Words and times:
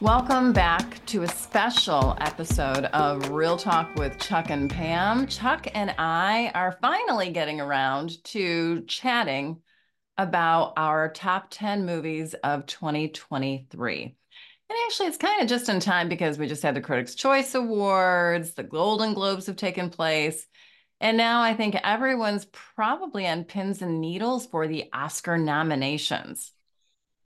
Welcome 0.00 0.52
back 0.52 1.04
to 1.06 1.24
a 1.24 1.28
special 1.28 2.16
episode 2.20 2.84
of 2.84 3.30
Real 3.30 3.56
Talk 3.56 3.96
with 3.96 4.16
Chuck 4.20 4.48
and 4.48 4.70
Pam. 4.70 5.26
Chuck 5.26 5.66
and 5.74 5.92
I 5.98 6.52
are 6.54 6.78
finally 6.80 7.32
getting 7.32 7.60
around 7.60 8.22
to 8.26 8.82
chatting 8.82 9.60
about 10.16 10.74
our 10.76 11.10
top 11.12 11.48
10 11.50 11.84
movies 11.84 12.34
of 12.44 12.64
2023. 12.66 14.02
And 14.04 14.78
actually, 14.86 15.08
it's 15.08 15.16
kind 15.16 15.42
of 15.42 15.48
just 15.48 15.68
in 15.68 15.80
time 15.80 16.08
because 16.08 16.38
we 16.38 16.46
just 16.46 16.62
had 16.62 16.76
the 16.76 16.80
Critics' 16.80 17.16
Choice 17.16 17.56
Awards, 17.56 18.54
the 18.54 18.62
Golden 18.62 19.14
Globes 19.14 19.46
have 19.46 19.56
taken 19.56 19.90
place. 19.90 20.46
And 21.00 21.16
now 21.16 21.42
I 21.42 21.54
think 21.54 21.74
everyone's 21.74 22.44
probably 22.52 23.26
on 23.26 23.42
pins 23.42 23.82
and 23.82 24.00
needles 24.00 24.46
for 24.46 24.68
the 24.68 24.84
Oscar 24.92 25.36
nominations. 25.36 26.52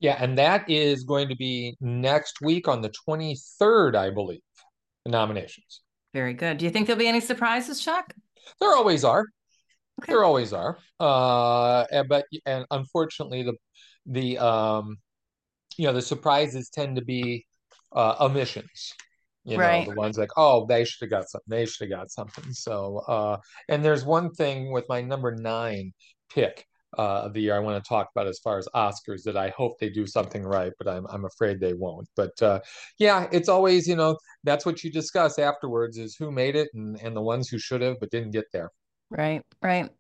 Yeah, 0.03 0.16
and 0.19 0.37
that 0.37 0.69
is 0.69 1.05
going 1.05 1.29
to 1.29 1.37
be 1.37 1.77
next 1.80 2.41
week 2.41 2.66
on 2.66 2.83
the 2.83 2.93
23rd, 3.09 3.95
I 3.95 4.10
believe, 4.10 4.41
the 5.05 5.12
nominations. 5.12 5.80
Very 6.12 6.34
good. 6.34 6.59
Do 6.59 6.65
you 6.65 6.73
think 6.73 6.88
there'll 6.88 6.98
be 6.98 7.06
any 7.06 7.20
surprises, 7.20 7.80
Chuck? 7.80 8.12
There 8.60 8.74
always 8.74 9.05
are. 9.05 9.27
Okay. 10.02 10.12
There 10.12 10.24
always 10.24 10.52
are. 10.52 10.77
Uh, 10.98 11.84
and, 11.93 12.09
but 12.09 12.27
and 12.45 12.66
unfortunately, 12.73 13.45
the 13.45 13.55
the 14.07 14.38
um, 14.38 14.96
you 15.77 15.87
know, 15.87 15.93
the 15.93 16.02
surprises 16.02 16.69
tend 16.69 16.96
to 16.96 17.05
be 17.05 17.46
uh, 17.93 18.16
omissions. 18.19 18.95
You 19.45 19.57
know, 19.57 19.62
right. 19.62 19.88
the 19.88 19.95
ones 19.95 20.19
like, 20.19 20.30
oh, 20.37 20.66
they 20.66 20.84
should 20.84 21.02
have 21.02 21.10
got 21.10 21.30
something. 21.30 21.46
They 21.46 21.65
should 21.65 21.88
have 21.88 21.98
got 21.98 22.10
something. 22.10 22.52
So, 22.52 22.98
uh, 23.07 23.37
and 23.69 23.84
there's 23.84 24.05
one 24.05 24.32
thing 24.32 24.73
with 24.73 24.88
my 24.88 25.01
number 25.01 25.32
nine 25.34 25.93
pick 26.29 26.66
uh, 26.98 27.23
of 27.23 27.32
the 27.32 27.41
year 27.41 27.56
I 27.56 27.60
want 27.60 27.82
to 27.82 27.88
talk 27.88 28.09
about 28.14 28.27
as 28.27 28.38
far 28.38 28.59
as 28.59 28.69
Oscars 28.74 29.23
that 29.24 29.37
I 29.37 29.51
hope 29.51 29.78
they 29.78 29.88
do 29.88 30.06
something 30.06 30.42
right, 30.42 30.73
but 30.78 30.88
I'm 30.88 31.06
I'm 31.09 31.24
afraid 31.24 31.60
they 31.60 31.74
won't. 31.74 32.09
But 32.16 32.41
uh, 32.42 32.60
yeah, 32.98 33.29
it's 33.32 33.48
always 33.48 33.87
you 33.87 33.96
know 33.96 34.18
that's 34.45 34.66
what 34.66 34.82
you 34.85 34.90
discuss 34.90 35.38
afterwards 35.38 35.98
is 35.98 36.16
who 36.16 36.30
made 36.30 36.57
it 36.57 36.68
and 36.74 36.98
and 37.01 37.16
the 37.16 37.23
ones 37.23 37.48
who 37.48 37.59
should 37.59 37.80
have 37.80 37.98
but 38.01 38.10
didn't 38.10 38.32
get 38.32 38.46
there. 38.52 38.70
Right, 39.10 39.43
right. 39.63 39.90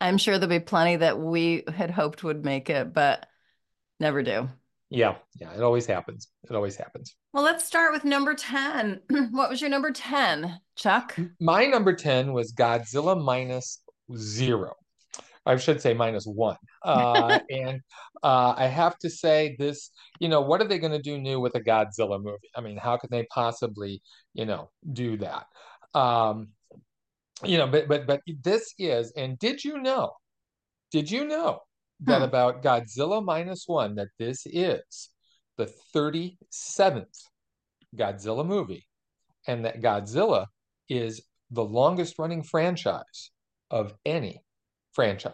I'm 0.00 0.18
sure 0.18 0.38
there'll 0.38 0.48
be 0.48 0.64
plenty 0.64 0.96
that 0.96 1.18
we 1.18 1.64
had 1.74 1.90
hoped 1.90 2.24
would 2.24 2.44
make 2.44 2.70
it, 2.70 2.92
but 2.92 3.26
never 3.98 4.22
do. 4.22 4.48
Yeah, 4.88 5.16
yeah, 5.40 5.52
it 5.54 5.62
always 5.62 5.86
happens. 5.86 6.28
It 6.48 6.56
always 6.56 6.74
happens. 6.74 7.14
Well, 7.32 7.44
let's 7.44 7.64
start 7.64 7.92
with 7.92 8.04
number 8.04 8.34
10. 8.34 9.00
what 9.30 9.48
was 9.48 9.60
your 9.60 9.70
number 9.70 9.92
10, 9.92 10.58
Chuck? 10.74 11.16
My 11.38 11.66
number 11.66 11.94
10 11.94 12.32
was 12.32 12.52
Godzilla 12.52 13.22
minus 13.22 13.82
zero. 14.16 14.74
I 15.46 15.56
should 15.56 15.80
say 15.80 15.94
minus 15.94 16.26
one. 16.26 16.56
Uh, 16.82 17.38
and 17.50 17.80
uh, 18.22 18.54
I 18.56 18.66
have 18.66 18.98
to 18.98 19.10
say 19.10 19.56
this, 19.58 19.90
you 20.18 20.28
know, 20.28 20.40
what 20.40 20.60
are 20.60 20.68
they 20.68 20.78
going 20.78 20.92
to 20.92 21.02
do 21.02 21.18
new 21.18 21.40
with 21.40 21.54
a 21.54 21.60
Godzilla 21.60 22.22
movie? 22.22 22.50
I 22.54 22.60
mean, 22.60 22.76
how 22.76 22.96
can 22.96 23.08
they 23.10 23.24
possibly, 23.24 24.02
you 24.34 24.44
know, 24.44 24.70
do 24.92 25.16
that? 25.18 25.46
Um, 25.94 26.48
you 27.42 27.56
know, 27.56 27.66
but 27.66 27.88
but 27.88 28.06
but 28.06 28.20
this 28.42 28.74
is, 28.78 29.12
and 29.16 29.38
did 29.38 29.64
you 29.64 29.80
know? 29.80 30.12
Did 30.92 31.10
you 31.10 31.24
know 31.24 31.60
that 32.00 32.18
hmm. 32.18 32.24
about 32.24 32.62
Godzilla 32.62 33.24
minus 33.24 33.64
one 33.66 33.94
that 33.94 34.08
this 34.18 34.42
is 34.46 35.10
the 35.56 35.72
37th 35.94 37.04
Godzilla 37.96 38.46
movie, 38.46 38.86
and 39.46 39.64
that 39.64 39.80
Godzilla 39.80 40.46
is 40.88 41.22
the 41.50 41.64
longest 41.64 42.18
running 42.18 42.42
franchise 42.42 43.30
of 43.70 43.94
any 44.04 44.42
franchise. 44.92 45.32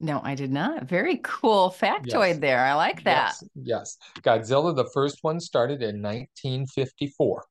No, 0.00 0.20
I 0.24 0.34
did 0.34 0.50
not. 0.50 0.84
Very 0.84 1.20
cool 1.22 1.70
factoid 1.70 2.28
yes. 2.28 2.38
there. 2.38 2.64
I 2.64 2.74
like 2.74 3.04
that. 3.04 3.34
Yes. 3.40 3.44
yes. 3.54 3.96
Godzilla, 4.22 4.74
the 4.74 4.88
first 4.94 5.18
one 5.22 5.38
started 5.38 5.82
in 5.82 6.00
1954. 6.00 7.44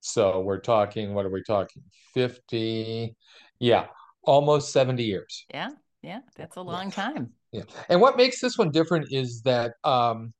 So 0.00 0.40
we're 0.40 0.60
talking, 0.60 1.14
what 1.14 1.26
are 1.26 1.30
we 1.30 1.42
talking? 1.42 1.82
50, 2.14 3.16
yeah, 3.58 3.86
almost 4.22 4.72
70 4.72 5.02
years. 5.02 5.44
Yeah. 5.52 5.70
Yeah. 6.02 6.20
That's 6.36 6.56
a 6.56 6.62
long 6.62 6.86
yeah. 6.86 6.90
time. 6.90 7.32
Yeah. 7.50 7.62
And 7.88 8.00
what 8.00 8.16
makes 8.16 8.40
this 8.40 8.56
one 8.56 8.70
different 8.70 9.08
is 9.10 9.42
that 9.42 9.72
um, 9.82 10.32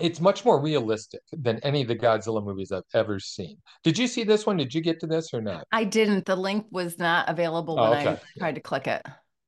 it's 0.00 0.20
much 0.20 0.44
more 0.44 0.60
realistic 0.60 1.20
than 1.32 1.58
any 1.60 1.82
of 1.82 1.88
the 1.88 1.96
Godzilla 1.96 2.44
movies 2.44 2.70
I've 2.70 2.82
ever 2.94 3.18
seen. 3.18 3.58
Did 3.82 3.98
you 3.98 4.06
see 4.06 4.24
this 4.24 4.46
one? 4.46 4.56
Did 4.56 4.74
you 4.74 4.80
get 4.80 5.00
to 5.00 5.06
this 5.06 5.34
or 5.34 5.40
not? 5.40 5.66
I 5.72 5.84
didn't. 5.84 6.26
The 6.26 6.36
link 6.36 6.66
was 6.70 6.98
not 6.98 7.28
available 7.28 7.76
when 7.76 7.88
oh, 7.88 7.92
okay. 7.94 8.10
I 8.10 8.38
tried 8.38 8.54
to 8.54 8.60
click 8.60 8.86
it. 8.86 9.04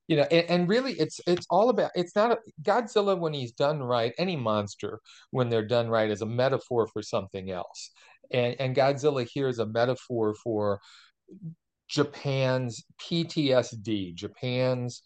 You 0.09 0.17
know, 0.17 0.23
and, 0.25 0.51
and, 0.51 0.69
really, 0.69 0.95
it's 0.95 1.21
it's 1.29 1.47
all 1.51 1.71
about. 1.71 1.93
It's 1.95 2.17
not 2.17 2.33
a, 2.33 2.39
Godzilla 2.63 3.17
when 3.17 3.33
he's 3.33 3.53
done 3.53 3.81
right. 3.81 4.13
Any 4.19 4.35
monster 4.35 5.01
when 5.31 5.49
they're 5.49 5.67
done 5.67 5.89
right 5.89 6.11
is 6.11 6.21
a 6.21 6.27
metaphor 6.27 6.89
for 6.89 7.01
something 7.01 7.53
else, 7.53 7.93
and 8.33 8.57
and 8.59 8.75
Godzilla 8.75 9.25
here 9.33 9.47
is 9.47 9.61
a 9.61 9.67
metaphor 9.67 10.35
for 10.35 10.81
Japan's 11.89 12.85
PTSD, 13.01 14.15
Japan's 14.15 15.03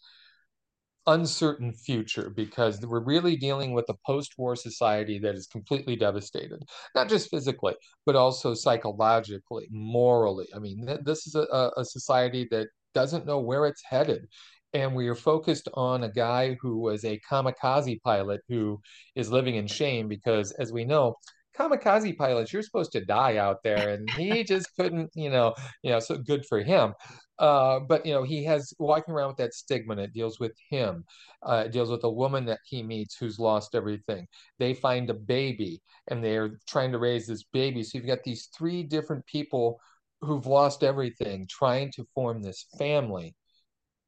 uncertain 1.07 1.71
future 1.71 2.31
because 2.35 2.79
we're 2.85 3.03
really 3.03 3.35
dealing 3.35 3.73
with 3.73 3.85
a 3.89 3.95
post-war 4.05 4.55
society 4.55 5.19
that 5.19 5.35
is 5.35 5.47
completely 5.47 5.95
devastated 5.95 6.63
not 6.95 7.07
just 7.07 7.29
physically 7.29 7.75
but 8.05 8.15
also 8.15 8.53
psychologically 8.53 9.67
morally. 9.71 10.47
I 10.55 10.59
mean 10.59 10.85
th- 10.85 11.01
this 11.03 11.27
is 11.27 11.35
a, 11.35 11.71
a 11.77 11.85
society 11.85 12.47
that 12.51 12.67
doesn't 12.93 13.25
know 13.25 13.39
where 13.39 13.65
it's 13.67 13.83
headed 13.87 14.27
and 14.73 14.95
we 14.95 15.07
are 15.07 15.15
focused 15.15 15.69
on 15.75 16.03
a 16.03 16.11
guy 16.11 16.57
who 16.61 16.77
was 16.79 17.05
a 17.05 17.19
kamikaze 17.29 18.01
pilot 18.01 18.41
who 18.49 18.79
is 19.15 19.31
living 19.31 19.55
in 19.55 19.67
shame 19.67 20.07
because 20.07 20.51
as 20.53 20.71
we 20.71 20.85
know 20.85 21.15
kamikaze 21.57 22.17
pilots 22.17 22.51
you're 22.51 22.61
supposed 22.61 22.91
to 22.91 23.05
die 23.05 23.37
out 23.37 23.63
there 23.63 23.89
and 23.89 24.09
he 24.11 24.43
just 24.53 24.75
couldn't 24.75 25.09
you 25.15 25.29
know 25.29 25.53
you 25.83 25.91
know 25.91 25.99
so 25.99 26.17
good 26.17 26.45
for 26.45 26.59
him. 26.59 26.93
Uh, 27.37 27.79
but 27.81 28.05
you 28.05 28.13
know 28.13 28.23
he 28.23 28.43
has 28.45 28.73
walking 28.79 29.13
around 29.13 29.27
with 29.27 29.37
that 29.37 29.53
stigma 29.53 29.91
and 29.93 30.01
it 30.01 30.13
deals 30.13 30.39
with 30.39 30.53
him 30.69 31.03
uh, 31.43 31.63
it 31.65 31.71
deals 31.71 31.89
with 31.89 32.03
a 32.03 32.09
woman 32.09 32.45
that 32.45 32.59
he 32.65 32.81
meets 32.81 33.15
who's 33.17 33.39
lost 33.39 33.75
everything. 33.75 34.27
They 34.59 34.73
find 34.73 35.09
a 35.09 35.13
baby 35.13 35.81
and 36.07 36.23
they're 36.23 36.59
trying 36.67 36.91
to 36.91 36.99
raise 36.99 37.27
this 37.27 37.43
baby. 37.43 37.83
So 37.83 37.97
you've 37.97 38.07
got 38.07 38.23
these 38.23 38.49
three 38.57 38.83
different 38.83 39.25
people 39.25 39.79
who've 40.21 40.45
lost 40.45 40.83
everything 40.83 41.47
trying 41.49 41.91
to 41.93 42.07
form 42.15 42.41
this 42.41 42.65
family 42.77 43.35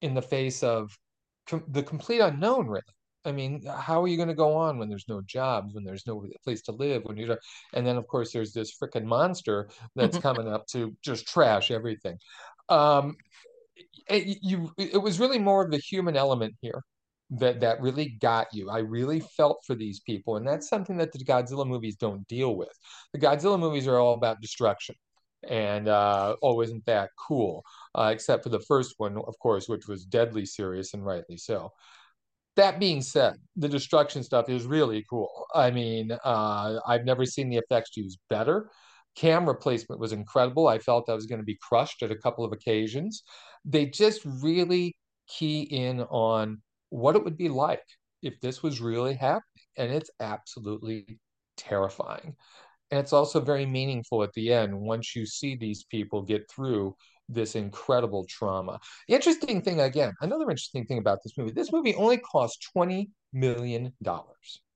in 0.02 0.14
the 0.14 0.22
face 0.22 0.64
of 0.64 0.98
com- 1.48 1.66
the 1.70 1.84
complete 1.84 2.20
unknown 2.20 2.68
really 2.68 2.84
I 3.28 3.34
mean, 3.34 3.62
how 3.66 4.02
are 4.02 4.08
you 4.08 4.16
going 4.16 4.30
to 4.30 4.34
go 4.34 4.56
on 4.56 4.78
when 4.78 4.88
there's 4.88 5.10
no 5.10 5.22
jobs, 5.22 5.74
when 5.74 5.84
there's 5.84 6.08
no 6.08 6.26
place 6.46 6.62
to 6.64 6.72
live, 6.72 7.04
when 7.04 7.18
you're, 7.18 7.38
and 7.74 7.86
then 7.86 7.98
of 7.98 8.08
course 8.08 8.32
there's 8.32 8.54
this 8.54 8.78
freaking 8.78 9.04
monster 9.04 9.68
that's 9.96 10.18
coming 10.18 10.48
up 10.48 10.66
to 10.68 10.96
just 11.02 11.28
trash 11.28 11.70
everything. 11.70 12.18
Um, 12.70 13.18
it, 14.10 14.40
you, 14.42 14.72
it 14.78 15.02
was 15.02 15.20
really 15.20 15.40
more 15.40 15.64
of 15.66 15.72
the 15.72 15.78
human 15.78 16.16
element 16.16 16.56
here 16.62 16.82
that 17.32 17.60
that 17.60 17.82
really 17.82 18.18
got 18.22 18.48
you. 18.54 18.70
I 18.70 18.80
really 18.80 19.20
felt 19.20 19.60
for 19.68 19.76
these 19.76 20.00
people, 20.00 20.38
and 20.38 20.48
that's 20.48 20.70
something 20.70 20.96
that 20.98 21.12
the 21.12 21.26
Godzilla 21.26 21.68
movies 21.68 21.98
don't 21.98 22.26
deal 22.30 22.56
with. 22.56 22.72
The 23.12 23.20
Godzilla 23.20 23.60
movies 23.60 23.88
are 23.88 24.00
all 24.00 24.14
about 24.14 24.40
destruction, 24.40 24.96
and 25.50 25.90
uh, 25.90 26.38
oh, 26.42 26.62
isn't 26.62 26.86
that 26.86 27.10
cool? 27.28 27.66
Uh, 27.94 28.12
except 28.14 28.44
for 28.44 28.50
the 28.50 28.62
first 28.62 28.94
one, 28.98 29.18
of 29.18 29.38
course, 29.40 29.68
which 29.68 29.90
was 29.90 30.06
deadly 30.06 30.46
serious 30.46 30.94
and 30.94 31.06
rightly 31.06 31.36
so 31.36 31.74
that 32.58 32.80
being 32.80 33.02
said, 33.02 33.36
the 33.56 33.70
destruction 33.70 34.24
stuff 34.24 34.50
is 34.50 34.66
really 34.66 35.06
cool. 35.10 35.46
I 35.56 35.72
mean, 35.72 36.12
uh, 36.12 36.80
I've 36.86 37.06
never 37.06 37.26
seen 37.26 37.50
the 37.50 37.58
effects 37.58 37.96
used 37.96 38.20
better. 38.30 38.70
Camera 39.16 39.56
placement 39.56 40.02
was 40.02 40.12
incredible. 40.12 40.68
I 40.68 40.80
felt 40.80 41.10
I 41.10 41.14
was 41.14 41.26
going 41.26 41.40
to 41.40 41.46
be 41.46 41.58
crushed 41.62 42.04
at 42.04 42.12
a 42.12 42.18
couple 42.18 42.44
of 42.44 42.52
occasions. 42.52 43.24
They 43.66 43.86
just 43.88 44.22
really 44.26 44.96
key 45.28 45.62
in 45.62 46.02
on 46.02 46.62
what 46.90 47.16
it 47.16 47.24
would 47.24 47.38
be 47.38 47.50
like 47.50 47.84
if 48.22 48.40
this 48.42 48.62
was 48.62 48.82
really 48.82 49.16
happening. 49.16 49.44
And 49.78 49.92
it's 49.92 50.12
absolutely 50.20 51.20
terrifying. 51.56 52.36
And 52.92 53.00
it's 53.00 53.14
also 53.14 53.42
very 53.42 53.66
meaningful 53.66 54.24
at 54.24 54.34
the 54.34 54.54
end 54.54 54.80
once 54.80 55.16
you 55.16 55.26
see 55.26 55.56
these 55.56 55.84
people 55.86 56.22
get 56.22 56.50
through 56.50 56.96
this 57.30 57.56
incredible 57.56 58.26
trauma. 58.26 58.80
The 59.08 59.16
interesting 59.16 59.62
thing, 59.62 59.80
again, 59.80 60.14
another 60.22 60.50
interesting 60.50 60.86
thing 60.86 60.98
about 60.98 61.20
this 61.24 61.38
movie, 61.38 61.52
this 61.52 61.72
movie 61.72 61.96
only 61.96 62.18
cost 62.18 62.68
$20 62.76 63.10
million. 63.34 63.94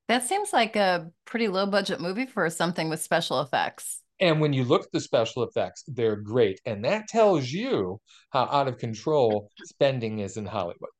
That 0.07 0.23
seems 0.23 0.51
like 0.51 0.75
a 0.75 1.09
pretty 1.25 1.47
low 1.47 1.65
budget 1.65 2.01
movie 2.01 2.25
for 2.25 2.49
something 2.49 2.89
with 2.89 3.01
special 3.01 3.41
effects. 3.41 4.01
And 4.19 4.39
when 4.39 4.53
you 4.53 4.63
look 4.63 4.83
at 4.83 4.91
the 4.91 4.99
special 4.99 5.43
effects, 5.43 5.83
they're 5.87 6.15
great. 6.15 6.61
And 6.65 6.85
that 6.85 7.07
tells 7.07 7.49
you 7.49 7.99
how 8.29 8.43
out 8.51 8.67
of 8.67 8.77
control 8.77 9.49
spending 9.63 10.19
is 10.19 10.37
in 10.37 10.45
Hollywood. 10.45 10.91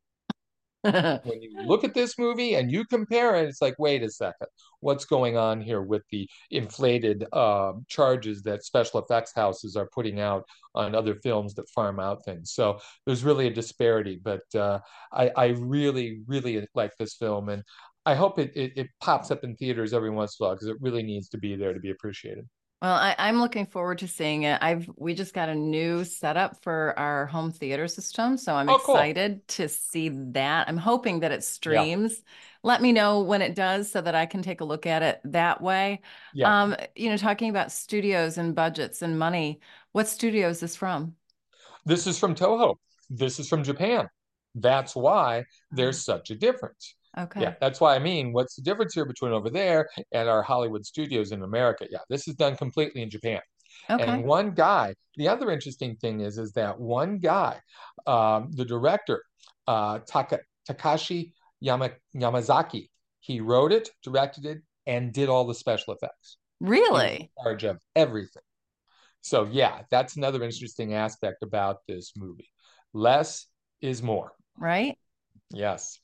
when 1.24 1.42
you 1.42 1.62
look 1.66 1.84
at 1.84 1.94
this 1.94 2.18
movie 2.18 2.56
and 2.56 2.72
you 2.72 2.86
compare 2.86 3.36
it, 3.36 3.48
it's 3.48 3.62
like, 3.62 3.76
wait 3.78 4.02
a 4.02 4.10
second, 4.10 4.48
what's 4.80 5.06
going 5.06 5.38
on 5.38 5.62
here 5.62 5.82
with 5.82 6.02
the 6.10 6.28
inflated 6.50 7.26
uh, 7.34 7.74
charges 7.88 8.42
that 8.44 8.64
special 8.64 9.00
effects 9.00 9.32
houses 9.36 9.76
are 9.76 9.90
putting 9.94 10.20
out 10.20 10.44
on 10.74 10.96
other 10.96 11.16
films 11.16 11.54
that 11.54 11.70
farm 11.70 12.00
out 12.00 12.26
things? 12.26 12.54
So 12.54 12.80
there's 13.06 13.24
really 13.24 13.46
a 13.46 13.54
disparity. 13.54 14.20
But 14.22 14.44
uh, 14.56 14.80
I, 15.14 15.32
I 15.38 15.46
really, 15.60 16.22
really 16.26 16.68
like 16.74 16.98
this 16.98 17.16
film, 17.16 17.50
and 17.50 17.64
I 18.08 18.16
hope 18.16 18.40
it, 18.40 18.52
it, 18.56 18.74
it 18.76 18.88
pops 19.00 19.30
up 19.30 19.44
in 19.44 19.56
theaters 19.56 19.94
every 19.94 20.10
once 20.10 20.38
in 20.40 20.44
a 20.44 20.48
while 20.48 20.56
because 20.56 20.68
it 20.68 20.78
really 20.82 21.04
needs 21.04 21.30
to 21.30 21.38
be 21.38 21.56
there 21.56 21.74
to 21.74 21.80
be 21.80 21.92
appreciated. 21.92 22.48
Well, 22.82 22.96
I, 22.96 23.30
am 23.30 23.40
looking 23.40 23.68
forward 23.68 24.00
to 24.00 24.08
seeing 24.08 24.42
it. 24.44 24.58
I've 24.60 24.90
we 24.96 25.14
just 25.14 25.36
got 25.36 25.50
a 25.50 25.56
new 25.56 26.04
setup 26.04 26.64
for 26.64 26.98
our 26.98 27.28
home 27.28 27.52
theater 27.52 27.88
system, 27.88 28.38
so 28.38 28.56
I'm 28.56 28.70
oh, 28.70 28.78
excited 28.78 29.34
cool. 29.34 29.68
to 29.68 29.70
see 29.70 30.10
that. 30.10 30.68
I'm 30.68 30.78
hoping 30.78 31.20
that 31.20 31.32
it 31.32 31.44
streams. 31.44 32.14
Yeah. 32.14 32.32
Let 32.64 32.82
me 32.82 32.92
know 32.92 33.22
when 33.22 33.44
it 33.44 33.54
does 33.54 33.92
so 33.92 34.02
that 34.02 34.16
I 34.16 34.26
can 34.26 34.42
take 34.42 34.62
a 34.62 34.66
look 34.66 34.88
at 34.88 35.04
it 35.04 35.22
that 35.26 35.62
way. 35.62 36.02
Yeah. 36.34 36.64
Um, 36.64 36.76
you 36.96 37.12
know, 37.12 37.18
talking 37.18 37.52
about 37.52 37.72
studios 37.72 38.40
and 38.40 38.56
budgets 38.56 39.04
and 39.04 39.20
money, 39.20 39.60
what 39.92 40.08
studio 40.08 40.50
is 40.50 40.60
this 40.60 40.76
from? 40.76 41.14
This 41.86 42.08
is 42.08 42.18
from 42.18 42.34
Toho. 42.34 42.78
This 43.12 43.40
is 43.40 43.48
from 43.48 43.64
Japan. 43.64 44.10
That's 44.56 44.96
why 44.96 45.46
there's 45.70 46.00
mm. 46.00 46.06
such 46.06 46.32
a 46.32 46.36
difference. 46.36 46.96
Okay. 47.18 47.42
Yeah, 47.42 47.56
that's 47.60 47.82
why 47.82 47.96
I 47.96 48.00
mean, 48.00 48.32
what's 48.34 48.56
the 48.56 48.62
difference 48.62 48.94
here 48.94 49.06
between 49.06 49.32
over 49.32 49.50
there 49.50 49.90
and 50.12 50.30
our 50.30 50.42
Hollywood 50.42 50.86
studios 50.86 51.32
in 51.32 51.44
America? 51.44 51.88
Yeah, 51.90 52.00
this 52.10 52.28
is 52.28 52.36
done 52.36 52.56
completely 52.56 53.02
in 53.02 53.10
Japan. 53.10 53.42
Okay. 53.90 54.04
And 54.04 54.24
one 54.24 54.52
guy, 54.52 54.96
the 55.18 55.28
other 55.28 55.52
interesting 55.52 55.96
thing 55.96 56.22
is, 56.22 56.38
is 56.38 56.52
that 56.54 56.80
one 56.80 57.20
guy, 57.20 57.60
um, 58.08 58.52
the 58.52 58.66
director, 58.66 59.24
uh, 59.68 60.00
Taka, 60.08 60.40
Takashi 60.70 61.34
Yama, 61.60 61.92
Yamazaki, 62.16 62.90
he 63.20 63.40
wrote 63.40 63.72
it, 63.72 63.90
directed 64.04 64.46
it, 64.46 64.62
and 64.86 65.14
did 65.14 65.30
all 65.30 65.46
the 65.46 65.56
special 65.56 65.94
effects. 65.94 66.38
Really? 66.60 67.32
in 67.36 67.44
charge 67.44 67.64
of 67.64 67.80
everything. 67.96 68.44
So 69.22 69.48
yeah, 69.52 69.82
that's 69.90 70.16
another 70.16 70.44
interesting 70.44 70.94
aspect 70.94 71.44
about 71.44 71.78
this 71.88 72.14
movie. 72.16 72.50
Less 72.94 73.48
is 73.82 74.02
more. 74.02 74.32
Right? 74.58 74.98
Yes. 75.52 76.00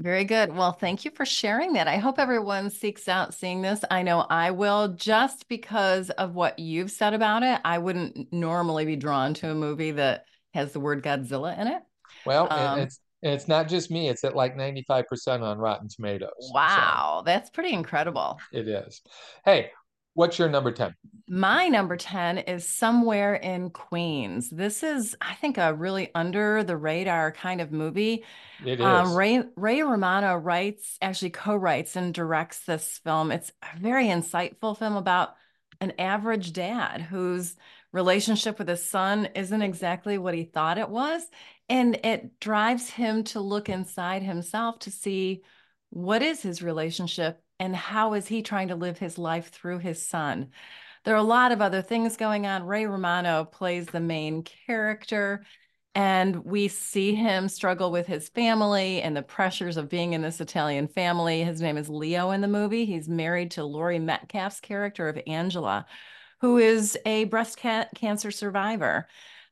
Very 0.00 0.24
good. 0.24 0.56
Well, 0.56 0.72
thank 0.72 1.04
you 1.04 1.10
for 1.10 1.26
sharing 1.26 1.74
that. 1.74 1.86
I 1.86 1.98
hope 1.98 2.18
everyone 2.18 2.70
seeks 2.70 3.06
out 3.06 3.34
seeing 3.34 3.60
this. 3.60 3.84
I 3.90 4.02
know 4.02 4.20
I 4.30 4.50
will 4.50 4.88
just 4.88 5.46
because 5.46 6.08
of 6.08 6.34
what 6.34 6.58
you've 6.58 6.90
said 6.90 7.12
about 7.12 7.42
it. 7.42 7.60
I 7.66 7.76
wouldn't 7.76 8.32
normally 8.32 8.86
be 8.86 8.96
drawn 8.96 9.34
to 9.34 9.50
a 9.50 9.54
movie 9.54 9.90
that 9.90 10.24
has 10.54 10.72
the 10.72 10.80
word 10.80 11.02
Godzilla 11.02 11.58
in 11.58 11.66
it. 11.66 11.82
Well, 12.24 12.48
um, 12.50 12.78
and 12.78 12.80
it's 12.80 12.98
and 13.22 13.34
it's 13.34 13.46
not 13.46 13.68
just 13.68 13.90
me, 13.90 14.08
it's 14.08 14.24
at 14.24 14.34
like 14.34 14.56
95% 14.56 15.42
on 15.42 15.58
Rotten 15.58 15.88
Tomatoes. 15.88 16.50
Wow, 16.54 17.18
so 17.18 17.24
that's 17.26 17.50
pretty 17.50 17.74
incredible. 17.74 18.38
It 18.54 18.66
is. 18.68 19.02
Hey, 19.44 19.70
What's 20.20 20.38
your 20.38 20.50
number 20.50 20.70
10? 20.70 20.94
My 21.30 21.68
number 21.68 21.96
10 21.96 22.36
is 22.36 22.68
Somewhere 22.68 23.36
in 23.36 23.70
Queens. 23.70 24.50
This 24.50 24.82
is, 24.82 25.16
I 25.18 25.32
think, 25.32 25.56
a 25.56 25.72
really 25.72 26.10
under 26.14 26.62
the 26.62 26.76
radar 26.76 27.32
kind 27.32 27.62
of 27.62 27.72
movie. 27.72 28.24
It 28.62 28.82
um. 28.82 29.06
Um, 29.06 29.16
Ray, 29.16 29.42
Ray 29.56 29.80
Romano 29.80 30.36
writes, 30.36 30.98
actually 31.00 31.30
co 31.30 31.56
writes 31.56 31.96
and 31.96 32.12
directs 32.12 32.66
this 32.66 32.98
film. 32.98 33.32
It's 33.32 33.50
a 33.62 33.78
very 33.78 34.08
insightful 34.08 34.78
film 34.78 34.94
about 34.94 35.36
an 35.80 35.94
average 35.98 36.52
dad 36.52 37.00
whose 37.00 37.56
relationship 37.90 38.58
with 38.58 38.68
his 38.68 38.84
son 38.84 39.26
isn't 39.34 39.62
exactly 39.62 40.18
what 40.18 40.34
he 40.34 40.44
thought 40.44 40.76
it 40.76 40.90
was. 40.90 41.22
And 41.70 41.98
it 42.04 42.38
drives 42.40 42.90
him 42.90 43.24
to 43.24 43.40
look 43.40 43.70
inside 43.70 44.22
himself 44.22 44.80
to 44.80 44.90
see 44.90 45.44
what 45.88 46.20
is 46.20 46.42
his 46.42 46.62
relationship 46.62 47.42
and 47.60 47.76
how 47.76 48.14
is 48.14 48.26
he 48.26 48.42
trying 48.42 48.68
to 48.68 48.74
live 48.74 48.98
his 48.98 49.18
life 49.18 49.50
through 49.50 49.78
his 49.78 50.04
son? 50.04 50.48
There 51.04 51.14
are 51.14 51.18
a 51.18 51.22
lot 51.22 51.52
of 51.52 51.60
other 51.60 51.82
things 51.82 52.16
going 52.16 52.46
on. 52.46 52.64
Ray 52.64 52.86
Romano 52.86 53.44
plays 53.44 53.86
the 53.86 54.00
main 54.00 54.42
character, 54.42 55.44
and 55.94 56.44
we 56.44 56.68
see 56.68 57.14
him 57.14 57.48
struggle 57.48 57.92
with 57.92 58.06
his 58.06 58.30
family 58.30 59.02
and 59.02 59.14
the 59.14 59.22
pressures 59.22 59.76
of 59.76 59.90
being 59.90 60.14
in 60.14 60.22
this 60.22 60.40
Italian 60.40 60.88
family. 60.88 61.44
His 61.44 61.60
name 61.60 61.76
is 61.76 61.90
Leo 61.90 62.30
in 62.30 62.40
the 62.40 62.48
movie. 62.48 62.86
He's 62.86 63.08
married 63.08 63.50
to 63.52 63.64
Laurie 63.64 63.98
Metcalf's 63.98 64.60
character 64.60 65.08
of 65.08 65.20
Angela, 65.26 65.84
who 66.40 66.56
is 66.56 66.98
a 67.04 67.24
breast 67.24 67.60
ca- 67.60 67.88
cancer 67.94 68.30
survivor. 68.30 69.06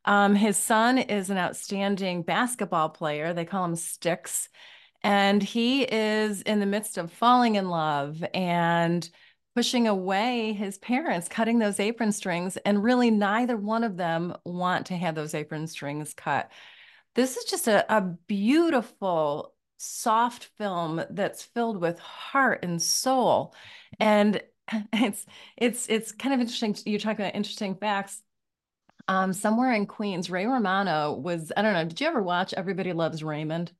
Um, 0.07 0.35
his 0.35 0.57
son 0.57 0.97
is 0.97 1.29
an 1.29 1.37
outstanding 1.37 2.23
basketball 2.23 2.89
player. 2.89 3.35
They 3.35 3.45
call 3.45 3.67
him 3.67 3.77
Sticks 3.77 4.49
and 5.03 5.43
he 5.43 5.83
is 5.83 6.43
in 6.43 6.61
the 6.61 6.67
midst 6.67 6.99
of 6.99 7.13
falling 7.13 7.55
in 7.55 7.69
love 7.69 8.25
and 8.35 9.09
pushing 9.55 9.89
away 9.89 10.53
his 10.53 10.79
parents, 10.79 11.29
cutting 11.29 11.59
those 11.59 11.81
apron 11.81 12.13
strings. 12.13 12.57
And 12.59 12.83
really, 12.83 13.11
neither 13.11 13.57
one 13.57 13.85
of 13.85 13.97
them 13.97 14.37
want 14.45 14.87
to 14.87 14.97
have 14.97 15.15
those 15.15 15.35
apron 15.35 15.67
strings 15.67 16.15
cut. 16.15 16.51
This 17.15 17.37
is 17.37 17.45
just 17.45 17.69
a, 17.69 17.85
a 17.95 18.01
beautiful, 18.01 19.55
soft 19.77 20.45
film 20.59 21.03
that's 21.11 21.43
filled 21.43 21.81
with 21.81 21.99
heart 21.99 22.61
and 22.65 22.81
soul. 22.81 23.55
And 23.99 24.41
it's 24.93 25.27
it's 25.57 25.89
it's 25.89 26.13
kind 26.13 26.35
of 26.35 26.41
interesting. 26.41 26.77
You 26.85 26.99
talk 26.99 27.19
about 27.19 27.35
interesting 27.35 27.75
facts. 27.75 28.23
Um, 29.09 29.33
somewhere 29.33 29.73
in 29.73 29.87
Queens, 29.87 30.31
Ray 30.31 30.47
Romano 30.47 31.15
was, 31.15 31.51
I 31.57 31.63
don't 31.63 31.73
know, 31.73 31.85
did 31.87 31.99
you 31.99 32.07
ever 32.07 32.23
watch 32.23 32.53
Everybody 32.53 32.93
Loves 32.93 33.25
Raymond? 33.25 33.73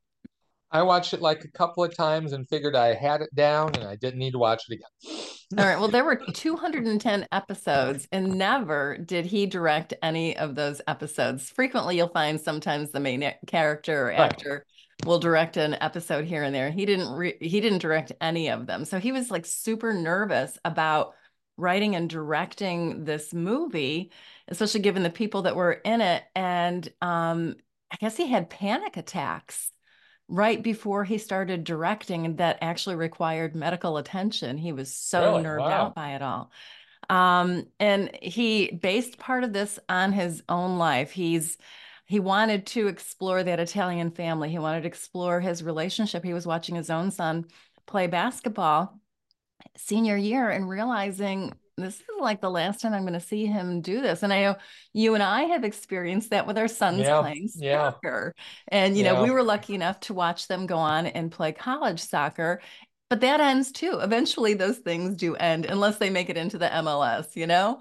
I 0.71 0.83
watched 0.83 1.15
it 1.15 1.23
like 1.23 1.45
a 1.45 1.51
couple 1.51 1.83
of 1.83 1.97
times 1.97 2.33
and 2.33 2.49
figured 2.49 2.77
I 2.77 2.95
had 2.95 3.23
it 3.23 3.35
down 3.35 3.75
and 3.75 3.85
I 3.85 3.97
didn't 3.97 4.19
need 4.19 4.33
to 4.33 4.39
watch 4.39 4.65
it 4.69 4.75
again. 4.75 5.27
All 5.57 5.65
right. 5.65 5.79
Well, 5.79 5.89
there 5.89 6.05
were 6.05 6.17
210 6.35 7.27
episodes, 7.33 8.07
and 8.13 8.37
never 8.37 8.99
did 8.99 9.25
he 9.25 9.47
direct 9.47 9.95
any 10.03 10.37
of 10.37 10.55
those 10.55 10.83
episodes. 10.87 11.49
Frequently, 11.49 11.97
you'll 11.97 12.09
find 12.09 12.39
sometimes 12.39 12.91
the 12.91 13.01
main 13.01 13.33
character 13.47 14.09
or 14.09 14.13
actor 14.13 14.67
right. 14.67 15.09
will 15.09 15.19
direct 15.19 15.57
an 15.57 15.77
episode 15.81 16.27
here 16.27 16.43
and 16.43 16.55
there. 16.55 16.71
He 16.71 16.85
didn't. 16.85 17.11
Re- 17.13 17.39
he 17.41 17.61
didn't 17.61 17.79
direct 17.79 18.13
any 18.21 18.51
of 18.51 18.67
them, 18.67 18.85
so 18.85 18.99
he 18.99 19.11
was 19.11 19.31
like 19.31 19.47
super 19.47 19.95
nervous 19.95 20.59
about 20.67 21.15
writing 21.57 21.97
and 21.97 22.11
directing 22.11 23.05
this 23.05 23.33
movie, 23.33 24.13
especially 24.49 24.81
given 24.81 25.03
the 25.03 25.11
people 25.11 25.43
that 25.43 25.57
were 25.57 25.73
in 25.73 26.03
it. 26.03 26.25
And 26.37 26.87
um, 27.01 27.57
I 27.91 27.97
guess 27.97 28.19
he 28.19 28.27
had 28.27 28.51
panic 28.51 28.99
attacks 28.99 29.73
right 30.29 30.63
before 30.63 31.05
he 31.05 31.19
started 31.19 31.65
directing 31.65 32.37
that 32.37 32.59
actually 32.61 32.97
required 32.97 33.57
medical 33.57 33.97
attention. 33.97 34.59
He 34.59 34.73
was 34.73 34.95
so 34.95 35.33
really? 35.33 35.43
nerved 35.43 35.63
wow. 35.63 35.71
out 35.71 35.95
by 35.95 36.15
it 36.15 36.23
all. 36.23 36.51
Um, 37.09 37.67
and 37.81 38.11
he 38.21 38.71
based 38.71 39.19
part 39.19 39.43
of 39.45 39.53
this 39.53 39.79
on 39.89 40.13
his 40.13 40.43
own 40.49 40.79
life. 40.79 41.11
He's 41.11 41.57
he 42.05 42.21
wanted 42.21 42.67
to 42.69 42.89
explore 42.89 43.43
that 43.43 43.61
Italian 43.61 44.11
family. 44.11 44.49
He 44.49 44.59
wanted 44.59 44.83
to 44.83 44.87
explore 44.87 45.41
his 45.41 45.63
relationship. 45.63 46.25
He 46.25 46.33
was 46.33 46.47
watching 46.47 46.75
his 46.75 46.89
own 46.89 47.11
son 47.11 47.47
play 47.87 48.07
basketball 48.07 48.99
senior 49.77 50.17
year 50.17 50.49
and 50.49 50.69
realizing 50.69 51.53
this 51.83 51.97
is 51.97 52.07
like 52.21 52.41
the 52.41 52.51
last 52.51 52.81
time 52.81 52.93
I'm 52.93 53.03
going 53.03 53.13
to 53.15 53.21
see 53.21 53.47
him 53.47 53.81
do 53.81 54.01
this. 54.01 54.23
And 54.23 54.33
I 54.33 54.43
know 54.43 54.57
you 54.93 55.15
and 55.15 55.23
I 55.23 55.43
have 55.43 55.65
experienced 55.65 56.31
that 56.31 56.47
with 56.47 56.59
our 56.59 56.69
sons 56.69 57.01
yeah, 57.01 57.21
playing 57.21 57.49
soccer. 57.49 58.35
Yeah. 58.37 58.43
And, 58.69 58.97
you 58.97 59.05
know, 59.05 59.15
yeah. 59.15 59.23
we 59.23 59.31
were 59.31 59.43
lucky 59.43 59.75
enough 59.75 60.01
to 60.01 60.15
watch 60.15 60.49
them 60.49 60.67
go 60.67 60.77
on 60.77 61.07
and 61.07 61.31
play 61.31 61.53
college 61.53 62.01
soccer. 62.01 62.61
But 63.11 63.21
that 63.21 63.41
ends 63.41 63.73
too. 63.73 63.99
Eventually, 64.03 64.55
those 64.55 64.79
things 64.79 65.17
do 65.17 65.35
end 65.35 65.65
unless 65.65 65.99
they 65.99 66.11
make 66.11 66.29
it 66.29 66.37
into 66.37 66.59
the 66.59 66.67
MLS, 66.69 67.37
you 67.37 67.47
know? 67.47 67.81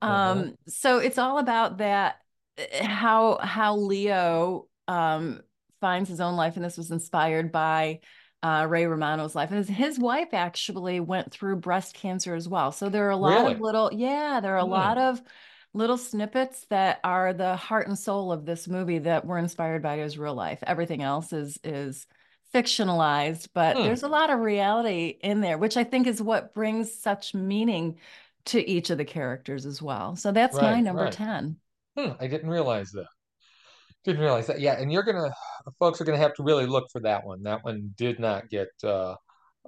Um, 0.00 0.10
uh-huh. 0.10 0.50
so 0.66 0.98
it's 0.98 1.18
all 1.18 1.38
about 1.38 1.78
that 1.78 2.16
eh, 2.58 2.84
how 2.84 3.38
how 3.38 3.76
Leo 3.76 4.66
um, 4.88 5.40
finds 5.80 6.08
his 6.08 6.20
own 6.20 6.36
life. 6.36 6.56
And 6.56 6.64
this 6.64 6.76
was 6.76 6.90
inspired 6.90 7.52
by 7.52 8.00
uh, 8.42 8.66
Ray 8.68 8.86
Romano's 8.86 9.34
life. 9.34 9.50
And 9.50 9.58
his, 9.58 9.68
his, 9.68 9.98
wife 9.98 10.32
actually 10.32 11.00
went 11.00 11.30
through 11.30 11.56
breast 11.56 11.94
cancer 11.94 12.34
as 12.34 12.48
well. 12.48 12.72
So 12.72 12.88
there 12.88 13.06
are 13.06 13.10
a 13.10 13.16
lot 13.16 13.42
really? 13.42 13.54
of 13.54 13.60
little, 13.60 13.90
yeah, 13.92 14.40
there 14.40 14.54
are 14.54 14.58
a 14.58 14.64
hmm. 14.64 14.70
lot 14.70 14.98
of 14.98 15.22
little 15.74 15.96
snippets 15.96 16.66
that 16.68 17.00
are 17.04 17.32
the 17.32 17.56
heart 17.56 17.86
and 17.86 17.98
soul 17.98 18.32
of 18.32 18.44
this 18.44 18.68
movie 18.68 18.98
that 18.98 19.24
were 19.24 19.38
inspired 19.38 19.82
by 19.82 19.98
his 19.98 20.18
real 20.18 20.34
life. 20.34 20.62
Everything 20.66 21.02
else 21.02 21.32
is 21.32 21.58
is 21.64 22.06
fictionalized, 22.54 23.48
but 23.54 23.76
hmm. 23.76 23.84
there's 23.84 24.02
a 24.02 24.08
lot 24.08 24.30
of 24.30 24.40
reality 24.40 25.18
in 25.22 25.40
there, 25.40 25.56
which 25.56 25.76
I 25.76 25.84
think 25.84 26.06
is 26.06 26.20
what 26.20 26.54
brings 26.54 26.92
such 26.92 27.34
meaning 27.34 27.98
to 28.46 28.68
each 28.68 28.90
of 28.90 28.98
the 28.98 29.04
characters 29.04 29.66
as 29.66 29.80
well. 29.80 30.16
So 30.16 30.32
that's 30.32 30.56
right, 30.56 30.72
my 30.72 30.80
number 30.80 31.04
right. 31.04 31.12
10. 31.12 31.56
Hmm, 31.96 32.10
I 32.20 32.26
didn't 32.26 32.50
realize 32.50 32.90
that. 32.92 33.06
Didn't 34.04 34.20
realize 34.20 34.46
that. 34.48 34.60
Yeah, 34.60 34.80
and 34.80 34.92
you're 34.92 35.04
gonna 35.04 35.32
folks 35.78 36.00
are 36.00 36.04
gonna 36.04 36.18
have 36.18 36.34
to 36.34 36.42
really 36.42 36.66
look 36.66 36.90
for 36.90 37.00
that 37.00 37.24
one. 37.24 37.42
That 37.42 37.64
one 37.64 37.94
did 37.96 38.18
not 38.18 38.48
get 38.48 38.68
uh, 38.82 39.14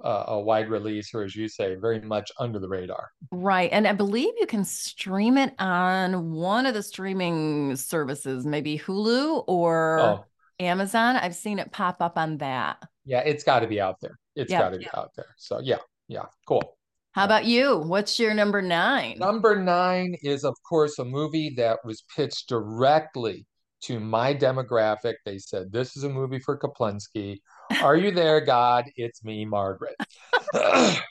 a 0.03 0.39
wide 0.39 0.69
release, 0.69 1.13
or 1.13 1.23
as 1.23 1.35
you 1.35 1.47
say, 1.47 1.75
very 1.75 2.01
much 2.01 2.31
under 2.39 2.59
the 2.59 2.67
radar. 2.67 3.11
Right, 3.31 3.69
and 3.71 3.87
I 3.87 3.93
believe 3.93 4.33
you 4.37 4.45
can 4.45 4.65
stream 4.65 5.37
it 5.37 5.53
on 5.59 6.31
one 6.33 6.65
of 6.65 6.73
the 6.73 6.83
streaming 6.83 7.75
services, 7.77 8.45
maybe 8.45 8.77
Hulu 8.77 9.45
or 9.47 9.99
oh. 9.99 10.25
Amazon. 10.59 11.15
I've 11.15 11.35
seen 11.35 11.59
it 11.59 11.71
pop 11.71 12.01
up 12.01 12.17
on 12.17 12.37
that. 12.39 12.83
Yeah, 13.05 13.19
it's 13.19 13.43
got 13.43 13.59
to 13.59 13.67
be 13.67 13.79
out 13.79 14.01
there. 14.01 14.17
It's 14.35 14.51
got 14.51 14.71
to 14.71 14.77
be 14.77 14.87
out 14.95 15.11
there. 15.15 15.33
So 15.37 15.61
yeah, 15.63 15.77
yeah, 16.09 16.25
cool. 16.45 16.77
How 17.13 17.23
about 17.23 17.45
you? 17.45 17.77
What's 17.77 18.19
your 18.19 18.33
number 18.33 18.61
nine? 18.61 19.17
Number 19.17 19.55
nine 19.55 20.17
is, 20.21 20.43
of 20.43 20.53
course, 20.67 20.99
a 20.99 21.05
movie 21.05 21.53
that 21.55 21.79
was 21.85 22.03
pitched 22.13 22.49
directly 22.49 23.45
to 23.85 23.99
my 23.99 24.33
demographic. 24.33 25.15
They 25.25 25.37
said, 25.37 25.71
This 25.71 25.95
is 25.95 26.03
a 26.03 26.09
movie 26.09 26.39
for 26.39 26.57
Kaplinsky. 26.57 27.39
Are 27.81 27.95
you 27.95 28.11
there, 28.11 28.41
God? 28.41 28.85
It's 28.95 29.23
me, 29.23 29.45
Margaret. 29.45 29.95
I 30.53 31.01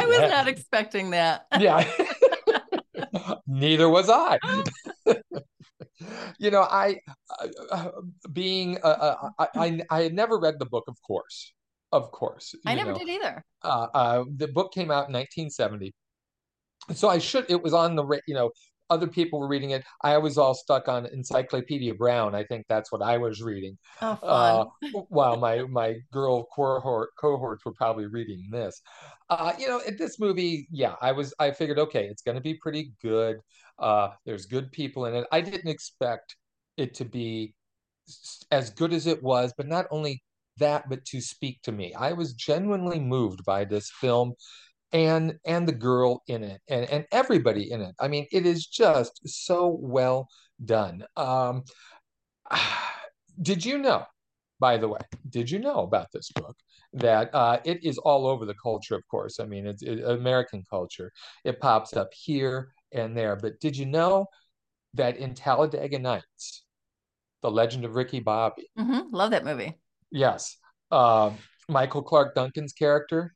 was 0.00 0.30
not 0.30 0.48
expecting 0.54 1.10
that. 1.10 1.46
yeah. 1.58 1.90
Neither 3.46 3.88
was 3.88 4.08
I. 4.08 4.38
you 6.38 6.50
know, 6.50 6.62
I, 6.62 6.98
uh, 7.40 7.48
uh 7.72 7.90
being, 8.32 8.78
uh, 8.84 8.86
uh, 8.86 9.30
I, 9.38 9.48
I, 9.54 9.80
I 9.90 10.02
had 10.02 10.14
never 10.14 10.38
read 10.38 10.58
the 10.58 10.66
book, 10.66 10.84
of 10.86 10.96
course. 11.02 11.52
Of 11.92 12.12
course. 12.12 12.54
I 12.64 12.76
never 12.76 12.92
know. 12.92 12.98
did 12.98 13.08
either. 13.08 13.44
Uh, 13.62 13.86
uh, 13.92 14.24
the 14.36 14.46
book 14.46 14.72
came 14.72 14.92
out 14.92 15.08
in 15.08 15.14
1970. 15.14 15.92
So 16.94 17.08
I 17.08 17.18
should, 17.18 17.46
it 17.48 17.60
was 17.60 17.74
on 17.74 17.96
the, 17.96 18.20
you 18.26 18.34
know, 18.34 18.50
other 18.90 19.06
people 19.06 19.40
were 19.40 19.48
reading 19.48 19.70
it. 19.70 19.84
I 20.02 20.18
was 20.18 20.36
all 20.36 20.54
stuck 20.54 20.88
on 20.88 21.06
Encyclopedia 21.06 21.94
Brown. 21.94 22.34
I 22.34 22.44
think 22.44 22.66
that's 22.68 22.92
what 22.92 23.02
I 23.02 23.16
was 23.16 23.40
reading. 23.40 23.78
Oh, 24.02 24.18
uh, 24.22 24.64
while 25.08 25.36
my 25.36 25.62
my 25.62 25.96
girl 26.12 26.46
cohort 26.54 27.10
cohorts 27.18 27.64
were 27.64 27.72
probably 27.72 28.06
reading 28.06 28.48
this. 28.50 28.82
Uh, 29.28 29.52
you 29.58 29.68
know, 29.68 29.80
at 29.86 29.96
this 29.96 30.18
movie, 30.18 30.66
yeah, 30.70 30.96
I 31.00 31.12
was 31.12 31.32
I 31.38 31.52
figured, 31.52 31.78
okay, 31.78 32.06
it's 32.06 32.22
going 32.22 32.34
to 32.34 32.42
be 32.42 32.54
pretty 32.54 32.92
good. 33.00 33.38
Uh, 33.78 34.10
there's 34.26 34.46
good 34.46 34.70
people 34.72 35.06
in 35.06 35.14
it. 35.14 35.26
I 35.32 35.40
didn't 35.40 35.70
expect 35.70 36.36
it 36.76 36.94
to 36.94 37.04
be 37.04 37.54
as 38.50 38.70
good 38.70 38.92
as 38.92 39.06
it 39.06 39.22
was, 39.22 39.54
but 39.56 39.68
not 39.68 39.86
only 39.90 40.22
that, 40.58 40.88
but 40.88 41.04
to 41.06 41.20
speak 41.20 41.62
to 41.62 41.72
me. 41.72 41.94
I 41.94 42.12
was 42.12 42.34
genuinely 42.34 43.00
moved 43.00 43.44
by 43.44 43.64
this 43.64 43.90
film 43.90 44.34
and 44.92 45.38
and 45.44 45.68
the 45.68 45.72
girl 45.72 46.22
in 46.26 46.42
it 46.42 46.60
and 46.68 46.84
and 46.90 47.06
everybody 47.12 47.70
in 47.70 47.80
it. 47.80 47.94
I 47.98 48.08
mean 48.08 48.26
it 48.32 48.46
is 48.46 48.66
just 48.66 49.20
so 49.26 49.78
well 49.80 50.28
done. 50.64 51.04
Um 51.16 51.64
did 53.42 53.64
you 53.64 53.78
know 53.78 54.04
by 54.58 54.76
the 54.76 54.88
way 54.88 55.00
did 55.28 55.50
you 55.50 55.58
know 55.58 55.80
about 55.80 56.08
this 56.12 56.30
book 56.32 56.56
that 56.92 57.32
uh, 57.32 57.58
it 57.64 57.84
is 57.84 57.98
all 57.98 58.26
over 58.26 58.44
the 58.44 58.54
culture 58.60 58.96
of 58.96 59.06
course. 59.08 59.38
I 59.38 59.46
mean 59.46 59.66
it's 59.66 59.82
it, 59.82 60.00
american 60.00 60.64
culture. 60.68 61.12
It 61.44 61.60
pops 61.60 61.96
up 61.96 62.12
here 62.12 62.72
and 62.92 63.16
there 63.16 63.36
but 63.36 63.60
did 63.60 63.76
you 63.76 63.86
know 63.86 64.26
that 64.94 65.16
in 65.16 65.34
talladega 65.34 65.98
nights 65.98 66.64
the 67.42 67.50
legend 67.50 67.84
of 67.84 67.94
ricky 67.94 68.18
bobby 68.18 68.68
mm-hmm. 68.78 69.14
love 69.14 69.30
that 69.30 69.44
movie. 69.44 69.78
Yes. 70.10 70.56
Uh, 70.90 71.30
michael 71.68 72.02
clarke 72.02 72.34
duncan's 72.34 72.72
character 72.72 73.32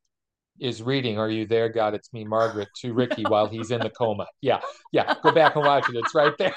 is 0.60 0.82
reading 0.82 1.18
"Are 1.18 1.28
You 1.28 1.46
There, 1.46 1.68
God? 1.68 1.94
It's 1.94 2.12
Me, 2.12 2.24
Margaret" 2.24 2.68
to 2.82 2.92
Ricky 2.92 3.22
while 3.22 3.46
he's 3.46 3.70
in 3.70 3.80
the 3.80 3.90
coma. 3.90 4.26
Yeah, 4.40 4.60
yeah. 4.92 5.14
Go 5.22 5.32
back 5.32 5.56
and 5.56 5.64
watch 5.64 5.88
it. 5.88 5.96
It's 5.96 6.14
right 6.14 6.32
there. 6.38 6.54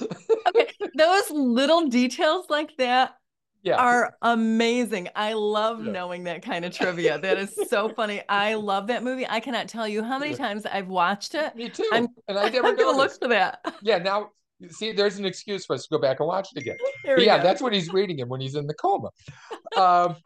okay, 0.48 0.68
those 0.96 1.30
little 1.30 1.88
details 1.88 2.46
like 2.48 2.76
that 2.78 3.16
yeah. 3.62 3.76
are 3.76 4.16
amazing. 4.22 5.08
I 5.16 5.32
love 5.32 5.84
yeah. 5.84 5.92
knowing 5.92 6.24
that 6.24 6.42
kind 6.42 6.64
of 6.64 6.72
trivia. 6.72 7.18
That 7.18 7.38
is 7.38 7.58
so 7.68 7.88
funny. 7.96 8.22
I 8.28 8.54
love 8.54 8.86
that 8.88 9.02
movie. 9.02 9.26
I 9.28 9.40
cannot 9.40 9.68
tell 9.68 9.88
you 9.88 10.02
how 10.02 10.18
many 10.18 10.34
times 10.34 10.66
I've 10.66 10.88
watched 10.88 11.34
it. 11.34 11.56
Me 11.56 11.68
too. 11.68 11.88
I'm, 11.92 12.08
and 12.28 12.38
I 12.38 12.48
never 12.48 12.68
I'm 12.68 12.76
gonna 12.76 12.96
look 12.96 13.12
for 13.18 13.28
that. 13.28 13.60
Yeah, 13.82 13.98
now 13.98 14.30
see, 14.70 14.92
there's 14.92 15.18
an 15.18 15.24
excuse 15.24 15.66
for 15.66 15.74
us 15.74 15.82
to 15.84 15.88
go 15.90 15.98
back 15.98 16.20
and 16.20 16.28
watch 16.28 16.48
it 16.54 16.60
again. 16.60 16.76
yeah, 17.18 17.38
go. 17.38 17.42
that's 17.42 17.60
what 17.60 17.72
he's 17.72 17.92
reading 17.92 18.18
him 18.18 18.28
when 18.28 18.40
he's 18.40 18.54
in 18.54 18.66
the 18.66 18.74
coma. 18.74 19.08
Um, 19.76 20.16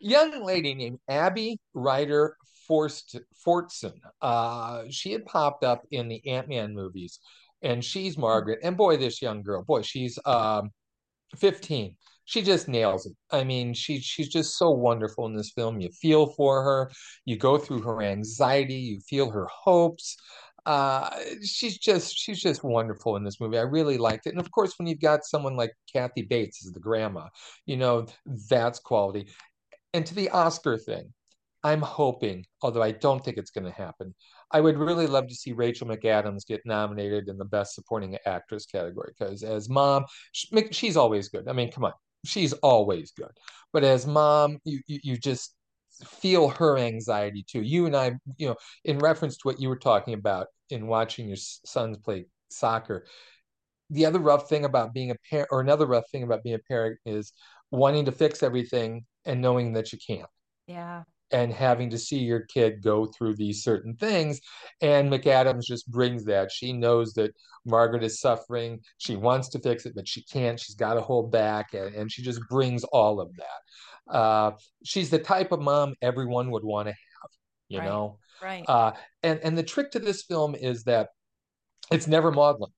young 0.00 0.44
lady 0.44 0.74
named 0.74 0.98
Abby 1.08 1.58
Ryder 1.74 2.36
Forst 2.66 3.18
Fortson. 3.46 3.94
Uh, 4.22 4.84
she 4.90 5.12
had 5.12 5.24
popped 5.24 5.64
up 5.64 5.82
in 5.90 6.08
the 6.08 6.26
Ant 6.28 6.48
Man 6.48 6.74
movies, 6.74 7.20
and 7.62 7.84
she's 7.84 8.16
Margaret. 8.16 8.60
And 8.62 8.76
boy, 8.76 8.96
this 8.96 9.20
young 9.20 9.42
girl, 9.42 9.62
boy, 9.62 9.82
she's 9.82 10.18
um, 10.24 10.70
15. 11.36 11.96
She 12.26 12.42
just 12.42 12.68
nails 12.68 13.06
it. 13.06 13.16
I 13.32 13.42
mean, 13.42 13.74
she 13.74 13.98
she's 13.98 14.28
just 14.28 14.56
so 14.56 14.70
wonderful 14.70 15.26
in 15.26 15.34
this 15.34 15.50
film. 15.50 15.80
You 15.80 15.88
feel 16.00 16.26
for 16.34 16.62
her, 16.62 16.92
you 17.24 17.36
go 17.36 17.58
through 17.58 17.82
her 17.82 18.02
anxiety, 18.02 18.74
you 18.74 19.00
feel 19.00 19.30
her 19.30 19.46
hopes 19.46 20.16
uh 20.70 21.10
she's 21.42 21.78
just 21.78 22.16
she's 22.16 22.40
just 22.40 22.62
wonderful 22.62 23.16
in 23.16 23.24
this 23.24 23.40
movie 23.40 23.58
i 23.58 23.62
really 23.62 23.98
liked 23.98 24.26
it 24.26 24.30
and 24.30 24.38
of 24.38 24.52
course 24.52 24.72
when 24.78 24.86
you've 24.86 25.00
got 25.00 25.24
someone 25.24 25.56
like 25.56 25.72
kathy 25.92 26.22
bates 26.22 26.64
as 26.64 26.72
the 26.72 26.78
grandma 26.78 27.26
you 27.66 27.76
know 27.76 28.06
that's 28.48 28.78
quality 28.78 29.26
and 29.94 30.06
to 30.06 30.14
the 30.14 30.30
oscar 30.30 30.78
thing 30.78 31.12
i'm 31.64 31.82
hoping 31.82 32.46
although 32.62 32.82
i 32.82 32.92
don't 32.92 33.24
think 33.24 33.36
it's 33.36 33.50
going 33.50 33.64
to 33.64 33.72
happen 33.72 34.14
i 34.52 34.60
would 34.60 34.78
really 34.78 35.08
love 35.08 35.26
to 35.26 35.34
see 35.34 35.50
rachel 35.50 35.88
mcadams 35.88 36.46
get 36.46 36.60
nominated 36.64 37.28
in 37.28 37.36
the 37.36 37.44
best 37.44 37.74
supporting 37.74 38.16
actress 38.24 38.64
category 38.64 39.12
because 39.18 39.42
as 39.42 39.68
mom 39.68 40.04
she's 40.70 40.96
always 40.96 41.28
good 41.28 41.48
i 41.48 41.52
mean 41.52 41.72
come 41.72 41.84
on 41.84 41.92
she's 42.24 42.52
always 42.52 43.10
good 43.10 43.32
but 43.72 43.82
as 43.82 44.06
mom 44.06 44.56
you 44.62 44.78
you, 44.86 45.00
you 45.02 45.16
just 45.16 45.56
feel 46.04 46.48
her 46.48 46.78
anxiety 46.78 47.44
too. 47.48 47.62
You 47.62 47.86
and 47.86 47.96
I, 47.96 48.12
you 48.36 48.48
know, 48.48 48.56
in 48.84 48.98
reference 48.98 49.36
to 49.38 49.42
what 49.44 49.60
you 49.60 49.68
were 49.68 49.78
talking 49.78 50.14
about 50.14 50.46
in 50.70 50.86
watching 50.86 51.28
your 51.28 51.36
sons 51.36 51.98
play 51.98 52.26
soccer, 52.50 53.06
the 53.90 54.06
other 54.06 54.20
rough 54.20 54.48
thing 54.48 54.64
about 54.64 54.94
being 54.94 55.10
a 55.10 55.16
parent, 55.28 55.48
or 55.50 55.60
another 55.60 55.86
rough 55.86 56.08
thing 56.10 56.22
about 56.22 56.42
being 56.42 56.54
a 56.54 56.68
parent, 56.68 56.98
is 57.04 57.32
wanting 57.70 58.04
to 58.04 58.12
fix 58.12 58.42
everything 58.42 59.04
and 59.24 59.40
knowing 59.40 59.72
that 59.72 59.92
you 59.92 59.98
can't. 60.04 60.28
Yeah. 60.66 61.02
And 61.32 61.52
having 61.52 61.90
to 61.90 61.98
see 61.98 62.18
your 62.18 62.40
kid 62.40 62.82
go 62.82 63.06
through 63.06 63.36
these 63.36 63.62
certain 63.62 63.94
things. 63.96 64.40
And 64.80 65.10
McAdams 65.10 65.62
just 65.62 65.88
brings 65.90 66.24
that. 66.24 66.50
She 66.50 66.72
knows 66.72 67.12
that 67.14 67.32
Margaret 67.64 68.02
is 68.02 68.20
suffering. 68.20 68.80
She 68.98 69.14
wants 69.16 69.48
to 69.50 69.60
fix 69.60 69.86
it, 69.86 69.94
but 69.94 70.08
she 70.08 70.24
can't. 70.24 70.58
She's 70.58 70.74
got 70.74 70.94
to 70.94 71.00
hold 71.00 71.30
back. 71.30 71.74
And, 71.74 71.94
and 71.94 72.10
she 72.10 72.22
just 72.22 72.40
brings 72.48 72.82
all 72.84 73.20
of 73.20 73.34
that. 73.36 73.60
Uh, 74.10 74.52
she's 74.84 75.10
the 75.10 75.18
type 75.18 75.52
of 75.52 75.60
mom 75.60 75.94
everyone 76.02 76.50
would 76.50 76.64
want 76.64 76.88
to 76.88 76.92
have, 76.92 77.30
you 77.68 77.78
right. 77.78 77.84
know? 77.84 78.18
Right. 78.42 78.64
Uh, 78.68 78.92
and, 79.22 79.40
and 79.42 79.56
the 79.56 79.62
trick 79.62 79.90
to 79.92 79.98
this 79.98 80.22
film 80.22 80.54
is 80.54 80.84
that 80.84 81.08
it's 81.90 82.06
never 82.06 82.32
maudlin. 82.32 82.70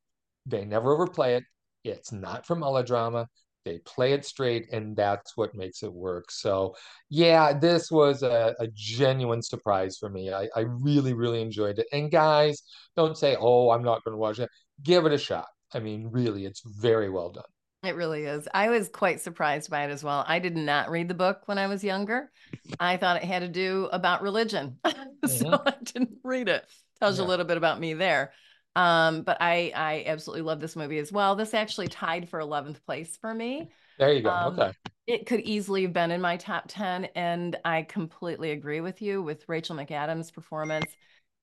They 0.47 0.65
never 0.65 0.93
overplay 0.93 1.37
it. 1.37 1.45
It's 1.85 2.13
not 2.13 2.47
for 2.47 2.57
melodrama. 2.57 3.29
They 3.65 3.79
play 3.79 4.13
it 4.13 4.25
straight, 4.25 4.73
and 4.73 4.97
that's 4.97 5.37
what 5.37 5.55
makes 5.55 5.85
it 5.85 5.93
work. 5.93 6.33
So, 6.33 6.75
yeah, 7.11 7.53
this 7.53 7.93
was 7.93 8.25
a, 8.25 8.55
a 8.59 8.67
genuine 8.75 9.41
surprise 9.41 9.99
for 9.99 10.09
me. 10.09 10.33
I, 10.33 10.49
I 10.57 10.61
really, 10.61 11.13
really 11.13 11.41
enjoyed 11.41 11.79
it. 11.79 11.87
And 11.93 12.11
guys, 12.11 12.63
don't 12.97 13.17
say, 13.17 13.37
oh, 13.39 13.71
I'm 13.71 13.85
not 13.85 14.03
going 14.03 14.15
to 14.15 14.19
watch 14.19 14.41
it. 14.41 14.51
Give 14.83 15.07
it 15.07 15.13
a 15.13 15.19
shot. 15.19 15.47
I 15.73 15.79
mean, 15.79 16.09
really, 16.11 16.45
it's 16.45 16.63
very 16.81 17.09
well 17.09 17.31
done. 17.31 17.45
It 17.83 17.97
really 17.97 18.25
is. 18.25 18.47
I 18.55 18.71
was 18.71 18.89
quite 18.89 19.21
surprised 19.21 19.69
by 19.69 19.85
it 19.85 19.91
as 19.91 20.05
well. 20.05 20.25
I 20.27 20.39
did 20.39 20.57
not 20.57 20.91
read 20.91 21.09
the 21.09 21.15
book 21.15 21.43
when 21.47 21.59
I 21.59 21.67
was 21.67 21.83
younger. 21.83 22.31
I 22.79 22.97
thought 22.97 23.17
it 23.17 23.25
had 23.25 23.41
to 23.41 23.49
do 23.49 23.89
about 23.93 24.23
religion. 24.23 24.79
Mm-hmm. 25.23 25.51
so 25.51 25.63
I 25.65 25.75
didn't 25.85 26.19
read 26.25 26.49
it. 26.49 26.67
Tells 26.99 27.17
yeah. 27.17 27.23
you 27.23 27.29
a 27.29 27.31
little 27.31 27.45
bit 27.45 27.57
about 27.57 27.79
me 27.79 27.95
there. 27.95 28.33
Um, 28.75 29.23
but 29.23 29.37
I 29.41 29.73
I 29.73 30.03
absolutely 30.05 30.43
love 30.43 30.59
this 30.59 30.75
movie 30.75 30.99
as 30.99 31.13
well. 31.13 31.37
This 31.37 31.55
actually 31.55 31.87
tied 31.87 32.29
for 32.29 32.41
11th 32.41 32.85
place 32.85 33.17
for 33.21 33.33
me. 33.33 33.71
There 34.01 34.13
you 34.13 34.23
go. 34.23 34.31
Um, 34.31 34.59
okay. 34.59 34.73
It 35.07 35.27
could 35.27 35.39
easily 35.41 35.83
have 35.83 35.93
been 35.93 36.11
in 36.11 36.21
my 36.21 36.39
top 36.39 36.65
10 36.67 37.05
and 37.15 37.57
I 37.65 37.83
completely 37.83 38.51
agree 38.51 38.81
with 38.81 39.01
you 39.01 39.23
with 39.23 39.49
Rachel 39.49 39.77
McAdams' 39.77 40.33
performance. 40.33 40.91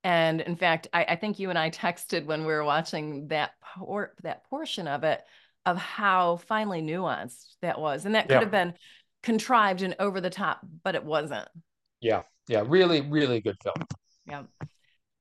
And 0.04 0.42
in 0.42 0.58
fact, 0.58 0.88
I, 0.92 1.06
I 1.06 1.16
think 1.16 1.40
you 1.40 1.50
and 1.50 1.58
I 1.58 1.70
texted 1.70 2.26
when 2.26 2.42
we 2.42 2.52
were 2.52 2.66
watching 2.66 3.30
that 3.30 3.52
por- 3.62 4.14
that 4.24 4.44
portion 4.50 4.90
of 4.90 5.06
it 5.06 5.22
of 5.66 5.78
how 5.78 6.38
finely 6.38 6.82
nuanced 6.82 7.56
that 7.62 7.80
was. 7.80 8.06
And 8.06 8.16
that 8.16 8.28
could 8.28 8.36
yeah. 8.36 8.40
have 8.40 8.52
been 8.52 8.74
contrived 9.24 9.82
and 9.82 9.96
over 10.00 10.22
the 10.22 10.30
top, 10.30 10.62
but 10.84 10.96
it 10.96 11.04
wasn't. 11.04 11.48
Yeah. 12.02 12.24
Yeah. 12.48 12.64
Really, 12.66 13.02
really 13.02 13.42
good 13.42 13.58
film. 13.62 13.76
Yeah. 14.26 14.44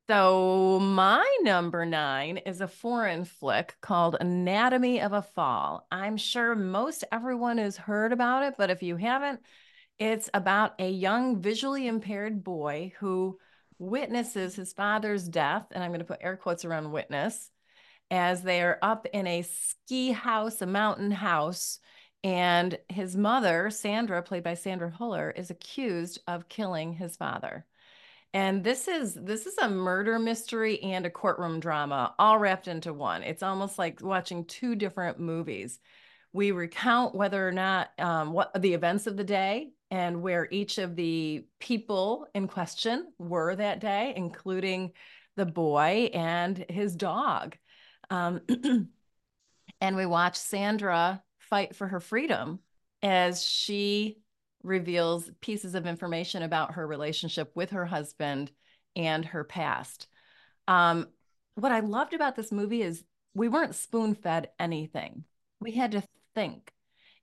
So 0.08 0.78
my 0.80 1.26
number 1.42 1.84
nine 1.84 2.38
is 2.38 2.62
a 2.62 2.68
foreign 2.68 3.26
flick 3.26 3.76
called 3.82 4.16
Anatomy 4.18 5.02
of 5.02 5.12
a 5.12 5.20
Fall. 5.20 5.86
I'm 5.90 6.16
sure 6.16 6.54
most 6.54 7.04
everyone 7.12 7.58
has 7.58 7.76
heard 7.76 8.12
about 8.14 8.44
it, 8.44 8.54
but 8.56 8.70
if 8.70 8.82
you 8.82 8.96
haven't, 8.96 9.40
it's 9.98 10.30
about 10.32 10.74
a 10.78 10.88
young 10.88 11.42
visually 11.42 11.86
impaired 11.86 12.42
boy 12.42 12.94
who 13.00 13.38
witnesses 13.78 14.56
his 14.56 14.72
father's 14.72 15.28
death, 15.28 15.66
and 15.72 15.84
I'm 15.84 15.90
going 15.90 16.00
to 16.00 16.06
put 16.06 16.20
air 16.22 16.36
quotes 16.36 16.64
around 16.64 16.90
witness, 16.90 17.50
as 18.10 18.42
they 18.42 18.62
are 18.62 18.78
up 18.82 19.06
in 19.12 19.26
a 19.26 19.42
ski 19.42 20.12
house, 20.12 20.62
a 20.62 20.66
mountain 20.66 21.10
house. 21.10 21.78
And 22.24 22.78
his 22.88 23.16
mother, 23.16 23.70
Sandra, 23.70 24.22
played 24.22 24.42
by 24.42 24.54
Sandra 24.54 24.90
Huller, 24.90 25.32
is 25.36 25.50
accused 25.50 26.20
of 26.26 26.48
killing 26.48 26.92
his 26.92 27.16
father. 27.16 27.64
And 28.34 28.62
this 28.62 28.88
is 28.88 29.14
this 29.14 29.46
is 29.46 29.56
a 29.58 29.70
murder 29.70 30.18
mystery 30.18 30.82
and 30.82 31.06
a 31.06 31.10
courtroom 31.10 31.60
drama 31.60 32.14
all 32.18 32.38
wrapped 32.38 32.68
into 32.68 32.92
one. 32.92 33.22
It's 33.22 33.42
almost 33.42 33.78
like 33.78 34.02
watching 34.02 34.44
two 34.44 34.74
different 34.74 35.18
movies. 35.18 35.78
We 36.32 36.50
recount 36.50 37.14
whether 37.14 37.46
or 37.46 37.52
not 37.52 37.88
um, 37.98 38.32
what 38.32 38.60
the 38.60 38.74
events 38.74 39.06
of 39.06 39.16
the 39.16 39.24
day 39.24 39.70
and 39.90 40.20
where 40.20 40.46
each 40.50 40.76
of 40.76 40.94
the 40.94 41.46
people 41.58 42.26
in 42.34 42.48
question 42.48 43.12
were 43.18 43.56
that 43.56 43.80
day, 43.80 44.12
including 44.14 44.92
the 45.36 45.46
boy 45.46 46.10
and 46.12 46.66
his 46.68 46.94
dog. 46.96 47.56
Um, 48.10 48.40
and 49.80 49.96
we 49.96 50.06
watch 50.06 50.36
Sandra 50.36 51.22
fight 51.38 51.76
for 51.76 51.88
her 51.88 52.00
freedom 52.00 52.60
as 53.02 53.44
she 53.44 54.18
reveals 54.62 55.30
pieces 55.40 55.74
of 55.74 55.86
information 55.86 56.42
about 56.42 56.74
her 56.74 56.86
relationship 56.86 57.52
with 57.54 57.70
her 57.70 57.86
husband 57.86 58.50
and 58.96 59.24
her 59.24 59.44
past. 59.44 60.08
Um, 60.66 61.06
what 61.54 61.72
I 61.72 61.80
loved 61.80 62.14
about 62.14 62.36
this 62.36 62.52
movie 62.52 62.82
is 62.82 63.04
we 63.34 63.48
weren't 63.48 63.74
spoon 63.74 64.14
fed 64.14 64.50
anything. 64.58 65.24
We 65.60 65.72
had 65.72 65.92
to 65.92 66.02
think 66.34 66.72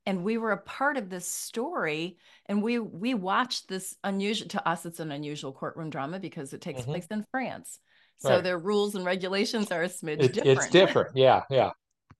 and 0.06 0.22
we 0.22 0.38
were 0.38 0.52
a 0.52 0.56
part 0.56 0.96
of 0.96 1.10
this 1.10 1.26
story 1.26 2.16
and 2.46 2.62
we 2.62 2.78
we 2.78 3.12
watched 3.12 3.68
this 3.68 3.96
unusual 4.04 4.48
to 4.48 4.68
us 4.68 4.86
it's 4.86 5.00
an 5.00 5.10
unusual 5.10 5.52
courtroom 5.52 5.90
drama 5.90 6.18
because 6.18 6.52
it 6.52 6.60
takes 6.60 6.82
mm-hmm. 6.82 6.92
place 6.92 7.06
in 7.10 7.26
france 7.30 7.80
so 8.18 8.30
right. 8.30 8.44
their 8.44 8.58
rules 8.58 8.94
and 8.94 9.04
regulations 9.04 9.70
are 9.70 9.82
a 9.82 9.88
smidge 9.88 10.22
it, 10.22 10.32
different 10.32 10.58
it's 10.58 10.68
different 10.68 11.16
yeah 11.16 11.42
yeah 11.50 11.70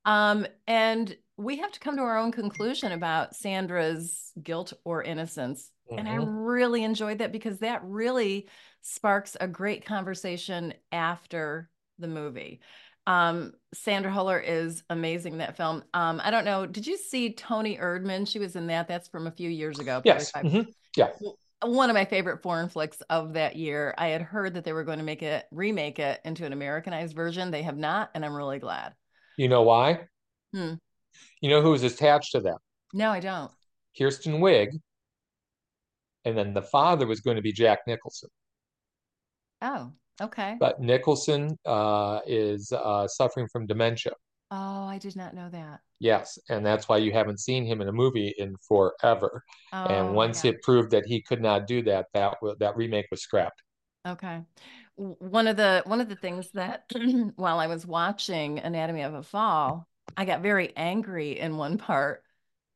um 0.04 0.46
and 0.66 1.16
we 1.36 1.56
have 1.58 1.72
to 1.72 1.80
come 1.80 1.96
to 1.96 2.02
our 2.02 2.18
own 2.18 2.32
conclusion 2.32 2.92
about 2.92 3.34
sandra's 3.34 4.32
guilt 4.42 4.72
or 4.84 5.02
innocence 5.02 5.70
mm-hmm. 5.90 5.98
and 5.98 6.08
i 6.08 6.16
mm-hmm. 6.16 6.36
really 6.36 6.84
enjoyed 6.84 7.18
that 7.18 7.32
because 7.32 7.58
that 7.58 7.82
really 7.84 8.48
sparks 8.82 9.36
a 9.40 9.48
great 9.48 9.84
conversation 9.84 10.72
after 10.92 11.68
the 11.98 12.08
movie 12.08 12.60
um, 13.06 13.52
Sandra 13.72 14.10
Huller 14.10 14.42
is 14.44 14.82
amazing 14.90 15.34
in 15.34 15.38
that 15.38 15.56
film. 15.56 15.84
Um, 15.94 16.20
I 16.24 16.30
don't 16.30 16.44
know. 16.44 16.66
Did 16.66 16.86
you 16.86 16.96
see 16.96 17.32
Toni 17.32 17.78
Erdmann? 17.78 18.26
She 18.26 18.38
was 18.38 18.56
in 18.56 18.66
that. 18.66 18.88
That's 18.88 19.06
from 19.06 19.26
a 19.26 19.30
few 19.30 19.48
years 19.48 19.78
ago. 19.78 20.02
Yes. 20.04 20.32
Mm-hmm. 20.32 20.70
Yeah. 20.96 21.10
One 21.62 21.88
of 21.90 21.94
my 21.94 22.04
favorite 22.04 22.42
foreign 22.42 22.68
flicks 22.68 23.00
of 23.08 23.32
that 23.32 23.56
year. 23.56 23.94
I 23.96 24.08
had 24.08 24.22
heard 24.22 24.54
that 24.54 24.64
they 24.64 24.72
were 24.72 24.84
going 24.84 24.98
to 24.98 25.04
make 25.04 25.22
it 25.22 25.44
remake 25.50 25.98
it 25.98 26.20
into 26.24 26.44
an 26.44 26.52
Americanized 26.52 27.14
version. 27.16 27.50
They 27.50 27.62
have 27.62 27.76
not, 27.76 28.10
and 28.14 28.24
I'm 28.24 28.34
really 28.34 28.58
glad. 28.58 28.94
You 29.38 29.48
know 29.48 29.62
why? 29.62 30.06
Hmm. 30.52 30.74
You 31.40 31.50
know 31.50 31.62
who 31.62 31.70
was 31.70 31.82
attached 31.82 32.32
to 32.32 32.40
that? 32.40 32.58
No, 32.92 33.10
I 33.10 33.20
don't. 33.20 33.50
Kristen 33.96 34.40
Wiig, 34.40 34.68
And 36.24 36.36
then 36.36 36.52
the 36.52 36.62
father 36.62 37.06
was 37.06 37.20
going 37.20 37.36
to 37.36 37.42
be 37.42 37.52
Jack 37.52 37.80
Nicholson. 37.86 38.28
Oh. 39.62 39.92
Okay. 40.20 40.56
But 40.58 40.80
Nicholson 40.80 41.58
uh, 41.66 42.20
is 42.26 42.72
uh, 42.72 43.06
suffering 43.06 43.48
from 43.52 43.66
dementia. 43.66 44.12
Oh, 44.50 44.84
I 44.84 44.98
did 44.98 45.16
not 45.16 45.34
know 45.34 45.48
that. 45.50 45.80
Yes, 45.98 46.38
and 46.48 46.64
that's 46.64 46.88
why 46.88 46.98
you 46.98 47.12
haven't 47.12 47.40
seen 47.40 47.64
him 47.64 47.80
in 47.80 47.88
a 47.88 47.92
movie 47.92 48.34
in 48.38 48.54
forever. 48.68 49.42
Oh, 49.72 49.84
and 49.86 50.14
once 50.14 50.44
it 50.44 50.62
proved 50.62 50.90
that 50.90 51.06
he 51.06 51.22
could 51.22 51.40
not 51.40 51.66
do 51.66 51.82
that, 51.82 52.06
that 52.12 52.36
that 52.60 52.76
remake 52.76 53.06
was 53.10 53.22
scrapped. 53.22 53.62
Okay. 54.06 54.42
One 54.96 55.46
of 55.46 55.56
the 55.56 55.82
one 55.84 56.00
of 56.00 56.08
the 56.08 56.16
things 56.16 56.50
that 56.52 56.84
while 57.36 57.58
I 57.58 57.66
was 57.66 57.86
watching 57.86 58.58
Anatomy 58.58 59.02
of 59.02 59.14
a 59.14 59.22
Fall, 59.22 59.88
I 60.16 60.24
got 60.24 60.42
very 60.42 60.72
angry 60.76 61.38
in 61.38 61.56
one 61.56 61.76
part 61.76 62.22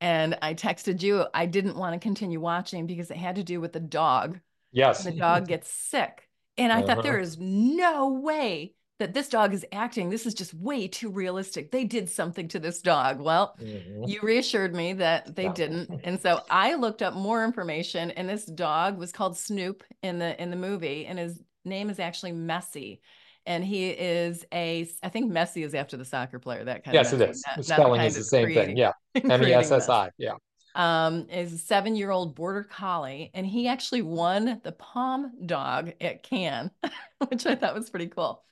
and 0.01 0.37
I 0.41 0.53
texted 0.53 1.01
you 1.01 1.25
I 1.33 1.45
didn't 1.45 1.77
want 1.77 1.93
to 1.93 1.99
continue 1.99 2.39
watching 2.39 2.85
because 2.85 3.11
it 3.11 3.17
had 3.17 3.35
to 3.35 3.43
do 3.43 3.61
with 3.61 3.71
the 3.71 3.79
dog. 3.79 4.39
Yes. 4.71 5.03
The 5.03 5.11
dog 5.11 5.47
gets 5.47 5.71
sick 5.71 6.27
and 6.57 6.71
I 6.71 6.79
uh-huh. 6.79 6.87
thought 6.95 7.03
there 7.03 7.19
is 7.19 7.37
no 7.39 8.09
way 8.09 8.73
that 9.01 9.15
this 9.15 9.29
dog 9.29 9.51
is 9.51 9.65
acting. 9.71 10.11
This 10.11 10.27
is 10.27 10.35
just 10.35 10.53
way 10.53 10.87
too 10.87 11.09
realistic. 11.09 11.71
They 11.71 11.85
did 11.85 12.07
something 12.07 12.47
to 12.49 12.59
this 12.59 12.81
dog. 12.81 13.19
Well, 13.19 13.55
mm-hmm. 13.59 14.03
you 14.03 14.19
reassured 14.21 14.75
me 14.75 14.93
that 14.93 15.35
they 15.35 15.45
yeah. 15.45 15.53
didn't. 15.53 15.81
And 16.03 16.21
so 16.21 16.41
I 16.49 16.75
looked 16.75 17.01
up 17.01 17.15
more 17.15 17.43
information 17.43 18.11
and 18.11 18.29
this 18.29 18.45
dog 18.45 18.97
was 18.97 19.11
called 19.11 19.37
Snoop 19.37 19.83
in 20.03 20.19
the 20.19 20.39
in 20.41 20.49
the 20.49 20.55
movie 20.55 21.05
and 21.05 21.17
his 21.17 21.39
name 21.65 21.89
is 21.89 21.99
actually 21.99 22.31
Messi. 22.31 22.99
And 23.45 23.63
he 23.63 23.89
is 23.89 24.45
a, 24.53 24.87
I 25.01 25.09
think 25.09 25.31
Messi 25.31 25.65
is 25.65 25.73
after 25.73 25.97
the 25.97 26.05
soccer 26.05 26.37
player. 26.37 26.63
That 26.63 26.83
kind 26.83 26.93
yes, 26.93 27.11
of. 27.11 27.19
Yes, 27.19 27.29
it 27.29 27.31
is. 27.31 27.43
Not, 27.47 27.57
the 27.57 27.63
spelling 27.63 28.01
is 28.01 28.15
the 28.15 28.23
same 28.23 28.45
creating, 28.45 28.75
thing. 28.75 28.77
Yeah, 28.77 28.91
M 29.15 29.43
E 29.43 29.53
S 29.53 29.71
S 29.71 29.89
I. 29.89 30.11
Yeah 30.17 30.33
um, 30.75 31.27
is 31.29 31.53
a 31.53 31.57
seven 31.57 31.95
year 31.95 32.11
old 32.11 32.35
border 32.35 32.63
collie, 32.63 33.31
and 33.33 33.45
he 33.45 33.67
actually 33.67 34.01
won 34.01 34.61
the 34.63 34.71
Palm 34.71 35.31
Dog 35.45 35.93
at 36.01 36.23
Cannes, 36.23 36.71
which 37.29 37.45
I 37.45 37.55
thought 37.55 37.75
was 37.75 37.89
pretty 37.89 38.07
cool. 38.07 38.43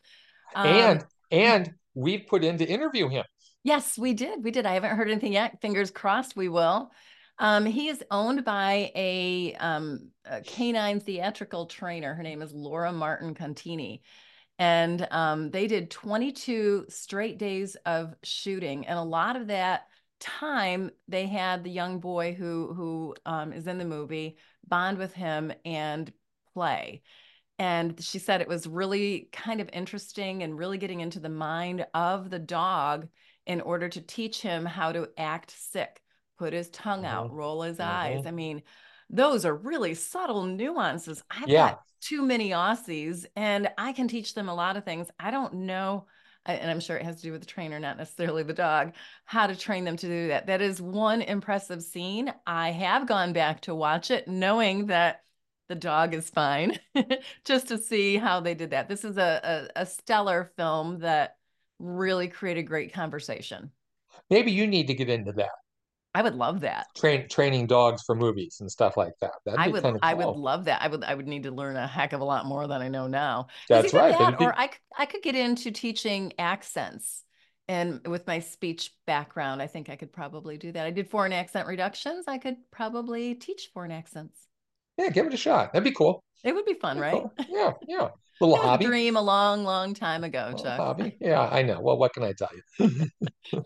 Um, 0.56 0.68
and 0.68 1.06
and 1.32 1.74
we 1.94 2.18
put 2.18 2.44
in 2.44 2.58
to 2.58 2.66
interview 2.66 3.10
him. 3.10 3.24
Yes, 3.64 3.98
we 3.98 4.14
did. 4.14 4.44
We 4.44 4.52
did. 4.52 4.66
I 4.66 4.74
haven't 4.74 4.96
heard 4.96 5.10
anything 5.10 5.34
yet. 5.34 5.62
Fingers 5.62 5.92
crossed, 5.92 6.36
we 6.36 6.50
will. 6.50 6.92
Um, 7.40 7.66
he 7.66 7.88
is 7.88 8.04
owned 8.12 8.44
by 8.44 8.92
a, 8.96 9.54
um, 9.56 10.10
a, 10.26 10.42
canine 10.42 11.00
theatrical 11.00 11.68
trainer. 11.68 12.14
Her 12.14 12.24
name 12.24 12.42
is 12.42 12.54
Laura 12.54 12.92
Martin 12.92 13.34
Contini. 13.34 14.02
And 14.58 15.08
um, 15.12 15.52
they 15.52 15.68
did 15.68 15.90
22 15.90 16.86
straight 16.90 17.38
days 17.38 17.76
of 17.86 18.14
shooting. 18.24 18.88
And 18.88 19.00
a 19.00 19.04
lot 19.04 19.38
of 19.38 19.48
that 19.48 19.88
time 20.20 20.92
they 21.08 21.28
had 21.28 21.64
the 21.64 21.70
young 21.70 22.00
boy 22.00 22.34
who 22.34 22.74
who 22.74 23.16
um, 23.26 23.54
is 23.54 23.68
in 23.68 23.78
the 23.78 23.86
movie 23.86 24.38
bond 24.68 24.98
with 24.98 25.14
him 25.14 25.54
and 25.64 26.12
play 26.54 27.02
and 27.60 28.02
she 28.02 28.17
said 28.17 28.41
it 28.41 28.48
was 28.48 28.65
really 28.65 29.30
kind 29.34 29.62
of 29.62 29.69
interesting 29.74 30.41
and 30.41 30.58
really 30.58 30.78
getting 30.78 31.02
into 31.02 31.19
the 31.19 31.30
mind 31.30 31.86
of 31.93 32.30
the 32.30 32.39
dog 32.39 33.08
in 33.45 33.62
order 33.62 33.89
to 33.89 34.02
teach 34.02 34.41
him 34.41 34.65
how 34.65 34.91
to 34.91 35.10
act 35.17 35.52
sick 35.52 36.02
put 36.38 36.54
his 36.54 36.69
tongue 36.69 37.04
mm-hmm. 37.04 37.13
out 37.13 37.34
roll 37.34 37.62
his 37.62 37.78
mm-hmm. 37.78 37.89
eyes 37.89 38.26
i 38.26 38.32
mean 38.32 38.62
those 39.10 39.45
are 39.45 39.56
really 39.56 39.93
subtle 39.93 40.43
nuances 40.43 41.24
i've 41.30 41.50
yeah. 41.50 41.69
got 41.69 41.82
too 42.02 42.22
many 42.22 42.52
aussies 42.52 43.26
and 43.36 43.69
i 43.78 43.91
can 43.91 44.08
teach 44.08 44.34
them 44.34 44.50
a 44.50 44.56
lot 44.56 44.78
of 44.78 44.86
things 44.86 45.08
i 45.19 45.30
don't 45.30 45.54
know 45.54 46.06
and 46.45 46.72
I'm 46.72 46.80
sure 46.80 46.98
it 46.98 47.06
has 47.06 47.17
to 47.17 47.22
do 47.22 47.32
with 47.32 47.41
the 47.41 47.48
trainer, 47.48 47.80
not 47.80 47.98
necessarily 47.98 48.43
the 48.43 48.54
dog, 48.54 48.93
how 49.26 49.45
to 49.45 49.56
train 49.56 49.84
them 49.84 49.98
to 49.98 50.08
do 50.08 50.28
that. 50.30 50.48
That 50.48 50.62
is 50.62 50.82
one 50.82 51.22
impressive 51.22 51.84
scene. 51.84 52.34
I 52.48 52.72
have 52.72 53.08
gone 53.08 53.34
back 53.34 53.62
to 53.62 53.76
watch 53.76 54.10
it 54.10 54.28
knowing 54.28 54.88
that 54.88 55.22
the 55.70 55.76
dog 55.76 56.14
is 56.14 56.30
fine, 56.30 56.78
just 57.46 57.70
to 57.70 57.78
see 57.78 58.18
how 58.18 58.42
they 58.42 58.56
did 58.56 58.72
that. 58.72 58.90
This 58.90 59.06
is 59.06 59.18
a, 59.18 59.70
a, 59.76 59.82
a 59.84 59.86
stellar 59.86 60.52
film 60.58 61.00
that 61.00 61.38
really 61.80 62.28
created 62.28 62.64
great 62.64 62.92
conversation. 62.92 63.72
Maybe 64.30 64.52
you 64.52 64.68
need 64.68 64.88
to 64.88 64.94
get 64.94 65.10
into 65.10 65.32
that. 65.34 65.52
I 66.16 66.24
would 66.24 66.36
love 66.36 66.62
that. 66.62 66.88
Train 66.98 67.30
training 67.30 67.68
dogs 67.68 68.02
for 68.04 68.16
movies 68.16 68.58
and 68.62 68.70
stuff 68.70 68.98
like 68.98 69.14
that. 69.22 69.32
That'd 69.46 69.60
I 69.60 69.68
would 69.68 69.84
kind 69.84 69.96
of 69.96 70.02
cool. 70.02 70.10
I 70.10 70.14
would 70.16 70.36
love 70.36 70.66
that. 70.66 70.82
I 70.82 70.88
would 70.88 71.04
I 71.04 71.14
would 71.14 71.28
need 71.28 71.44
to 71.44 71.52
learn 71.52 71.78
a 71.78 71.88
heck 71.88 72.14
of 72.14 72.22
a 72.22 72.26
lot 72.26 72.48
more 72.48 72.68
than 72.68 72.82
I 72.82 72.88
know 72.88 73.08
now. 73.08 73.48
That's 73.70 73.94
right. 73.94 74.18
That, 74.18 74.42
or 74.42 74.58
I 74.58 74.72
I 74.98 75.06
could 75.06 75.22
get 75.22 75.36
into 75.36 75.72
teaching 75.72 76.34
accents. 76.40 77.24
And 77.68 78.06
with 78.08 78.26
my 78.26 78.40
speech 78.40 78.92
background, 79.06 79.62
I 79.62 79.68
think 79.68 79.90
I 79.92 79.96
could 79.96 80.12
probably 80.12 80.58
do 80.58 80.72
that. 80.72 80.88
I 80.88 80.90
did 80.90 81.08
foreign 81.08 81.32
accent 81.32 81.68
reductions. 81.68 82.26
I 82.28 82.40
could 82.40 82.58
probably 82.72 83.36
teach 83.36 83.70
foreign 83.72 83.92
accents. 83.92 84.49
Yeah, 85.00 85.10
give 85.10 85.26
it 85.28 85.34
a 85.34 85.38
shot. 85.38 85.72
That'd 85.72 85.86
be 85.86 85.92
cool. 85.96 86.22
It 86.44 86.54
would 86.54 86.66
be 86.66 86.74
fun, 86.74 87.00
right? 87.00 87.14
Cool. 87.14 87.34
Yeah, 87.50 87.72
yeah. 87.88 88.10
Little 88.42 88.58
hobby. 88.58 88.86
dream 88.86 89.16
a 89.16 89.22
long, 89.22 89.64
long 89.64 89.94
time 89.94 90.24
ago, 90.26 90.54
Chuck. 90.62 90.78
Hobby. 90.78 91.18
Yeah, 91.22 91.42
I 91.42 91.62
know. 91.62 91.80
Well, 91.80 91.98
what 91.98 92.14
can 92.14 92.24
I 92.24 92.34
tell 92.34 92.50
you? 92.80 93.12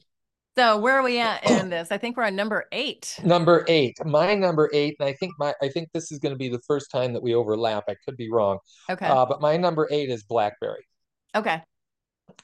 So 0.56 0.78
where 0.78 0.94
are 0.94 1.02
we 1.02 1.20
at 1.20 1.50
in 1.50 1.72
this? 1.72 1.92
I 1.92 1.98
think 1.98 2.16
we're 2.16 2.26
on 2.26 2.36
number 2.36 2.66
eight. 2.72 3.20
Number 3.24 3.66
eight. 3.68 3.98
My 4.06 4.36
number 4.36 4.70
eight, 4.72 4.96
and 5.00 5.10
I 5.10 5.14
think 5.14 5.34
my 5.40 5.52
I 5.64 5.68
think 5.70 5.90
this 5.94 6.12
is 6.12 6.20
going 6.20 6.32
to 6.32 6.38
be 6.38 6.48
the 6.48 6.62
first 6.68 6.92
time 6.92 7.12
that 7.14 7.24
we 7.24 7.34
overlap. 7.34 7.86
I 7.90 7.96
could 8.06 8.16
be 8.18 8.30
wrong. 8.32 8.60
Okay. 8.88 9.08
Uh, 9.08 9.26
but 9.26 9.42
my 9.42 9.58
number 9.58 9.88
eight 9.90 10.12
is 10.12 10.22
Blackberry. 10.22 10.86
Okay. 11.34 11.60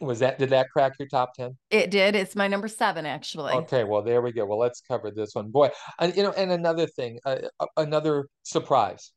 Was 0.01 0.19
that 0.19 0.39
did 0.39 0.49
that 0.49 0.69
crack 0.71 0.93
your 0.99 1.07
top 1.07 1.33
ten? 1.33 1.57
It 1.69 1.89
did. 1.89 2.15
It's 2.15 2.35
my 2.35 2.47
number 2.47 2.67
seven, 2.67 3.05
actually. 3.05 3.53
Okay. 3.53 3.83
Well, 3.83 4.01
there 4.01 4.21
we 4.21 4.31
go. 4.31 4.45
Well, 4.45 4.59
let's 4.59 4.81
cover 4.81 5.11
this 5.11 5.33
one, 5.33 5.49
boy. 5.49 5.69
And 5.99 6.15
you 6.15 6.23
know, 6.23 6.31
and 6.31 6.51
another 6.51 6.85
thing, 6.87 7.19
uh, 7.25 7.37
another 7.77 8.27
surprise 8.43 9.11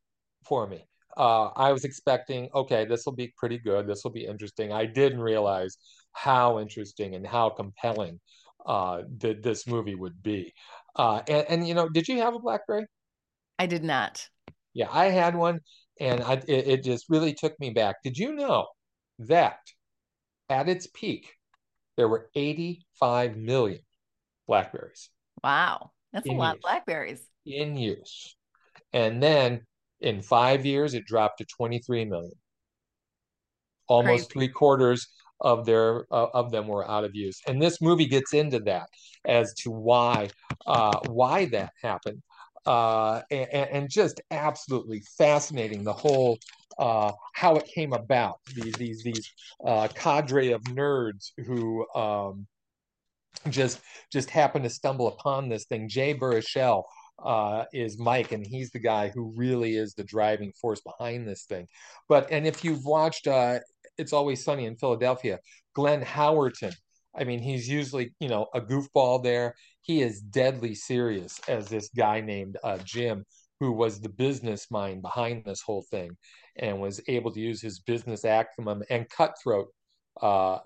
for 0.45 0.67
me. 0.67 0.87
Uh, 1.17 1.49
I 1.49 1.73
was 1.73 1.85
expecting, 1.85 2.49
okay, 2.55 2.85
this 2.85 3.05
will 3.05 3.13
be 3.13 3.35
pretty 3.37 3.59
good. 3.59 3.87
This 3.87 4.03
will 4.03 4.13
be 4.13 4.25
interesting. 4.25 4.73
I 4.73 4.87
didn't 4.87 5.21
realize 5.21 5.77
how 6.13 6.59
interesting 6.59 7.15
and 7.15 7.27
how 7.27 7.51
compelling 7.51 8.19
uh, 8.65 9.03
that 9.19 9.43
this 9.43 9.67
movie 9.67 9.95
would 9.95 10.23
be. 10.23 10.55
Uh, 10.97 11.21
and, 11.29 11.47
and 11.49 11.69
you 11.69 11.75
know, 11.75 11.89
did 11.89 12.09
you 12.09 12.19
have 12.19 12.35
a 12.35 12.39
BlackBerry? 12.39 12.87
I 13.59 13.67
did 13.67 13.85
not. 13.85 14.27
Yeah, 14.75 14.89
I 14.91 15.07
had 15.07 15.37
one, 15.37 15.61
and 16.01 16.23
I, 16.23 16.35
it, 16.49 16.67
it 16.67 16.85
just 16.85 17.07
really 17.11 17.35
took 17.35 17.59
me 17.61 17.71
back. 17.71 17.97
Did 18.03 18.17
you 18.17 18.35
know 18.35 18.69
that 19.19 19.59
at 20.53 20.69
its 20.69 20.87
peak 20.87 21.33
there 21.97 22.09
were 22.09 22.31
85 22.35 23.37
million 23.37 23.81
blackberries? 24.47 25.11
Wow, 25.43 25.91
that's 26.13 26.27
a 26.27 26.33
lot 26.33 26.55
use, 26.55 26.57
of 26.57 26.63
blackberries 26.63 27.23
in 27.47 27.77
use. 27.77 28.37
And 28.93 29.23
then 29.23 29.63
in 30.01 30.23
five 30.23 30.67
years, 30.67 30.95
it 30.95 31.07
dropped 31.07 31.39
to 31.39 31.47
23 31.47 32.05
million. 32.05 32.33
Almost 33.89 34.31
Crazy. 34.31 34.33
three 34.33 34.49
quarters 34.49 35.09
of 35.41 35.67
their 35.67 36.07
uh, 36.13 36.29
of 36.35 36.51
them 36.53 36.69
were 36.69 36.89
out 36.89 37.05
of 37.05 37.15
use. 37.15 37.41
And 37.47 37.61
this 37.61 37.81
movie 37.81 38.07
gets 38.07 38.33
into 38.33 38.61
that 38.61 38.89
as 39.27 39.53
to 39.55 39.71
why 39.71 40.31
uh, 40.67 40.99
why 41.09 41.47
that 41.47 41.73
happened. 41.83 42.23
Uh, 42.65 43.23
and, 43.31 43.49
and, 43.53 43.91
just 43.91 44.21
absolutely 44.31 45.03
fascinating 45.19 45.83
the 45.83 45.93
whole 45.93 46.39
uh, 46.79 47.11
how 47.35 47.57
it 47.57 47.67
came 47.67 47.93
about 47.93 48.37
these 48.55 48.75
these 48.75 49.03
these 49.03 49.33
uh, 49.67 49.89
cadre 49.95 50.53
of 50.53 50.63
nerds 50.65 51.33
who 51.45 51.85
um, 51.95 52.47
just 53.51 53.81
just 54.13 54.31
happened 54.31 54.65
to 54.65 54.71
stumble 54.71 55.09
upon 55.09 55.49
this 55.49 55.65
thing. 55.65 55.89
Jay 55.89 56.15
Baruchel 56.15 56.85
uh, 57.25 57.65
is 57.73 57.99
Mike, 57.99 58.33
and 58.33 58.47
he's 58.47 58.71
the 58.71 58.79
guy 58.79 59.09
who 59.09 59.33
really 59.37 59.77
is 59.77 59.95
the 59.95 60.05
driving 60.05 60.53
force 60.53 60.81
behind 60.81 61.27
this 61.27 61.45
thing. 61.45 61.67
But 62.09 62.31
and 62.31 62.47
if 62.47 62.65
you've 62.65 62.85
watched 62.85 63.27
uh, 63.27 63.59
It's 63.99 64.13
Always 64.13 64.45
Sunny 64.45 64.67
in 64.67 64.77
Philadelphia, 64.77 65.39
Glenn 65.75 66.03
Howerton, 66.03 66.75
I 67.15 67.25
mean, 67.25 67.41
he's 67.41 67.69
usually 67.69 68.15
you 68.21 68.29
know 68.29 68.47
a 68.55 68.61
goofball 68.61 69.23
there. 69.23 69.55
He 69.83 70.03
is 70.03 70.21
deadly 70.21 70.75
serious 70.75 71.41
as 71.49 71.69
this 71.69 71.91
guy 71.97 72.21
named 72.21 72.57
uh, 72.63 72.79
Jim, 72.79 73.25
who 73.61 73.73
was 73.73 74.01
the 74.01 74.09
business 74.09 74.71
mind 74.71 75.03
behind 75.03 75.45
this 75.45 75.63
whole 75.63 75.85
thing, 75.91 76.17
and 76.57 76.81
was 76.81 77.01
able 77.09 77.33
to 77.33 77.41
use 77.41 77.61
his 77.61 77.81
business 77.81 78.25
acumen 78.25 78.83
and 78.91 79.09
cutthroat 79.11 79.69
uh, 80.21 80.59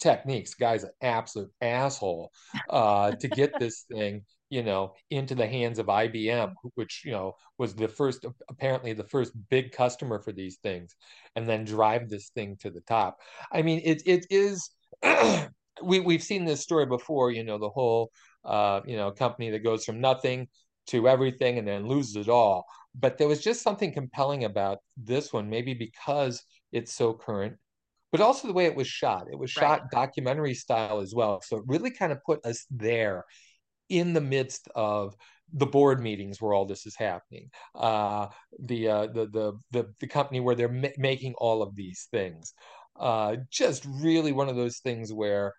techniques. 0.00 0.54
Guy's 0.54 0.84
an 0.84 0.90
absolute 1.00 1.50
asshole 1.60 2.30
uh, 2.70 3.12
to 3.12 3.28
get 3.28 3.52
this 3.58 3.84
thing, 3.92 4.22
you 4.50 4.62
know, 4.62 4.94
into 5.10 5.34
the 5.34 5.46
hands 5.46 5.78
of 5.78 5.86
IBM, 5.86 6.52
which 6.74 7.02
you 7.04 7.12
know 7.12 7.34
was 7.58 7.74
the 7.74 7.88
first, 7.88 8.26
apparently 8.48 8.92
the 8.92 9.04
first 9.04 9.32
big 9.50 9.72
customer 9.72 10.20
for 10.20 10.32
these 10.32 10.58
things, 10.62 10.94
and 11.36 11.48
then 11.48 11.64
drive 11.64 12.08
this 12.08 12.30
thing 12.30 12.56
to 12.60 12.70
the 12.70 12.82
top. 12.82 13.18
I 13.52 13.62
mean, 13.62 13.80
it 13.84 14.02
it 14.06 14.26
is. 14.30 14.70
we 15.82 16.00
we've 16.00 16.22
seen 16.22 16.44
this 16.44 16.60
story 16.60 16.86
before. 16.86 17.30
You 17.30 17.44
know, 17.44 17.58
the 17.58 17.70
whole 17.70 18.10
uh, 18.44 18.80
you 18.86 18.96
know 18.96 19.10
company 19.10 19.50
that 19.50 19.64
goes 19.64 19.84
from 19.84 20.00
nothing 20.00 20.48
to 20.88 21.08
everything 21.08 21.58
and 21.58 21.66
then 21.66 21.86
loses 21.86 22.16
it 22.16 22.28
all. 22.28 22.64
But 22.94 23.16
there 23.16 23.28
was 23.28 23.42
just 23.42 23.62
something 23.62 23.92
compelling 23.92 24.44
about 24.44 24.78
this 24.96 25.32
one, 25.32 25.48
maybe 25.48 25.74
because 25.74 26.42
it's 26.72 26.92
so 26.92 27.14
current 27.14 27.56
but 28.12 28.20
also 28.20 28.46
the 28.46 28.54
way 28.54 28.66
it 28.66 28.76
was 28.76 28.86
shot. 28.86 29.26
It 29.32 29.38
was 29.38 29.50
shot 29.50 29.80
right. 29.80 29.90
documentary 29.90 30.54
style 30.54 31.00
as 31.00 31.14
well. 31.14 31.40
So 31.40 31.56
it 31.56 31.64
really 31.66 31.90
kind 31.90 32.12
of 32.12 32.22
put 32.24 32.44
us 32.44 32.66
there 32.70 33.24
in 33.88 34.12
the 34.12 34.20
midst 34.20 34.68
of 34.74 35.16
the 35.54 35.66
board 35.66 36.00
meetings 36.00 36.40
where 36.40 36.52
all 36.52 36.66
this 36.66 36.86
is 36.86 36.94
happening, 36.94 37.50
uh, 37.74 38.28
the, 38.58 38.88
uh, 38.88 39.06
the, 39.06 39.26
the 39.26 39.52
the 39.70 39.92
the 40.00 40.06
company 40.06 40.40
where 40.40 40.54
they're 40.54 40.68
ma- 40.68 40.88
making 40.96 41.34
all 41.38 41.62
of 41.62 41.74
these 41.74 42.08
things. 42.10 42.54
Uh, 42.98 43.36
just 43.50 43.86
really 43.88 44.32
one 44.32 44.48
of 44.48 44.56
those 44.56 44.78
things 44.78 45.12
where, 45.12 45.54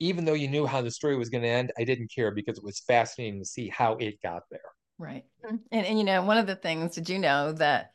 even 0.00 0.24
though 0.24 0.34
you 0.34 0.48
knew 0.48 0.66
how 0.66 0.82
the 0.82 0.90
story 0.90 1.16
was 1.16 1.28
going 1.28 1.42
to 1.42 1.48
end, 1.48 1.72
I 1.78 1.84
didn't 1.84 2.12
care 2.14 2.30
because 2.30 2.58
it 2.58 2.64
was 2.64 2.80
fascinating 2.80 3.40
to 3.40 3.46
see 3.46 3.68
how 3.68 3.94
it 3.96 4.20
got 4.22 4.42
there. 4.50 4.60
Right, 4.98 5.24
and 5.42 5.60
and 5.72 5.98
you 5.98 6.04
know 6.04 6.22
one 6.22 6.38
of 6.38 6.46
the 6.46 6.56
things 6.56 6.94
did 6.94 7.08
you 7.08 7.18
know 7.18 7.52
that 7.52 7.90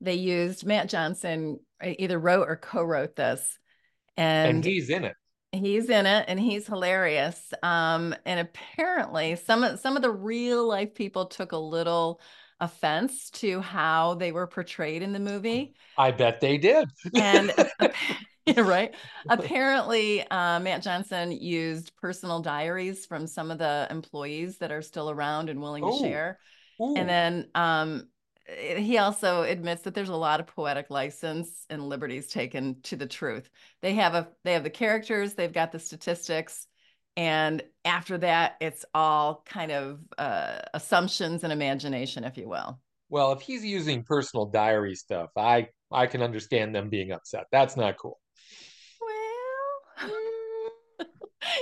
they 0.00 0.14
used 0.14 0.64
Matt 0.64 0.88
Johnson 0.88 1.58
either 1.82 2.18
wrote 2.18 2.48
or 2.48 2.56
co-wrote 2.56 3.16
this, 3.16 3.58
and, 4.16 4.56
and 4.56 4.64
he's 4.64 4.90
in 4.90 5.04
it. 5.04 5.14
He's 5.52 5.88
in 5.88 6.06
it, 6.06 6.24
and 6.28 6.38
he's 6.38 6.66
hilarious. 6.66 7.52
Um, 7.62 8.14
and 8.24 8.40
apparently, 8.40 9.36
some 9.36 9.64
of 9.64 9.80
some 9.80 9.96
of 9.96 10.02
the 10.02 10.10
real 10.10 10.66
life 10.66 10.94
people 10.94 11.26
took 11.26 11.52
a 11.52 11.58
little 11.58 12.20
offense 12.60 13.30
to 13.30 13.60
how 13.60 14.14
they 14.14 14.32
were 14.32 14.46
portrayed 14.46 15.02
in 15.02 15.12
the 15.12 15.20
movie. 15.20 15.74
I 15.98 16.10
bet 16.10 16.40
they 16.40 16.58
did. 16.58 16.88
and 17.14 17.52
right. 18.56 18.94
Apparently, 19.28 20.22
uh, 20.30 20.60
Matt 20.60 20.82
Johnson 20.82 21.32
used 21.32 21.96
personal 21.96 22.40
diaries 22.40 23.06
from 23.06 23.26
some 23.26 23.50
of 23.50 23.58
the 23.58 23.86
employees 23.90 24.58
that 24.58 24.70
are 24.70 24.82
still 24.82 25.10
around 25.10 25.48
and 25.48 25.60
willing 25.60 25.84
Ooh. 25.84 25.92
to 25.92 25.98
share. 25.98 26.38
Ooh. 26.80 26.94
And 26.96 27.08
then 27.08 27.48
um, 27.54 28.08
Eh, 28.46 28.78
he 28.78 28.98
also 28.98 29.42
admits 29.42 29.82
that 29.82 29.94
there's 29.94 30.08
a 30.08 30.16
lot 30.16 30.40
of 30.40 30.46
poetic 30.46 30.90
license 30.90 31.66
and 31.70 31.88
liberties 31.88 32.28
taken 32.28 32.80
to 32.82 32.96
the 32.96 33.06
truth. 33.06 33.48
They 33.80 33.94
have 33.94 34.14
a 34.14 34.28
they 34.44 34.52
have 34.52 34.64
the 34.64 34.70
characters, 34.70 35.34
they've 35.34 35.52
got 35.52 35.72
the 35.72 35.78
statistics, 35.78 36.66
and 37.16 37.62
after 37.84 38.18
that, 38.18 38.56
it's 38.60 38.84
all 38.94 39.42
kind 39.46 39.70
of 39.70 40.00
uh, 40.18 40.58
assumptions 40.72 41.44
and 41.44 41.52
imagination, 41.52 42.24
if 42.24 42.36
you 42.36 42.48
will. 42.48 42.80
Well, 43.08 43.32
if 43.32 43.40
he's 43.40 43.64
using 43.64 44.02
personal 44.02 44.46
diary 44.46 44.94
stuff, 44.94 45.30
I 45.36 45.68
I 45.92 46.06
can 46.06 46.22
understand 46.22 46.74
them 46.74 46.88
being 46.88 47.12
upset. 47.12 47.44
That's 47.52 47.76
not 47.76 47.96
cool. 47.98 48.18
Well. 49.00 50.10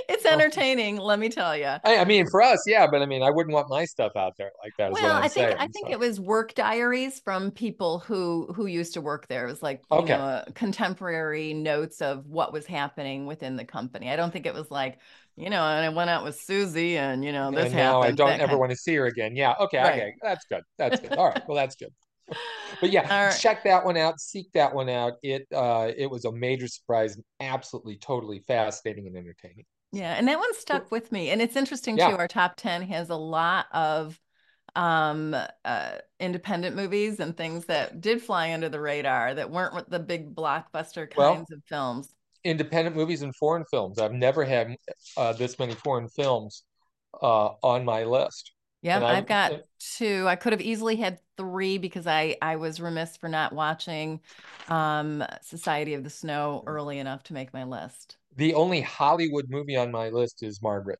It's 0.09 0.25
entertaining, 0.25 0.97
let 0.97 1.19
me 1.19 1.29
tell 1.29 1.55
you. 1.55 1.65
I, 1.83 1.97
I, 1.97 2.05
mean, 2.05 2.25
for 2.29 2.41
us, 2.41 2.63
yeah, 2.67 2.87
but 2.87 3.01
I 3.01 3.05
mean, 3.05 3.23
I 3.23 3.29
wouldn't 3.29 3.53
want 3.53 3.69
my 3.69 3.85
stuff 3.85 4.13
out 4.15 4.33
there 4.37 4.51
like 4.63 4.73
that. 4.77 4.91
Well, 4.91 5.15
I 5.15 5.27
think 5.27 5.33
saying, 5.33 5.57
I 5.57 5.67
think 5.67 5.87
so. 5.87 5.93
it 5.93 5.99
was 5.99 6.19
work 6.19 6.53
diaries 6.53 7.19
from 7.19 7.51
people 7.51 7.99
who 7.99 8.47
who 8.55 8.65
used 8.65 8.93
to 8.93 9.01
work 9.01 9.27
there. 9.27 9.45
It 9.45 9.51
was 9.51 9.63
like 9.63 9.81
you 9.91 9.97
okay. 9.97 10.13
know, 10.13 10.43
contemporary 10.55 11.53
notes 11.53 12.01
of 12.01 12.25
what 12.27 12.53
was 12.53 12.65
happening 12.65 13.25
within 13.25 13.55
the 13.55 13.65
company. 13.65 14.09
I 14.09 14.15
don't 14.15 14.31
think 14.31 14.45
it 14.45 14.53
was 14.53 14.69
like 14.71 14.99
you 15.35 15.49
know, 15.49 15.63
and 15.63 15.85
I 15.85 15.89
went 15.89 16.09
out 16.09 16.23
with 16.23 16.39
Susie, 16.39 16.97
and 16.97 17.25
you 17.25 17.31
know, 17.31 17.49
this 17.51 17.67
and 17.67 17.75
now 17.75 18.01
happened. 18.01 18.21
I 18.21 18.29
don't 18.29 18.41
ever 18.41 18.57
want 18.57 18.71
to 18.71 18.77
see 18.77 18.95
her 18.95 19.07
again. 19.07 19.35
Yeah, 19.35 19.55
okay, 19.59 19.79
right. 19.79 19.93
okay, 19.93 20.13
that's 20.21 20.45
good. 20.45 20.61
That's 20.77 20.99
good. 20.99 21.13
All 21.13 21.29
right, 21.29 21.41
well, 21.47 21.55
that's 21.55 21.75
good. 21.75 21.91
But 22.79 22.91
yeah, 22.91 23.25
right. 23.25 23.37
check 23.39 23.63
that 23.63 23.85
one 23.85 23.97
out. 23.97 24.19
Seek 24.19 24.51
that 24.53 24.73
one 24.73 24.89
out. 24.89 25.13
It 25.23 25.47
uh, 25.53 25.91
it 25.95 26.09
was 26.09 26.25
a 26.25 26.31
major 26.31 26.67
surprise, 26.67 27.17
absolutely, 27.39 27.97
totally 27.97 28.39
fascinating 28.39 29.07
and 29.07 29.17
entertaining. 29.17 29.65
Yeah, 29.93 30.15
and 30.15 30.27
that 30.27 30.39
one 30.39 30.53
stuck 30.55 30.91
with 30.91 31.11
me. 31.11 31.29
And 31.29 31.41
it's 31.41 31.55
interesting 31.55 31.97
yeah. 31.97 32.09
too. 32.09 32.17
Our 32.17 32.27
top 32.27 32.55
10 32.57 32.81
has 32.83 33.09
a 33.09 33.15
lot 33.15 33.67
of 33.71 34.19
um 34.75 35.35
uh 35.65 35.91
independent 36.19 36.75
movies 36.75 37.19
and 37.19 37.37
things 37.37 37.65
that 37.65 38.01
did 38.01 38.19
fly 38.19 38.53
under 38.53 38.69
the 38.69 38.79
radar 38.79 39.35
that 39.35 39.51
weren't 39.51 39.87
the 39.87 39.99
big 39.99 40.33
blockbuster 40.33 41.07
kinds 41.07 41.15
well, 41.15 41.45
of 41.51 41.63
films. 41.67 42.15
Independent 42.43 42.95
movies 42.95 43.21
and 43.21 43.35
foreign 43.35 43.65
films. 43.69 43.99
I've 43.99 44.13
never 44.13 44.43
had 44.43 44.75
uh, 45.15 45.33
this 45.33 45.59
many 45.59 45.75
foreign 45.75 46.09
films 46.09 46.63
uh 47.21 47.49
on 47.61 47.85
my 47.85 48.03
list. 48.03 48.52
Yeah, 48.83 49.03
I've 49.03 49.25
got 49.25 49.53
two. 49.79 50.25
I 50.27 50.35
could 50.35 50.53
have 50.53 50.61
easily 50.61 50.97
had 50.97 51.17
three 51.37 51.79
because 51.79 52.05
I 52.05 52.37
I 52.41 52.57
was 52.57 52.79
remiss 52.79 53.17
for 53.17 53.29
not 53.29 53.53
watching 53.53 54.19
um 54.69 55.23
Society 55.41 55.95
of 55.95 56.03
the 56.03 56.11
Snow 56.11 56.63
early 56.67 56.99
enough 56.99 57.23
to 57.23 57.33
make 57.33 57.51
my 57.53 57.63
list 57.63 58.17
the 58.35 58.53
only 58.53 58.81
Hollywood 58.81 59.45
movie 59.49 59.75
on 59.75 59.91
my 59.91 60.09
list 60.09 60.43
is 60.43 60.61
Margaret. 60.61 60.99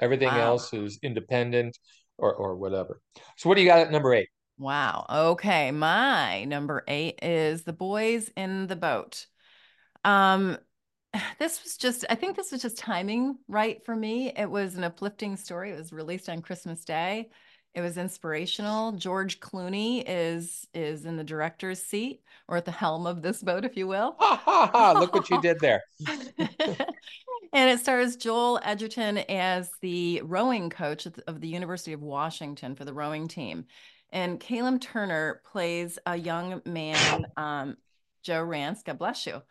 Everything 0.00 0.28
wow. 0.28 0.40
else 0.40 0.72
is 0.72 0.98
independent 1.02 1.78
or 2.18 2.34
or 2.34 2.56
whatever. 2.56 3.00
So 3.36 3.48
what 3.48 3.56
do 3.56 3.62
you 3.62 3.68
got 3.68 3.80
at 3.80 3.90
number 3.90 4.14
eight? 4.14 4.28
Wow. 4.58 5.06
Okay. 5.10 5.70
My 5.70 6.44
number 6.44 6.84
eight 6.86 7.18
is 7.22 7.62
The 7.62 7.72
Boys 7.72 8.30
in 8.36 8.66
the 8.66 8.76
Boat. 8.76 9.26
Um, 10.04 10.58
this 11.38 11.62
was 11.62 11.76
just, 11.76 12.04
I 12.10 12.14
think 12.14 12.36
this 12.36 12.52
was 12.52 12.62
just 12.62 12.78
timing 12.78 13.38
right 13.48 13.84
for 13.84 13.94
me. 13.94 14.32
It 14.36 14.50
was 14.50 14.76
an 14.76 14.84
uplifting 14.84 15.36
story. 15.36 15.70
It 15.70 15.78
was 15.78 15.92
released 15.92 16.28
on 16.28 16.42
Christmas 16.42 16.84
Day. 16.84 17.30
It 17.74 17.82
was 17.82 17.98
inspirational. 17.98 18.92
George 18.92 19.38
Clooney 19.38 20.02
is 20.04 20.66
is 20.74 21.06
in 21.06 21.16
the 21.16 21.22
director's 21.22 21.80
seat 21.80 22.20
or 22.48 22.56
at 22.56 22.64
the 22.64 22.72
helm 22.72 23.06
of 23.06 23.22
this 23.22 23.42
boat, 23.42 23.64
if 23.64 23.76
you 23.76 23.86
will. 23.86 24.16
ha, 24.18 24.42
ha, 24.44 24.70
ha. 24.72 24.92
Look 24.98 25.14
what 25.14 25.30
you 25.30 25.40
did 25.40 25.60
there. 25.60 25.82
and 27.52 27.70
it 27.70 27.78
stars 27.78 28.16
Joel 28.16 28.58
Edgerton 28.64 29.18
as 29.18 29.70
the 29.82 30.20
rowing 30.24 30.68
coach 30.68 31.06
of 31.06 31.40
the 31.40 31.48
University 31.48 31.92
of 31.92 32.02
Washington 32.02 32.74
for 32.74 32.84
the 32.84 32.92
rowing 32.92 33.28
team. 33.28 33.66
And 34.12 34.40
Callum 34.40 34.80
Turner 34.80 35.40
plays 35.44 35.96
a 36.06 36.16
young 36.16 36.62
man, 36.66 37.26
um, 37.36 37.76
Joe 38.24 38.44
Rantz, 38.44 38.84
God 38.84 38.98
bless 38.98 39.26
you, 39.26 39.42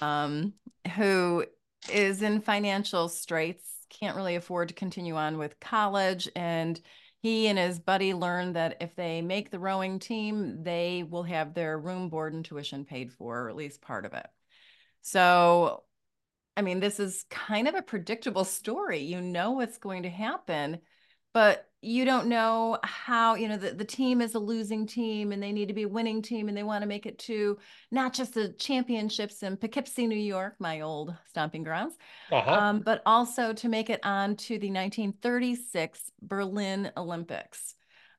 um, 0.00 0.52
who 0.96 1.44
is 1.92 2.22
in 2.22 2.40
financial 2.40 3.08
straits, 3.08 3.64
can't 3.88 4.16
really 4.16 4.36
afford 4.36 4.68
to 4.68 4.74
continue 4.74 5.16
on 5.16 5.38
with 5.38 5.58
college, 5.60 6.28
and 6.36 6.80
he 7.20 7.48
and 7.48 7.58
his 7.58 7.80
buddy 7.80 8.14
learn 8.14 8.52
that 8.52 8.76
if 8.80 8.94
they 8.94 9.22
make 9.22 9.50
the 9.50 9.58
rowing 9.58 9.98
team, 9.98 10.62
they 10.62 11.04
will 11.08 11.24
have 11.24 11.54
their 11.54 11.78
room, 11.78 12.08
board, 12.08 12.32
and 12.32 12.44
tuition 12.44 12.84
paid 12.84 13.12
for, 13.12 13.40
or 13.40 13.48
at 13.48 13.56
least 13.56 13.82
part 13.82 14.04
of 14.04 14.12
it. 14.12 14.26
So, 15.00 15.82
I 16.56 16.62
mean, 16.62 16.80
this 16.80 17.00
is 17.00 17.24
kind 17.30 17.66
of 17.66 17.74
a 17.74 17.82
predictable 17.82 18.44
story. 18.44 19.00
You 19.00 19.20
know 19.20 19.52
what's 19.52 19.78
going 19.78 20.04
to 20.04 20.10
happen, 20.10 20.78
but 21.32 21.68
you 21.80 22.04
don't 22.04 22.26
know 22.26 22.78
how, 22.82 23.36
you 23.36 23.48
know, 23.48 23.56
the, 23.56 23.70
the 23.70 23.84
team 23.84 24.20
is 24.20 24.34
a 24.34 24.38
losing 24.38 24.84
team 24.84 25.30
and 25.30 25.40
they 25.40 25.52
need 25.52 25.68
to 25.68 25.74
be 25.74 25.84
a 25.84 25.88
winning 25.88 26.20
team 26.20 26.48
and 26.48 26.56
they 26.56 26.64
want 26.64 26.82
to 26.82 26.88
make 26.88 27.06
it 27.06 27.18
to 27.20 27.56
not 27.92 28.12
just 28.12 28.34
the 28.34 28.48
championships 28.54 29.44
in 29.44 29.56
Poughkeepsie, 29.56 30.08
New 30.08 30.16
York, 30.16 30.56
my 30.58 30.80
old 30.80 31.14
stomping 31.28 31.62
grounds, 31.62 31.94
uh-huh. 32.32 32.50
um, 32.50 32.80
but 32.80 33.00
also 33.06 33.52
to 33.52 33.68
make 33.68 33.90
it 33.90 34.00
on 34.02 34.34
to 34.36 34.58
the 34.58 34.70
1936 34.70 36.10
Berlin 36.20 36.90
Olympics. 36.96 37.74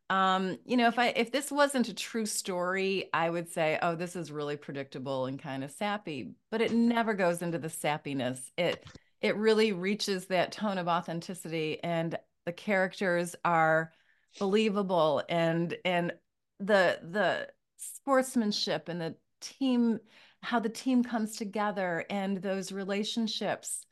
Um, 0.09 0.57
you 0.65 0.77
know, 0.77 0.87
if 0.87 0.97
I 0.97 1.07
if 1.09 1.31
this 1.31 1.51
wasn't 1.51 1.89
a 1.89 1.93
true 1.93 2.25
story, 2.25 3.09
I 3.13 3.29
would 3.29 3.49
say, 3.49 3.77
oh, 3.81 3.93
this 3.93 4.15
is 4.15 4.31
really 4.31 4.57
predictable 4.57 5.27
and 5.27 5.37
kind 5.37 5.63
of 5.63 5.69
sappy, 5.69 6.31
but 6.49 6.61
it 6.61 6.71
never 6.71 7.13
goes 7.13 7.43
into 7.43 7.59
the 7.59 7.67
sappiness. 7.67 8.39
It 8.57 8.83
it 9.21 9.35
really 9.35 9.73
reaches 9.73 10.25
that 10.27 10.51
tone 10.51 10.77
of 10.77 10.87
authenticity 10.87 11.83
and 11.83 12.17
the 12.49 12.53
characters 12.53 13.35
are 13.45 13.91
believable 14.39 15.21
and 15.29 15.77
and 15.85 16.11
the 16.59 16.99
the 17.03 17.47
sportsmanship 17.77 18.89
and 18.89 18.99
the 18.99 19.15
team 19.39 19.99
how 20.41 20.59
the 20.59 20.67
team 20.67 21.03
comes 21.03 21.35
together 21.35 22.05
and 22.09 22.41
those 22.41 22.71
relationships 22.71 23.85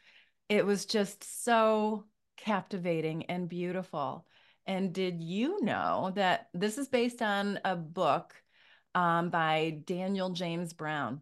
it 0.50 0.66
was 0.66 0.88
just 0.88 1.44
so 1.44 2.06
captivating 2.38 3.26
and 3.26 3.50
beautiful. 3.50 4.26
And 4.66 4.94
did 4.94 5.22
you 5.22 5.64
know 5.64 6.12
that 6.16 6.48
this 6.54 6.78
is 6.78 6.88
based 6.88 7.22
on 7.22 7.60
a 7.66 7.76
book 7.76 8.34
um, 8.96 9.30
by 9.30 9.82
Daniel 9.86 10.30
James 10.30 10.74
Brown? 10.74 11.22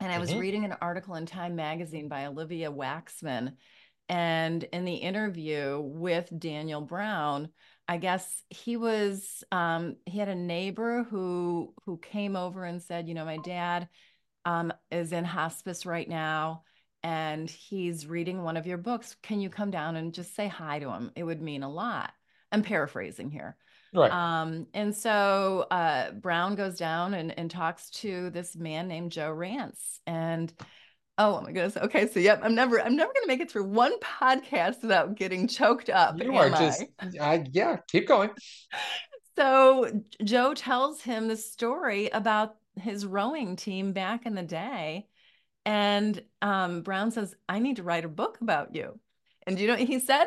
And 0.00 0.12
I 0.12 0.18
was 0.18 0.30
mm-hmm. 0.30 0.38
reading 0.38 0.64
an 0.64 0.76
article 0.80 1.14
in 1.14 1.26
Time 1.26 1.56
Magazine 1.56 2.08
by 2.08 2.26
Olivia 2.26 2.70
Waxman. 2.70 3.54
And 4.08 4.62
in 4.64 4.84
the 4.84 4.96
interview 4.96 5.80
with 5.82 6.28
Daniel 6.38 6.80
Brown, 6.80 7.48
I 7.88 7.96
guess 7.96 8.42
he 8.50 8.76
was 8.76 9.44
um, 9.52 9.96
he 10.06 10.18
had 10.18 10.28
a 10.28 10.34
neighbor 10.34 11.04
who 11.04 11.74
who 11.84 11.98
came 11.98 12.36
over 12.36 12.64
and 12.64 12.82
said, 12.82 13.08
you 13.08 13.14
know, 13.14 13.24
my 13.24 13.38
dad 13.38 13.88
um, 14.44 14.72
is 14.90 15.12
in 15.12 15.24
hospice 15.24 15.86
right 15.86 16.08
now 16.08 16.64
and 17.02 17.50
he's 17.50 18.06
reading 18.06 18.42
one 18.42 18.56
of 18.56 18.66
your 18.66 18.78
books. 18.78 19.14
Can 19.22 19.40
you 19.40 19.50
come 19.50 19.70
down 19.70 19.96
and 19.96 20.14
just 20.14 20.34
say 20.34 20.48
hi 20.48 20.78
to 20.78 20.90
him? 20.90 21.10
It 21.14 21.22
would 21.22 21.42
mean 21.42 21.62
a 21.62 21.70
lot. 21.70 22.12
I'm 22.50 22.62
paraphrasing 22.62 23.30
here. 23.30 23.56
Right. 23.92 24.10
Um, 24.10 24.66
and 24.72 24.96
so 24.96 25.66
uh, 25.70 26.12
Brown 26.12 26.54
goes 26.54 26.78
down 26.78 27.14
and, 27.14 27.38
and 27.38 27.50
talks 27.50 27.90
to 27.90 28.30
this 28.30 28.56
man 28.56 28.88
named 28.88 29.12
Joe 29.12 29.30
Rantz. 29.30 30.00
And 30.06 30.52
oh 31.18 31.40
my 31.40 31.52
goodness. 31.52 31.76
Okay. 31.76 32.08
So 32.08 32.20
yep, 32.20 32.40
I'm 32.42 32.54
never 32.54 32.80
I'm 32.80 32.96
never 32.96 33.12
gonna 33.12 33.26
make 33.26 33.40
it 33.40 33.50
through 33.50 33.64
one 33.64 33.98
podcast 34.00 34.82
without 34.82 35.14
getting 35.16 35.48
choked 35.48 35.90
up. 35.90 36.20
You 36.22 36.36
are 36.36 36.50
just 36.50 36.84
I? 37.00 37.18
Uh, 37.18 37.44
yeah, 37.52 37.78
keep 37.88 38.08
going. 38.08 38.30
So 39.36 39.90
Joe 40.22 40.54
tells 40.54 41.00
him 41.00 41.28
the 41.28 41.36
story 41.36 42.08
about 42.08 42.56
his 42.80 43.06
rowing 43.06 43.56
team 43.56 43.92
back 43.92 44.26
in 44.26 44.34
the 44.34 44.42
day. 44.42 45.06
And 45.64 46.22
um, 46.42 46.82
Brown 46.82 47.10
says, 47.10 47.34
I 47.48 47.58
need 47.58 47.76
to 47.76 47.82
write 47.82 48.04
a 48.04 48.08
book 48.08 48.38
about 48.40 48.74
you. 48.74 48.98
And 49.46 49.56
do 49.56 49.62
you 49.62 49.68
know 49.68 49.74
what 49.74 49.88
he 49.88 49.98
said? 49.98 50.26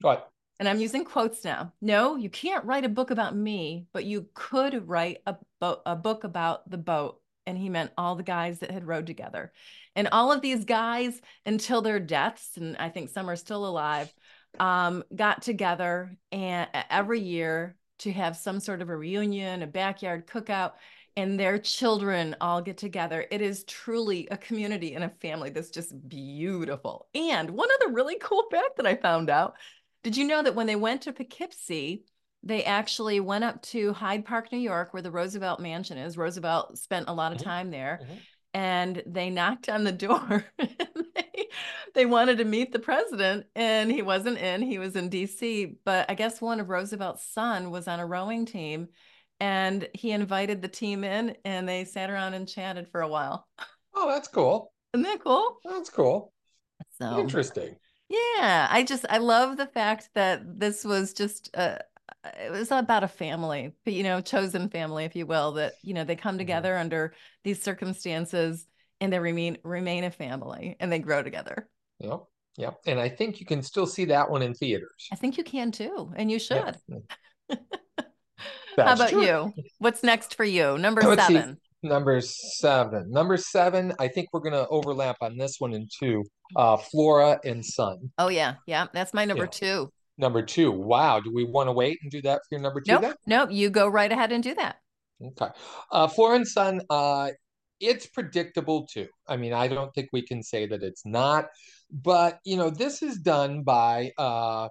What? 0.00 0.30
And 0.58 0.68
I'm 0.68 0.80
using 0.80 1.04
quotes 1.04 1.44
now. 1.44 1.72
No, 1.82 2.16
you 2.16 2.30
can't 2.30 2.64
write 2.64 2.84
a 2.84 2.88
book 2.88 3.10
about 3.10 3.36
me, 3.36 3.86
but 3.92 4.04
you 4.04 4.26
could 4.32 4.88
write 4.88 5.18
a, 5.26 5.36
bo- 5.60 5.82
a 5.84 5.96
book 5.96 6.24
about 6.24 6.68
the 6.70 6.78
boat. 6.78 7.20
And 7.46 7.56
he 7.56 7.68
meant 7.68 7.92
all 7.96 8.16
the 8.16 8.22
guys 8.22 8.58
that 8.58 8.70
had 8.70 8.86
rode 8.86 9.06
together. 9.06 9.52
And 9.94 10.08
all 10.12 10.32
of 10.32 10.42
these 10.42 10.64
guys, 10.64 11.20
until 11.44 11.80
their 11.80 12.00
deaths, 12.00 12.56
and 12.56 12.76
I 12.76 12.88
think 12.88 13.10
some 13.10 13.30
are 13.30 13.36
still 13.36 13.66
alive, 13.66 14.12
um, 14.58 15.04
got 15.14 15.42
together 15.42 16.16
and 16.32 16.68
every 16.90 17.20
year 17.20 17.76
to 17.98 18.12
have 18.12 18.36
some 18.36 18.60
sort 18.60 18.82
of 18.82 18.90
a 18.90 18.96
reunion, 18.96 19.62
a 19.62 19.66
backyard 19.66 20.26
cookout 20.26 20.72
and 21.16 21.40
their 21.40 21.58
children 21.58 22.36
all 22.40 22.60
get 22.60 22.76
together. 22.76 23.26
It 23.30 23.40
is 23.40 23.64
truly 23.64 24.28
a 24.30 24.36
community 24.36 24.94
and 24.94 25.02
a 25.02 25.08
family 25.08 25.50
that's 25.50 25.70
just 25.70 26.08
beautiful. 26.08 27.08
And 27.14 27.50
one 27.50 27.68
other 27.80 27.92
really 27.92 28.18
cool 28.20 28.44
fact 28.50 28.76
that 28.76 28.86
I 28.86 28.96
found 28.96 29.30
out 29.30 29.54
did 30.02 30.16
you 30.16 30.24
know 30.24 30.42
that 30.42 30.54
when 30.54 30.68
they 30.68 30.76
went 30.76 31.02
to 31.02 31.12
Poughkeepsie, 31.12 32.04
they 32.46 32.64
actually 32.64 33.20
went 33.20 33.44
up 33.44 33.60
to 33.62 33.92
Hyde 33.92 34.24
Park, 34.24 34.52
New 34.52 34.58
York, 34.58 34.92
where 34.92 35.02
the 35.02 35.10
Roosevelt 35.10 35.60
Mansion 35.60 35.98
is. 35.98 36.16
Roosevelt 36.16 36.78
spent 36.78 37.08
a 37.08 37.14
lot 37.14 37.32
of 37.32 37.38
mm-hmm. 37.38 37.48
time 37.48 37.70
there. 37.70 38.00
Mm-hmm. 38.02 38.14
And 38.54 39.02
they 39.04 39.28
knocked 39.28 39.68
on 39.68 39.84
the 39.84 39.92
door. 39.92 40.46
they, 40.58 41.48
they 41.94 42.06
wanted 42.06 42.38
to 42.38 42.44
meet 42.44 42.72
the 42.72 42.78
president, 42.78 43.44
and 43.54 43.92
he 43.92 44.00
wasn't 44.00 44.38
in. 44.38 44.62
He 44.62 44.78
was 44.78 44.96
in 44.96 45.10
DC. 45.10 45.76
But 45.84 46.10
I 46.10 46.14
guess 46.14 46.40
one 46.40 46.60
of 46.60 46.70
Roosevelt's 46.70 47.26
son 47.26 47.70
was 47.70 47.86
on 47.86 48.00
a 48.00 48.06
rowing 48.06 48.46
team 48.46 48.88
and 49.40 49.88
he 49.92 50.12
invited 50.12 50.62
the 50.62 50.68
team 50.68 51.04
in 51.04 51.36
and 51.44 51.68
they 51.68 51.84
sat 51.84 52.10
around 52.10 52.34
and 52.34 52.48
chatted 52.48 52.88
for 52.88 53.00
a 53.00 53.08
while. 53.08 53.46
Oh, 53.94 54.08
that's 54.08 54.28
cool. 54.28 54.72
Isn't 54.94 55.04
that 55.04 55.22
cool? 55.22 55.58
That's 55.64 55.90
cool. 55.90 56.32
So 56.98 57.18
interesting. 57.18 57.76
Yeah, 58.08 58.68
I 58.70 58.84
just 58.86 59.04
I 59.10 59.18
love 59.18 59.56
the 59.56 59.66
fact 59.66 60.10
that 60.14 60.42
this 60.58 60.84
was 60.84 61.12
just 61.12 61.54
uh 61.56 61.78
it 62.24 62.50
was 62.50 62.70
about 62.70 63.04
a 63.04 63.08
family, 63.08 63.72
but 63.84 63.94
you 63.94 64.02
know, 64.02 64.20
chosen 64.20 64.68
family, 64.68 65.04
if 65.04 65.16
you 65.16 65.26
will, 65.26 65.52
that 65.52 65.74
you 65.82 65.94
know 65.94 66.04
they 66.04 66.16
come 66.16 66.32
mm-hmm. 66.32 66.38
together 66.38 66.72
mm-hmm. 66.72 66.80
under 66.80 67.14
these 67.44 67.62
circumstances 67.62 68.66
and 69.00 69.12
they 69.12 69.18
remain 69.18 69.58
remain 69.62 70.04
a 70.04 70.10
family 70.10 70.76
and 70.80 70.90
they 70.90 70.98
grow 70.98 71.22
together. 71.22 71.68
Yep. 72.00 72.20
Yep. 72.58 72.78
And 72.86 72.98
I 72.98 73.08
think 73.08 73.38
you 73.40 73.46
can 73.46 73.62
still 73.62 73.86
see 73.86 74.06
that 74.06 74.30
one 74.30 74.42
in 74.42 74.54
theaters. 74.54 75.08
I 75.12 75.16
think 75.16 75.36
you 75.36 75.44
can 75.44 75.70
too, 75.70 76.12
and 76.16 76.30
you 76.30 76.38
should. 76.38 76.76
Yeah. 76.88 77.56
How 78.78 78.94
about 78.94 79.10
true. 79.10 79.24
you? 79.24 79.52
What's 79.78 80.02
next 80.02 80.34
for 80.34 80.44
you? 80.44 80.78
Number 80.78 81.02
Let's 81.02 81.26
seven. 81.26 81.54
See. 81.54 81.88
Number 81.88 82.20
seven. 82.20 83.10
Number 83.10 83.36
seven. 83.36 83.92
I 83.98 84.08
think 84.08 84.28
we're 84.32 84.40
gonna 84.40 84.66
overlap 84.70 85.16
on 85.20 85.36
this 85.36 85.56
one 85.58 85.72
in 85.72 85.88
two. 86.00 86.24
Uh, 86.54 86.76
Flora 86.76 87.40
and 87.44 87.64
Son. 87.64 88.10
Oh 88.18 88.28
yeah, 88.28 88.54
yeah. 88.66 88.86
That's 88.92 89.14
my 89.14 89.24
number 89.24 89.44
yeah. 89.44 89.50
two. 89.50 89.92
Number 90.18 90.42
two. 90.42 90.70
Wow. 90.70 91.20
Do 91.20 91.32
we 91.32 91.44
want 91.44 91.68
to 91.68 91.72
wait 91.72 91.98
and 92.02 92.10
do 92.10 92.22
that 92.22 92.40
for 92.42 92.54
your 92.56 92.60
number 92.60 92.80
two? 92.80 92.92
Nope. 92.92 93.02
Then? 93.02 93.14
Nope. 93.26 93.50
You 93.52 93.70
go 93.70 93.88
right 93.88 94.10
ahead 94.10 94.32
and 94.32 94.42
do 94.42 94.54
that. 94.54 94.76
Okay. 95.22 95.48
Uh, 95.90 96.06
Flora 96.08 96.36
and 96.36 96.48
Son. 96.48 96.80
Uh, 96.88 97.30
it's 97.80 98.06
predictable 98.06 98.86
too. 98.86 99.08
I 99.28 99.36
mean, 99.36 99.52
I 99.52 99.68
don't 99.68 99.92
think 99.94 100.08
we 100.12 100.22
can 100.22 100.42
say 100.42 100.66
that 100.66 100.82
it's 100.82 101.04
not, 101.04 101.48
but 101.90 102.38
you 102.44 102.56
know, 102.56 102.70
this 102.70 103.02
is 103.02 103.18
done 103.18 103.62
by 103.62 104.12
uh 104.16 104.68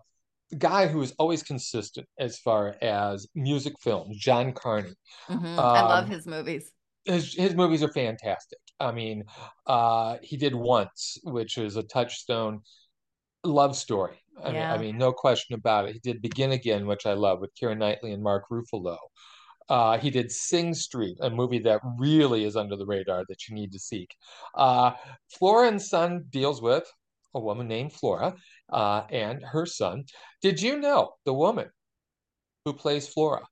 guy 0.57 0.87
who 0.87 1.01
is 1.01 1.13
always 1.17 1.43
consistent 1.43 2.07
as 2.19 2.37
far 2.39 2.75
as 2.81 3.27
music 3.35 3.73
films, 3.81 4.17
John 4.17 4.53
Carney. 4.53 4.93
Mm-hmm. 5.27 5.45
Um, 5.45 5.59
I 5.59 5.81
love 5.81 6.07
his 6.07 6.25
movies. 6.25 6.71
His, 7.05 7.33
his 7.33 7.55
movies 7.55 7.83
are 7.83 7.91
fantastic. 7.91 8.59
I 8.79 8.91
mean, 8.91 9.25
uh, 9.67 10.17
he 10.21 10.37
did 10.37 10.55
Once, 10.55 11.17
which 11.23 11.57
is 11.57 11.75
a 11.75 11.83
touchstone 11.83 12.61
love 13.43 13.75
story. 13.75 14.17
I, 14.43 14.51
yeah. 14.51 14.71
mean, 14.71 14.79
I 14.79 14.81
mean, 14.81 14.97
no 14.97 15.11
question 15.11 15.55
about 15.55 15.87
it. 15.87 15.93
He 15.93 15.99
did 15.99 16.21
Begin 16.21 16.51
Again, 16.51 16.87
which 16.87 17.05
I 17.05 17.13
love, 17.13 17.39
with 17.39 17.55
Keira 17.55 17.77
Knightley 17.77 18.11
and 18.11 18.23
Mark 18.23 18.45
Ruffalo. 18.51 18.97
Uh, 19.67 19.97
he 19.97 20.09
did 20.09 20.31
Sing 20.31 20.73
Street, 20.73 21.17
a 21.21 21.29
movie 21.29 21.59
that 21.59 21.81
really 21.97 22.43
is 22.43 22.55
under 22.55 22.75
the 22.75 22.85
radar 22.85 23.25
that 23.29 23.47
you 23.47 23.55
need 23.55 23.71
to 23.71 23.79
seek. 23.79 24.15
Uh, 24.53 24.91
Flora 25.31 25.67
and 25.67 25.81
Son 25.81 26.25
deals 26.29 26.61
with 26.61 26.83
a 27.33 27.39
woman 27.39 27.67
named 27.67 27.93
Flora 27.93 28.33
uh, 28.71 29.03
and 29.09 29.43
her 29.43 29.65
son. 29.65 30.05
Did 30.41 30.61
you 30.61 30.79
know 30.79 31.11
the 31.25 31.33
woman 31.33 31.69
who 32.63 32.73
plays 32.73 33.07
Flora? 33.07 33.43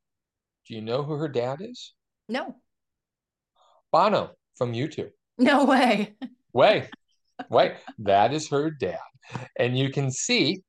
Do 0.68 0.76
you 0.76 0.82
know 0.82 1.04
who 1.04 1.16
her 1.16 1.28
dad 1.28 1.60
is? 1.62 1.94
No. 2.30 2.56
Bono 3.92 4.32
from 4.58 4.74
U2. 4.74 5.10
No 5.38 5.66
way. 5.66 6.16
way. 6.54 6.90
wait. 7.50 7.74
That 8.00 8.34
is 8.34 8.50
her 8.50 8.72
dad. 8.72 9.00
And 9.58 9.78
you 9.78 9.90
can 9.90 10.12
see 10.12 10.64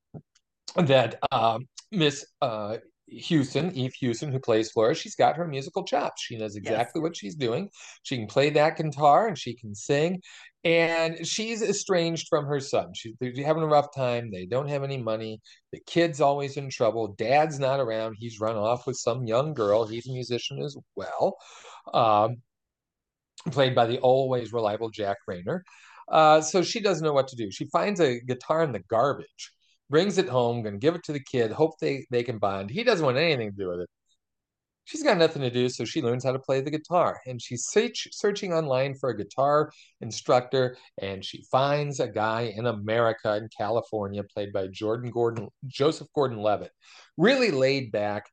that 0.77 1.19
uh, 1.31 1.59
Miss 1.93 2.25
uh, 2.43 2.79
Hewson, 3.07 3.73
Eve 3.75 3.95
Hewson, 3.95 4.33
who 4.33 4.39
plays 4.39 4.71
Flora, 4.71 4.95
she's 4.95 5.15
got 5.15 5.37
her 5.37 5.47
musical 5.47 5.85
chops. 5.85 6.23
She 6.23 6.37
knows 6.37 6.57
exactly 6.57 7.01
yes. 7.01 7.03
what 7.03 7.17
she's 7.17 7.35
doing. 7.35 7.69
She 8.03 8.17
can 8.17 8.27
play 8.27 8.51
that 8.51 8.77
guitar 8.77 9.29
and 9.29 9.39
she 9.39 9.55
can 9.55 9.75
sing. 9.75 10.21
And 10.65 11.27
she's 11.27 11.63
estranged 11.63 12.27
from 12.31 12.47
her 12.47 12.59
son. 12.59 12.93
She's 12.95 13.15
having 13.45 13.63
a 13.63 13.67
rough 13.67 13.95
time. 13.95 14.31
They 14.31 14.47
don't 14.47 14.69
have 14.69 14.83
any 14.83 14.97
money. 14.97 15.41
The 15.73 15.81
kid's 15.87 16.23
always 16.23 16.57
in 16.57 16.71
trouble. 16.71 17.15
Dad's 17.19 17.59
not 17.59 17.81
around. 17.81 18.17
He's 18.19 18.41
run 18.41 18.57
off 18.57 18.87
with 18.87 18.97
some 18.97 19.27
young 19.27 19.53
girl. 19.53 19.87
He's 19.87 20.09
a 20.09 20.13
musician 20.13 20.63
as 20.63 20.77
well. 20.97 21.37
Um, 21.93 22.37
played 23.51 23.75
by 23.75 23.85
the 23.85 23.99
always 23.99 24.55
reliable 24.55 24.89
Jack 24.89 25.19
Reynor. 25.29 25.61
Uh, 26.09 26.41
so 26.41 26.63
she 26.63 26.81
doesn't 26.81 27.05
know 27.05 27.13
what 27.13 27.29
to 27.29 27.37
do. 27.37 27.51
She 27.51 27.67
finds 27.67 28.01
a 28.01 28.21
guitar 28.21 28.63
in 28.63 28.73
the 28.73 28.83
garbage 28.89 29.54
brings 29.91 30.19
it 30.19 30.29
home, 30.29 30.63
gonna 30.63 30.79
give 30.79 30.95
it 30.95 31.05
to 31.05 31.13
the 31.13 31.21
kid, 31.21 31.53
hope 31.53 31.79
they 31.81 32.07
they 32.11 32.23
can 32.23 32.39
bond. 32.39 32.71
He 32.71 32.85
doesn't 32.85 33.05
want 33.05 33.19
anything 33.19 33.51
to 33.51 33.57
do 33.57 33.69
with 33.69 33.81
it. 33.81 33.89
She's 34.87 35.03
got 35.03 35.17
nothing 35.17 35.41
to 35.43 35.51
do, 35.51 35.71
so 35.71 35.87
she 35.87 36.03
learns 36.03 36.25
how 36.25 36.33
to 36.33 36.39
play 36.39 36.61
the 36.61 36.71
guitar. 36.71 37.19
And 37.27 37.41
she's 37.41 37.65
search, 37.67 38.09
searching 38.13 38.53
online 38.53 38.95
for 38.95 39.09
a 39.09 39.17
guitar 39.17 39.73
instructor, 40.03 40.77
and 41.01 41.25
she 41.25 41.43
finds 41.51 42.01
a 42.01 42.09
guy 42.09 42.53
in 42.55 42.67
America, 42.67 43.35
in 43.37 43.49
California, 43.57 44.23
played 44.25 44.53
by 44.53 44.67
Jordan 44.67 45.11
Gordon, 45.11 45.49
Joseph 45.67 46.09
Gordon-Levitt, 46.15 46.73
really 47.17 47.51
laid 47.51 47.93
back, 47.93 48.27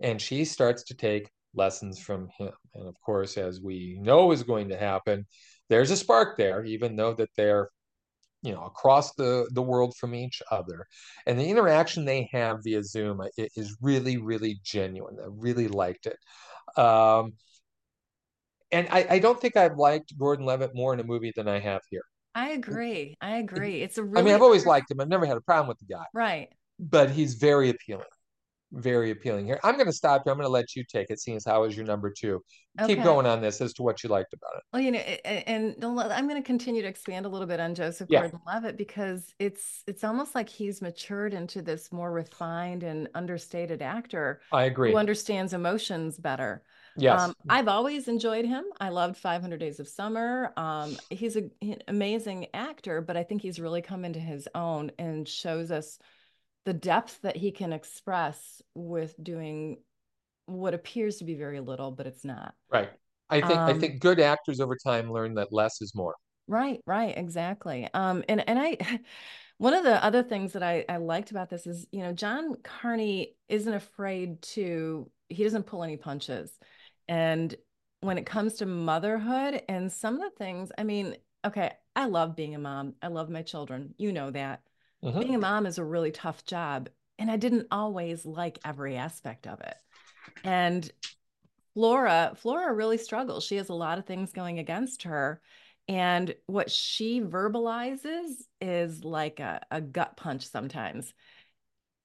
and 0.00 0.20
she 0.20 0.46
starts 0.46 0.84
to 0.84 0.94
take 0.94 1.28
lessons 1.54 1.98
from 1.98 2.28
him. 2.38 2.52
And 2.74 2.88
of 2.88 2.94
course, 3.04 3.36
as 3.36 3.60
we 3.60 3.98
know 4.00 4.32
is 4.32 4.42
going 4.42 4.70
to 4.70 4.78
happen, 4.78 5.26
there's 5.68 5.90
a 5.90 5.96
spark 5.96 6.38
there, 6.38 6.64
even 6.64 6.96
though 6.96 7.12
that 7.14 7.30
they're 7.36 7.68
you 8.42 8.52
know 8.52 8.64
across 8.64 9.14
the 9.14 9.48
the 9.52 9.62
world 9.62 9.94
from 9.96 10.14
each 10.14 10.40
other 10.50 10.86
and 11.26 11.38
the 11.38 11.48
interaction 11.48 12.04
they 12.04 12.28
have 12.32 12.62
via 12.62 12.82
zoom 12.82 13.20
is 13.36 13.76
really 13.82 14.16
really 14.16 14.58
genuine 14.62 15.16
i 15.20 15.26
really 15.28 15.68
liked 15.68 16.06
it 16.06 16.18
um 16.80 17.32
and 18.70 18.86
I, 18.90 19.06
I 19.10 19.18
don't 19.18 19.40
think 19.40 19.56
I've 19.56 19.76
liked 19.76 20.16
Gordon 20.18 20.44
Levitt 20.44 20.74
more 20.74 20.92
in 20.92 21.00
a 21.00 21.04
movie 21.04 21.32
than 21.34 21.48
I 21.48 21.58
have 21.58 21.80
here. 21.90 22.02
I 22.34 22.50
agree. 22.50 23.16
I 23.20 23.36
agree. 23.38 23.80
It's 23.82 23.98
a 23.98 24.04
really 24.04 24.20
I 24.20 24.24
mean, 24.24 24.34
I've 24.34 24.42
always 24.42 24.66
liked 24.66 24.90
him. 24.90 25.00
I've 25.00 25.08
never 25.08 25.26
had 25.26 25.36
a 25.36 25.40
problem 25.40 25.68
with 25.68 25.78
the 25.78 25.86
guy. 25.86 26.04
Right. 26.12 26.50
But 26.78 27.10
he's 27.10 27.34
very 27.34 27.70
appealing. 27.70 28.04
Very 28.72 29.10
appealing 29.10 29.46
here. 29.46 29.58
I'm 29.64 29.74
going 29.74 29.86
to 29.86 29.92
stop 29.92 30.22
here. 30.24 30.32
I'm 30.32 30.38
going 30.38 30.46
to 30.46 30.52
let 30.52 30.76
you 30.76 30.84
take 30.84 31.10
it, 31.10 31.20
seeing 31.20 31.36
as 31.36 31.44
how 31.44 31.64
is 31.64 31.76
your 31.76 31.86
number 31.86 32.10
two. 32.10 32.42
Keep 32.86 33.02
going 33.02 33.26
on 33.26 33.40
this 33.40 33.60
as 33.60 33.72
to 33.74 33.82
what 33.82 34.04
you 34.04 34.08
liked 34.08 34.32
about 34.34 34.52
it. 34.56 34.62
Well, 34.72 34.82
you 34.82 34.92
know, 34.92 34.98
and 34.98 35.74
I'm 35.82 36.28
going 36.28 36.40
to 36.40 36.46
continue 36.46 36.82
to 36.82 36.86
expand 36.88 37.26
a 37.26 37.28
little 37.28 37.46
bit 37.46 37.58
on 37.58 37.74
Joseph 37.74 38.08
Yeah. 38.08 38.20
Gordon-Levitt 38.20 38.76
because 38.76 39.34
it's 39.40 39.82
it's 39.88 40.04
almost 40.04 40.34
like 40.36 40.48
he's 40.48 40.80
matured 40.80 41.34
into 41.34 41.60
this 41.60 41.90
more 41.90 42.12
refined 42.12 42.84
and 42.84 43.08
understated 43.14 43.82
actor 43.82 44.40
I 44.52 44.64
agree. 44.64 44.92
who 44.92 44.96
understands 44.98 45.54
emotions 45.54 46.18
better. 46.18 46.62
Yes. 46.96 47.20
Um, 47.20 47.34
I've 47.48 47.68
always 47.68 48.06
enjoyed 48.06 48.44
him. 48.44 48.64
I 48.80 48.90
loved 48.90 49.16
500 49.16 49.58
Days 49.58 49.80
of 49.80 49.88
Summer. 49.88 50.52
Um, 50.56 50.96
he's 51.10 51.36
a, 51.36 51.50
an 51.62 51.78
amazing 51.88 52.46
actor, 52.54 53.00
but 53.00 53.16
I 53.16 53.22
think 53.24 53.40
he's 53.42 53.58
really 53.60 53.82
come 53.82 54.04
into 54.04 54.18
his 54.20 54.48
own 54.54 54.90
and 54.98 55.26
shows 55.28 55.70
us 55.70 55.98
the 56.68 56.74
depth 56.74 57.22
that 57.22 57.36
he 57.36 57.50
can 57.52 57.72
express 57.72 58.62
with 58.74 59.14
doing 59.22 59.78
what 60.46 60.74
appears 60.74 61.18
to 61.18 61.24
be 61.24 61.34
very 61.34 61.60
little, 61.60 61.90
but 61.92 62.06
it's 62.06 62.24
not. 62.24 62.54
right. 62.70 62.90
I 63.30 63.40
think 63.42 63.62
I 63.66 63.72
Um, 63.72 63.74
think 63.74 64.00
good 64.00 64.20
actors 64.20 64.60
over 64.60 64.76
time 64.76 65.12
learn 65.12 65.34
that 65.34 65.52
less 65.52 65.82
is 65.82 65.94
more. 65.94 66.14
Right, 66.46 66.80
right, 66.86 67.16
exactly. 67.16 67.88
Um, 67.92 68.24
and 68.28 68.46
and 68.48 68.58
I, 68.58 68.76
one 69.58 69.74
of 69.74 69.84
the 69.84 70.02
other 70.02 70.22
things 70.22 70.52
that 70.54 70.62
I 70.62 70.84
I 70.88 70.96
liked 70.96 71.30
about 71.30 71.50
this 71.50 71.66
is, 71.66 71.86
you 71.92 72.00
know, 72.02 72.12
John 72.12 72.54
Carney 72.62 73.34
isn't 73.48 73.72
afraid 73.72 74.40
to, 74.42 75.10
he 75.28 75.44
doesn't 75.44 75.66
pull 75.66 75.82
any 75.84 75.96
punches. 75.98 76.50
And 77.08 77.54
when 78.00 78.16
it 78.18 78.26
comes 78.26 78.54
to 78.56 78.66
motherhood 78.66 79.62
and 79.68 79.92
some 79.92 80.14
of 80.14 80.20
the 80.22 80.36
things, 80.38 80.70
I 80.78 80.84
mean, 80.84 81.16
okay, 81.44 81.72
I 81.96 82.06
love 82.06 82.36
being 82.36 82.54
a 82.54 82.58
mom. 82.58 82.94
I 83.02 83.08
love 83.08 83.28
my 83.30 83.42
children. 83.42 83.94
You 83.98 84.12
know 84.12 84.30
that. 84.30 84.62
Mhm. 85.02 85.20
Being 85.20 85.34
a 85.34 85.38
mom 85.38 85.66
is 85.66 85.78
a 85.78 85.84
really 85.84 86.10
tough 86.10 86.44
job, 86.44 86.88
and 87.18 87.30
I 87.30 87.36
didn't 87.36 87.68
always 87.70 88.26
like 88.26 88.58
every 88.64 88.96
aspect 88.96 89.46
of 89.46 89.60
it. 89.60 89.76
And 90.44 90.90
Flora, 91.74 92.32
Flora 92.36 92.72
really 92.74 92.98
struggles. 92.98 93.44
She 93.44 93.56
has 93.56 93.68
a 93.68 93.74
lot 93.74 93.98
of 93.98 94.06
things 94.06 94.32
going 94.32 94.58
against 94.58 95.04
her. 95.04 95.40
And 95.88 96.34
what 96.46 96.70
she 96.70 97.20
verbalizes 97.20 98.32
is 98.60 99.04
like 99.04 99.40
a, 99.40 99.62
a 99.70 99.80
gut 99.80 100.16
punch 100.16 100.46
sometimes 100.46 101.14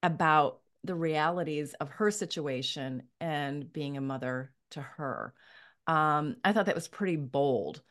about 0.02 0.60
the 0.84 0.94
realities 0.94 1.74
of 1.74 1.88
her 1.90 2.10
situation 2.10 3.02
and 3.20 3.72
being 3.72 3.96
a 3.96 4.02
mother 4.02 4.52
to 4.70 4.80
her. 4.80 5.34
Um, 5.86 6.36
I 6.44 6.52
thought 6.52 6.66
that 6.66 6.74
was 6.74 6.88
pretty 6.88 7.16
bold. 7.16 7.82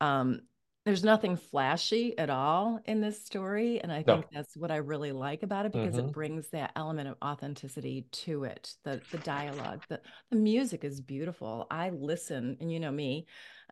Um, 0.00 0.42
there's 0.84 1.04
nothing 1.04 1.36
flashy 1.36 2.16
at 2.18 2.28
all 2.28 2.80
in 2.86 3.00
this 3.00 3.24
story. 3.24 3.80
And 3.80 3.92
I 3.92 4.02
No. 4.06 4.14
think 4.14 4.26
that's 4.32 4.56
what 4.56 4.70
I 4.72 4.76
really 4.76 5.12
like 5.12 5.42
about 5.44 5.64
it 5.66 5.72
because 5.72 5.94
Mhm. 5.94 6.08
it 6.08 6.12
brings 6.12 6.48
that 6.48 6.72
element 6.74 7.08
of 7.08 7.16
authenticity 7.24 8.02
to 8.12 8.44
it. 8.44 8.74
The 8.84 9.02
the 9.10 9.18
dialogue, 9.18 9.82
the, 9.88 10.00
the 10.30 10.36
music 10.36 10.82
is 10.84 11.00
beautiful. 11.00 11.66
I 11.70 11.90
listen, 11.90 12.56
and 12.60 12.72
you 12.72 12.80
know 12.80 12.90
me, 12.90 13.26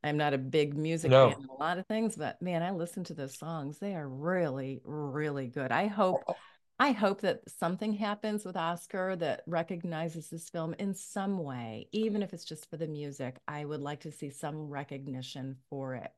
I'm 0.04 0.16
not 0.16 0.34
a 0.34 0.38
big 0.38 0.76
music 0.76 1.10
No. 1.10 1.28
fan 1.28 1.44
a 1.50 1.52
lot 1.62 1.78
of 1.78 1.86
things, 1.86 2.14
but 2.16 2.40
man, 2.40 2.62
I 2.62 2.70
listen 2.70 3.02
to 3.04 3.14
those 3.14 3.36
songs. 3.36 3.78
They 3.78 3.94
are 3.96 4.08
really, 4.08 4.80
really 4.84 5.48
good. 5.48 5.72
I 5.72 5.88
hope 5.88 6.24
Oh, 6.26 6.40
I 6.78 6.92
hope 6.92 7.20
that 7.22 7.42
something 7.50 7.92
happens 7.92 8.44
with 8.44 8.56
Oscar 8.56 9.14
that 9.16 9.42
recognizes 9.46 10.30
this 10.30 10.48
film 10.48 10.74
in 10.78 10.94
some 10.94 11.38
way, 11.38 11.88
even 11.92 12.22
if 12.22 12.32
it's 12.32 12.44
just 12.44 12.70
for 12.70 12.76
the 12.78 12.86
music. 12.88 13.38
I 13.48 13.64
would 13.64 13.80
like 13.82 14.00
to 14.00 14.12
see 14.12 14.30
some 14.30 14.68
recognition 14.68 15.56
for 15.68 15.94
it. 15.96 16.10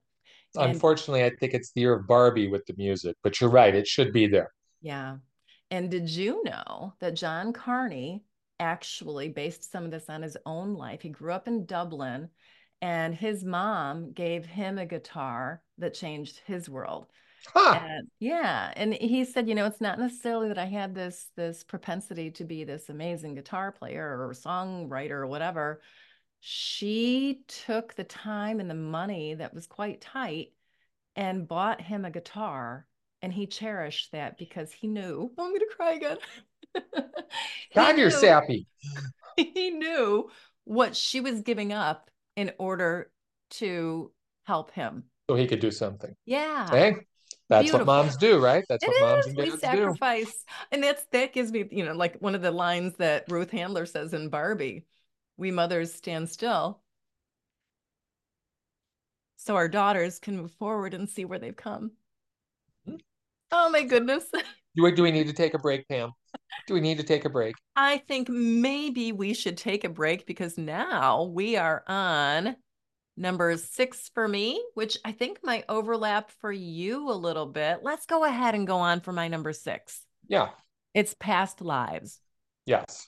Unfortunately, 0.57 1.25
I 1.25 1.31
think 1.31 1.55
it's 1.55 1.73
the 1.73 1.83
year 1.83 1.95
of 1.95 2.07
Barbie 2.07 2.49
with 2.49 2.67
the 2.67 2.75
music, 2.77 3.17
but 3.23 3.41
you're 3.41 3.51
right, 3.51 3.75
it 3.75 3.87
should 3.87 4.13
be 4.13 4.27
there. 4.27 4.53
yeah. 4.81 5.17
And 5.71 5.91
did 5.91 6.11
you 6.11 6.43
know 6.45 6.95
that 7.01 7.15
John 7.15 7.53
Carney 7.53 8.25
actually 8.61 9.31
based 9.31 9.71
some 9.73 9.85
of 9.87 9.91
this 9.91 10.09
on 10.11 10.23
his 10.23 10.37
own 10.45 10.75
life? 10.75 11.01
He 11.03 11.09
grew 11.09 11.33
up 11.33 11.49
in 11.49 11.65
Dublin 11.67 12.29
and 12.83 13.15
his 13.15 13.45
mom 13.45 14.13
gave 14.13 14.45
him 14.45 14.79
a 14.79 14.87
guitar 14.87 15.63
that 15.79 15.95
changed 15.95 16.41
his 16.47 16.69
world. 16.69 17.07
Huh. 17.55 17.81
And 17.83 18.09
yeah, 18.21 18.73
and 18.77 18.95
he 18.95 19.25
said, 19.25 19.49
you 19.49 19.55
know, 19.55 19.67
it's 19.67 19.81
not 19.81 19.99
necessarily 19.99 20.49
that 20.49 20.59
I 20.59 20.67
had 20.67 20.95
this 20.95 21.29
this 21.37 21.65
propensity 21.65 22.31
to 22.33 22.45
be 22.45 22.65
this 22.65 22.89
amazing 22.89 23.35
guitar 23.35 23.73
player 23.73 24.05
or 24.05 24.33
songwriter 24.33 25.13
or 25.13 25.27
whatever. 25.27 25.81
She 26.45 27.45
took 27.47 27.95
the 27.95 28.03
time 28.03 28.59
and 28.59 28.69
the 28.69 28.75
money 28.75 29.35
that 29.35 29.55
was 29.55 29.69
quite 29.69 30.01
tight 30.01 30.53
and 31.15 31.47
bought 31.47 31.81
him 31.81 32.05
a 32.05 32.11
guitar, 32.11 32.89
and 33.23 33.33
he 33.33 33.47
cherished 33.47 34.11
that 34.11 34.39
because 34.39 34.73
he 34.73 34.89
knew, 34.89 35.31
I'm 35.39 35.53
gonna 35.53 35.65
cry 35.77 35.93
again. 35.93 36.19
God, 37.77 37.97
you're 37.97 38.11
knew 38.11 38.17
sappy. 38.17 38.67
he 39.37 39.71
knew 39.71 40.31
what 40.65 40.97
she 40.97 41.21
was 41.21 41.43
giving 41.43 41.73
up 41.73 42.11
in 42.35 42.51
order 42.59 43.13
to 43.51 44.11
help 44.45 44.73
him. 44.73 45.05
So 45.31 45.37
he 45.37 45.47
could 45.47 45.61
do 45.61 45.71
something. 45.71 46.13
Yeah. 46.27 46.69
Hey, 46.71 46.97
that's 47.49 47.71
Beautiful. 47.71 47.87
what 47.87 48.05
moms 48.05 48.17
do, 48.17 48.41
right? 48.41 48.65
That's 48.69 48.85
It 48.85 48.89
what 48.89 49.11
moms 49.13 49.27
is. 49.27 49.27
and 49.27 49.37
We 49.37 49.45
dads 49.45 49.61
do. 49.61 49.61
sacrifice. 49.61 50.45
And 50.73 50.83
that's 50.83 51.05
that 51.13 51.33
gives 51.33 51.53
me, 51.53 51.69
you 51.71 51.85
know, 51.85 51.93
like 51.95 52.17
one 52.19 52.35
of 52.35 52.43
the 52.43 52.51
lines 52.51 52.95
that 52.97 53.31
Ruth 53.31 53.53
Handler 53.53 53.87
says 53.87 54.13
in 54.13 54.29
Barbie, 54.29 54.87
we 55.37 55.51
mothers 55.51 55.93
stand 55.93 56.29
still. 56.29 56.81
So 59.37 59.57
our 59.57 59.69
daughters 59.69 60.19
can 60.19 60.37
move 60.37 60.53
forward 60.53 60.95
and 60.95 61.09
see 61.09 61.25
where 61.25 61.39
they've 61.39 61.57
come. 61.57 61.93
Hmm. 62.87 62.97
Oh 63.51 63.71
my 63.71 63.83
goodness. 63.83 64.25
Do 64.75 64.85
we, 64.85 64.93
do 64.93 65.03
we 65.03 65.11
need 65.11 65.27
to 65.27 65.35
take 65.35 65.53
a 65.53 65.59
break, 65.59 65.87
Pam? 65.87 66.13
Do 66.67 66.73
we 66.73 66.81
need 66.81 66.97
to 66.97 67.03
take 67.03 67.27
a 67.27 67.29
break? 67.29 67.55
I 67.77 67.99
think 67.99 68.31
maybe 68.31 69.13
we 69.13 69.35
should 69.35 69.59
take 69.59 69.85
a 69.85 69.91
break 69.91 70.27
because 70.27 70.57
now 70.57 71.25
we 71.25 71.57
are 71.57 71.85
on 71.87 72.57
number 73.19 73.57
six 73.59 74.11
for 74.15 74.27
me, 74.27 74.65
which 74.73 74.97
I 75.05 75.13
think 75.13 75.41
might 75.43 75.67
overlap 75.69 76.31
for 76.31 76.51
you 76.51 77.11
a 77.11 77.13
little 77.13 77.45
bit. 77.45 77.81
Let's 77.83 78.07
go 78.07 78.25
ahead 78.25 78.55
and 78.55 78.67
go 78.67 78.79
on 78.79 79.01
for 79.01 79.13
my 79.13 79.29
number 79.29 79.53
six. 79.53 80.07
Yeah. 80.27 80.49
It's 80.95 81.15
Past 81.19 81.61
Lives. 81.61 82.19
Yes. 82.65 83.07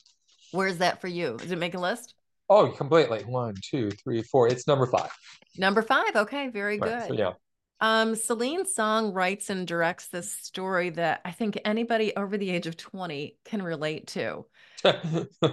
Where's 0.54 0.78
that 0.78 1.00
for 1.00 1.08
you? 1.08 1.36
Does 1.38 1.50
it 1.50 1.58
make 1.58 1.74
a 1.74 1.80
list? 1.80 2.14
Oh, 2.48 2.68
completely. 2.68 3.24
One, 3.24 3.54
two, 3.60 3.90
three, 3.90 4.22
four. 4.22 4.48
It's 4.48 4.66
number 4.68 4.86
five. 4.86 5.10
Number 5.58 5.82
five. 5.82 6.14
Okay, 6.14 6.48
very 6.48 6.78
Right. 6.78 7.00
good. 7.00 7.08
So 7.08 7.14
yeah. 7.14 7.32
Um, 7.80 8.14
Celine 8.14 8.64
Song 8.66 9.12
writes 9.12 9.50
and 9.50 9.66
directs 9.66 10.06
this 10.08 10.30
story 10.32 10.90
that 10.90 11.22
I 11.24 11.32
think 11.32 11.58
anybody 11.64 12.14
over 12.16 12.38
the 12.38 12.50
age 12.50 12.66
of 12.66 12.76
20 12.76 13.36
can 13.44 13.62
relate 13.62 14.06
to. 14.08 14.46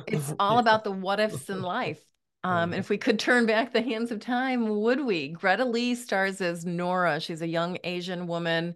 It's 0.08 0.34
all 0.40 0.60
about 0.60 0.84
the 0.84 0.92
what 0.92 1.20
ifs 1.20 1.50
in 1.50 1.62
life. 1.62 2.02
Um, 2.44 2.72
Mhm. 2.72 2.78
if 2.78 2.90
we 2.90 2.98
could 2.98 3.20
turn 3.20 3.46
back 3.46 3.72
the 3.74 3.82
hands 3.82 4.12
of 4.12 4.20
time, 4.20 4.68
would 4.82 5.04
we? 5.04 5.30
Greta 5.30 5.66
Lee 5.66 5.96
stars 5.96 6.42
as 6.42 6.66
Nora. 6.66 7.20
She's 7.20 7.42
a 7.42 7.48
young 7.48 7.78
Asian 7.84 8.28
woman 8.28 8.76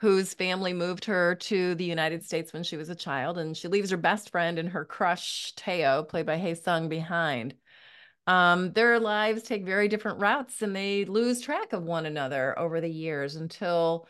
whose 0.00 0.34
family 0.34 0.72
moved 0.72 1.04
her 1.06 1.34
to 1.34 1.74
the 1.74 1.84
United 1.84 2.24
States 2.24 2.52
when 2.52 2.62
she 2.62 2.76
was 2.76 2.88
a 2.88 2.94
child, 2.94 3.36
and 3.36 3.56
she 3.56 3.68
leaves 3.68 3.90
her 3.90 3.96
best 3.96 4.30
friend 4.30 4.58
and 4.58 4.68
her 4.68 4.84
crush, 4.84 5.52
Teo, 5.56 6.04
played 6.04 6.26
by 6.26 6.38
Hae 6.38 6.54
Sung, 6.54 6.88
behind. 6.88 7.54
Um, 8.28 8.72
their 8.72 9.00
lives 9.00 9.42
take 9.42 9.64
very 9.64 9.88
different 9.88 10.20
routes 10.20 10.60
and 10.60 10.76
they 10.76 11.06
lose 11.06 11.40
track 11.40 11.72
of 11.72 11.82
one 11.82 12.04
another 12.04 12.56
over 12.58 12.80
the 12.80 12.90
years 12.90 13.36
until 13.36 14.06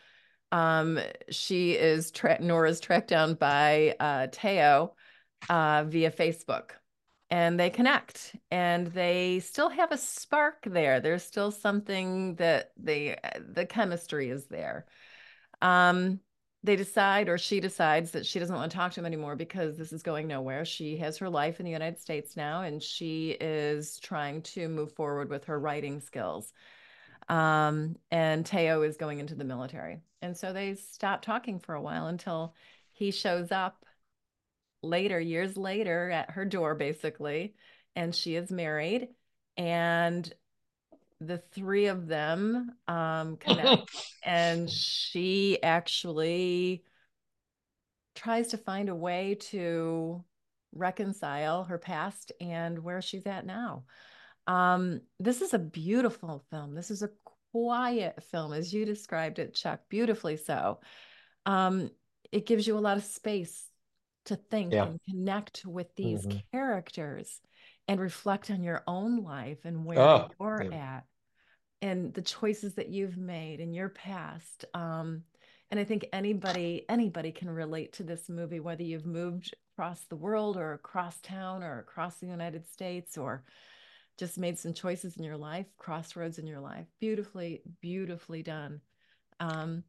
um, 0.50 0.98
she 1.30 1.72
is 1.72 2.10
tra- 2.10 2.42
Nora's 2.42 2.80
tracked 2.80 3.08
down 3.08 3.34
by 3.34 3.94
uh, 4.00 4.26
Teo 4.32 4.94
uh, 5.48 5.84
via 5.86 6.10
Facebook. 6.10 6.70
And 7.30 7.60
they 7.60 7.70
connect 7.70 8.34
and 8.50 8.88
they 8.88 9.40
still 9.40 9.68
have 9.68 9.92
a 9.92 9.98
spark 9.98 10.64
there. 10.64 10.98
There's 10.98 11.22
still 11.22 11.50
something 11.50 12.34
that 12.36 12.72
they, 12.76 13.18
the 13.38 13.66
chemistry 13.66 14.30
is 14.30 14.46
there. 14.46 14.86
Um, 15.60 16.20
they 16.64 16.76
decide, 16.76 17.28
or 17.28 17.38
she 17.38 17.60
decides, 17.60 18.10
that 18.12 18.26
she 18.26 18.38
doesn't 18.38 18.54
want 18.54 18.70
to 18.70 18.76
talk 18.76 18.92
to 18.92 19.00
him 19.00 19.06
anymore 19.06 19.36
because 19.36 19.76
this 19.76 19.92
is 19.92 20.02
going 20.02 20.26
nowhere. 20.26 20.64
She 20.64 20.96
has 20.96 21.18
her 21.18 21.30
life 21.30 21.60
in 21.60 21.64
the 21.64 21.72
United 21.72 22.00
States 22.00 22.36
now, 22.36 22.62
and 22.62 22.82
she 22.82 23.30
is 23.40 23.98
trying 24.00 24.42
to 24.42 24.68
move 24.68 24.92
forward 24.92 25.30
with 25.30 25.44
her 25.44 25.58
writing 25.58 26.00
skills. 26.00 26.52
Um, 27.28 27.96
and 28.10 28.44
Teo 28.44 28.82
is 28.82 28.96
going 28.96 29.18
into 29.20 29.34
the 29.34 29.44
military. 29.44 30.00
And 30.20 30.36
so 30.36 30.52
they 30.52 30.74
stop 30.74 31.22
talking 31.22 31.60
for 31.60 31.74
a 31.74 31.82
while 31.82 32.08
until 32.08 32.54
he 32.92 33.12
shows 33.12 33.52
up 33.52 33.84
later, 34.82 35.20
years 35.20 35.56
later, 35.56 36.10
at 36.10 36.32
her 36.32 36.44
door, 36.44 36.74
basically, 36.74 37.54
and 37.94 38.14
she 38.14 38.34
is 38.34 38.50
married. 38.50 39.08
And 39.56 40.32
the 41.20 41.38
three 41.38 41.86
of 41.86 42.06
them 42.06 42.72
um, 42.86 43.36
connect 43.36 43.90
and 44.24 44.70
she 44.70 45.60
actually 45.62 46.84
tries 48.14 48.48
to 48.48 48.56
find 48.58 48.88
a 48.88 48.94
way 48.94 49.36
to 49.40 50.24
reconcile 50.74 51.64
her 51.64 51.78
past 51.78 52.32
and 52.40 52.78
where 52.78 53.02
she's 53.02 53.26
at 53.26 53.46
now. 53.46 53.84
Um, 54.46 55.00
this 55.18 55.42
is 55.42 55.54
a 55.54 55.58
beautiful 55.58 56.44
film. 56.50 56.74
This 56.74 56.90
is 56.90 57.02
a 57.02 57.10
quiet 57.52 58.22
film, 58.30 58.52
as 58.52 58.72
you 58.72 58.84
described 58.84 59.38
it, 59.38 59.54
Chuck, 59.54 59.80
beautifully 59.88 60.36
so. 60.36 60.80
Um, 61.46 61.90
it 62.32 62.46
gives 62.46 62.66
you 62.66 62.76
a 62.76 62.80
lot 62.80 62.96
of 62.96 63.04
space 63.04 63.66
to 64.26 64.36
think 64.36 64.72
Yeah. 64.72 64.84
and 64.84 65.00
connect 65.08 65.64
with 65.64 65.94
these 65.96 66.26
Mhm. 66.26 66.42
characters 66.52 67.40
and 67.88 68.00
reflect 68.00 68.50
on 68.50 68.62
your 68.62 68.82
own 68.86 69.24
life 69.24 69.64
and 69.64 69.84
where 69.84 69.98
Oh, 69.98 70.28
you're 70.38 70.70
yeah. 70.70 70.96
at 70.96 71.04
and 71.80 72.12
the 72.12 72.22
choices 72.22 72.74
that 72.74 72.90
you've 72.90 73.16
made 73.16 73.60
in 73.60 73.72
your 73.72 73.88
past. 73.88 74.64
Um, 74.74 75.22
and 75.70 75.80
I 75.80 75.84
think 75.84 76.06
anybody 76.12 76.84
anybody 76.88 77.32
can 77.32 77.50
relate 77.50 77.94
to 77.94 78.02
this 78.02 78.28
movie, 78.28 78.60
whether 78.60 78.82
you've 78.82 79.06
moved 79.06 79.54
across 79.74 80.00
the 80.02 80.16
world 80.16 80.56
or 80.56 80.72
across 80.72 81.20
town 81.20 81.62
or 81.62 81.78
across 81.78 82.16
the 82.16 82.26
United 82.26 82.66
States 82.66 83.16
or 83.16 83.44
just 84.18 84.38
made 84.38 84.58
some 84.58 84.74
choices 84.74 85.16
in 85.16 85.24
your 85.24 85.36
life, 85.36 85.66
crossroads 85.76 86.38
in 86.38 86.46
your 86.46 86.60
life. 86.60 86.86
Beautifully, 87.00 87.62
beautifully 87.80 88.42
done. 88.42 88.80
Um, 89.38 89.84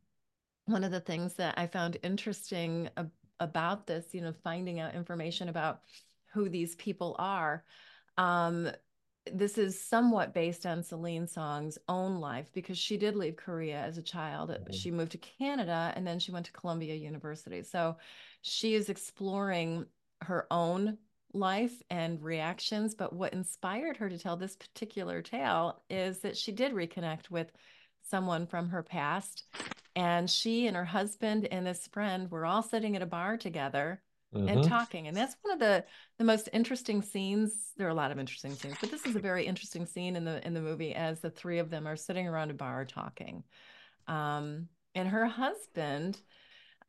one 0.65 0.83
of 0.83 0.91
the 0.91 0.99
things 0.99 1.33
that 1.35 1.57
I 1.57 1.65
found 1.65 1.97
interesting 2.03 2.89
ab- 2.95 3.11
about 3.39 3.87
this, 3.87 4.13
you 4.13 4.21
know, 4.21 4.33
finding 4.43 4.79
out 4.79 4.93
information 4.93 5.49
about 5.49 5.81
who 6.33 6.49
these 6.49 6.75
people 6.75 7.15
are. 7.17 7.63
Um, 8.19 8.69
this 9.31 9.57
is 9.57 9.81
somewhat 9.81 10.33
based 10.33 10.65
on 10.65 10.83
Celine 10.83 11.25
Song's 11.25 11.77
own 11.87 12.19
life 12.19 12.51
because 12.53 12.77
she 12.77 12.97
did 12.97 13.15
leave 13.15 13.37
Korea 13.37 13.79
as 13.79 13.97
a 13.97 14.03
child. 14.03 14.49
Mhm. 14.49 14.73
She 14.73 14.91
moved 14.91 15.13
to 15.13 15.17
Canada 15.17 15.93
and 15.95 16.05
then 16.05 16.19
she 16.19 16.31
went 16.31 16.45
to 16.47 16.51
Columbia 16.51 16.95
University. 16.95 17.63
So 17.63 17.97
she 18.41 18.75
is 18.75 18.89
exploring 18.89 19.85
her 20.21 20.47
own 20.51 20.97
life 21.31 21.81
and 21.89 22.21
reactions. 22.21 22.93
But 22.93 23.13
what 23.13 23.33
inspired 23.33 23.97
her 23.97 24.09
to 24.09 24.17
tell 24.17 24.35
this 24.35 24.55
particular 24.55 25.21
tale 25.21 25.81
is 25.89 26.19
that 26.19 26.35
she 26.35 26.51
did 26.51 26.73
reconnect 26.73 27.29
with 27.29 27.51
someone 28.01 28.47
from 28.47 28.69
her 28.69 28.83
past. 28.83 29.45
And 29.95 30.29
she 30.29 30.67
and 30.67 30.75
her 30.75 30.85
husband 30.85 31.45
and 31.45 31.65
this 31.65 31.87
friend 31.87 32.29
were 32.31 32.45
all 32.45 32.63
sitting 32.63 32.95
at 32.95 33.01
a 33.01 33.05
bar 33.05 33.37
together 33.37 34.01
and 34.31 34.59
Mhm. 34.59 34.67
talking. 34.67 35.07
And 35.07 35.17
that's 35.17 35.35
one 35.41 35.53
of 35.53 35.59
the 35.59 35.85
the 36.17 36.23
most 36.23 36.49
interesting 36.53 37.01
scenes. 37.01 37.71
There 37.77 37.87
are 37.87 37.91
a 37.91 37.95
lot 37.95 38.11
of 38.11 38.19
interesting 38.19 38.53
scenes, 38.53 38.75
but 38.79 38.91
this 38.91 39.05
is 39.05 39.15
a 39.15 39.19
very 39.19 39.45
interesting 39.45 39.85
scene 39.85 40.15
in 40.15 40.25
the 40.25 40.45
in 40.45 40.53
the 40.53 40.61
movie 40.61 40.93
as 40.93 41.19
the 41.19 41.31
three 41.31 41.59
of 41.59 41.69
them 41.69 41.87
are 41.87 41.95
sitting 41.95 42.27
around 42.27 42.51
a 42.51 42.53
bar 42.53 42.85
talking. 42.85 43.43
Um, 44.07 44.69
and 44.95 45.07
her 45.07 45.25
husband, 45.25 46.21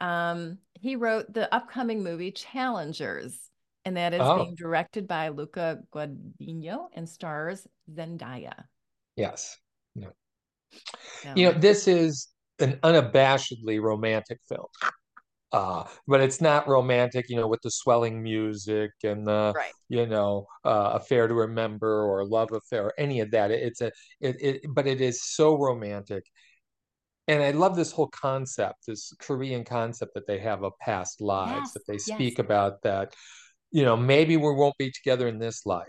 um, 0.00 0.58
he 0.74 0.96
wrote 0.96 1.32
the 1.32 1.52
upcoming 1.54 2.02
movie 2.02 2.32
Challengers, 2.32 3.50
and 3.84 3.96
that 3.96 4.14
is 4.14 4.20
Oh. 4.22 4.42
being 4.44 4.54
directed 4.54 5.06
by 5.06 5.28
Luca 5.28 5.82
Guadagnino 5.92 6.88
and 6.92 7.08
stars 7.08 7.66
Zendaya. 7.90 8.64
Yes. 9.16 9.58
You 11.36 11.44
know, 11.44 11.52
this 11.52 11.88
is 11.88 12.28
an 12.60 12.78
unabashedly 12.82 13.80
romantic 13.80 14.38
film. 14.48 14.66
Uh, 15.52 15.84
but 16.06 16.20
it's 16.20 16.40
not 16.40 16.68
romantic, 16.68 17.28
you 17.28 17.36
know, 17.36 17.48
with 17.48 17.60
the 17.62 17.70
swelling 17.70 18.22
music 18.22 18.92
and 19.02 19.26
the, 19.26 19.52
right. 19.54 19.72
you 19.88 20.06
know, 20.06 20.46
uh, 20.64 20.92
affair 20.94 21.26
to 21.26 21.34
remember 21.34 22.04
or 22.04 22.24
love 22.24 22.52
affair 22.52 22.84
or 22.84 22.94
any 22.98 23.18
of 23.20 23.30
that. 23.32 23.50
It's 23.50 23.80
a, 23.80 23.90
it, 24.20 24.36
it, 24.40 24.60
but 24.68 24.86
it 24.86 25.00
is 25.00 25.24
so 25.24 25.58
romantic. 25.58 26.24
And 27.26 27.42
I 27.42 27.50
love 27.50 27.76
this 27.76 27.92
whole 27.92 28.08
concept, 28.08 28.86
this 28.86 29.12
Korean 29.20 29.64
concept 29.64 30.14
that 30.14 30.26
they 30.26 30.38
have 30.38 30.62
of 30.62 30.72
past 30.80 31.20
lives, 31.20 31.52
Yes, 31.52 31.72
that 31.74 31.86
they 31.86 31.94
yes. 31.94 32.04
speak 32.04 32.38
about 32.38 32.82
that, 32.82 33.14
you 33.72 33.84
know, 33.84 33.96
maybe 33.96 34.36
we 34.36 34.52
won't 34.52 34.76
be 34.78 34.90
together 34.90 35.28
in 35.28 35.38
this 35.38 35.64
life, 35.64 35.86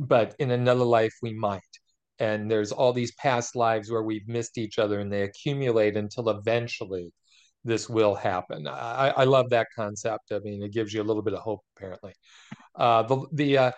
but 0.00 0.34
in 0.38 0.50
another 0.50 0.84
life 0.84 1.14
we 1.22 1.34
might. 1.34 1.60
And 2.18 2.50
there's 2.50 2.72
all 2.72 2.92
these 2.92 3.12
past 3.16 3.54
lives 3.54 3.90
where 3.90 4.02
we've 4.02 4.26
missed 4.26 4.56
each 4.56 4.78
other 4.78 5.00
and 5.00 5.12
they 5.12 5.22
accumulate 5.22 5.96
until 5.96 6.30
eventually 6.30 7.12
this 7.66 7.88
will 7.88 8.14
happen. 8.14 8.66
I, 8.66 9.12
I 9.16 9.24
love 9.24 9.50
that 9.50 9.66
concept. 9.74 10.32
I 10.32 10.38
mean, 10.38 10.62
it 10.62 10.72
gives 10.72 10.94
you 10.94 11.02
a 11.02 11.04
little 11.04 11.22
bit 11.22 11.34
of 11.34 11.40
hope, 11.40 11.60
apparently. 11.76 12.14
Uh, 12.74 13.02
the 13.02 13.26
the 13.32 13.58
uh, 13.58 13.72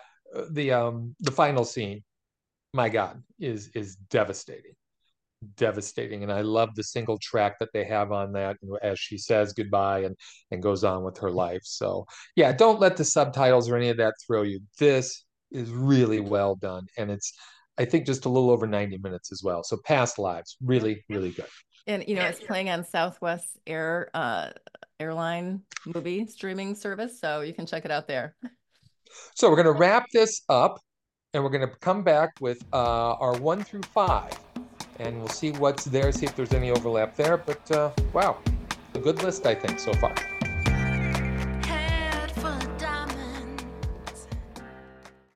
the 0.51 0.71
um 0.71 1.15
the 1.19 1.31
final 1.31 1.65
scene, 1.65 2.03
my 2.73 2.89
God, 2.89 3.21
is 3.39 3.69
is 3.73 3.95
devastating, 4.09 4.73
devastating, 5.57 6.23
and 6.23 6.31
I 6.31 6.41
love 6.41 6.75
the 6.75 6.83
single 6.83 7.17
track 7.17 7.57
that 7.59 7.69
they 7.73 7.85
have 7.85 8.11
on 8.11 8.31
that 8.33 8.57
as 8.81 8.99
she 8.99 9.17
says 9.17 9.53
goodbye 9.53 10.01
and 10.01 10.15
and 10.51 10.61
goes 10.61 10.83
on 10.83 11.03
with 11.03 11.17
her 11.17 11.31
life. 11.31 11.61
So 11.63 12.05
yeah, 12.35 12.51
don't 12.51 12.79
let 12.79 12.95
the 12.95 13.05
subtitles 13.05 13.69
or 13.69 13.75
any 13.75 13.89
of 13.89 13.97
that 13.97 14.13
throw 14.25 14.43
you. 14.43 14.59
This 14.77 15.25
is 15.51 15.71
really 15.71 16.19
well 16.19 16.55
done, 16.55 16.85
and 16.97 17.09
it's 17.09 17.33
I 17.79 17.85
think 17.85 18.05
just 18.05 18.25
a 18.25 18.29
little 18.29 18.51
over 18.51 18.67
90 18.67 18.97
minutes 18.97 19.31
as 19.31 19.41
well. 19.41 19.63
So 19.63 19.77
past 19.85 20.19
lives, 20.19 20.57
really, 20.61 21.03
really 21.09 21.31
good. 21.31 21.47
And 21.87 22.03
you 22.07 22.15
know, 22.15 22.25
it's 22.25 22.39
playing 22.39 22.69
on 22.69 22.83
Southwest 22.83 23.57
Air 23.65 24.09
uh 24.13 24.51
airline 24.99 25.61
movie 25.85 26.25
streaming 26.25 26.75
service, 26.75 27.19
so 27.19 27.41
you 27.41 27.53
can 27.53 27.65
check 27.65 27.85
it 27.85 27.91
out 27.91 28.07
there. 28.07 28.35
So 29.35 29.49
we're 29.49 29.55
going 29.55 29.73
to 29.73 29.79
wrap 29.79 30.05
this 30.13 30.41
up 30.49 30.79
and 31.33 31.43
we're 31.43 31.49
going 31.49 31.67
to 31.67 31.75
come 31.77 32.03
back 32.03 32.31
with 32.41 32.63
uh, 32.73 33.13
our 33.13 33.37
one 33.37 33.63
through 33.63 33.83
five 33.83 34.37
and 34.99 35.17
we'll 35.17 35.29
see 35.29 35.51
what's 35.51 35.85
there, 35.85 36.11
see 36.11 36.25
if 36.25 36.35
there's 36.35 36.53
any 36.53 36.71
overlap 36.71 37.15
there. 37.15 37.37
But 37.37 37.71
uh, 37.71 37.91
wow, 38.13 38.37
a 38.93 38.99
good 38.99 39.23
list, 39.23 39.45
I 39.45 39.55
think, 39.55 39.79
so 39.79 39.93
far. 39.93 40.13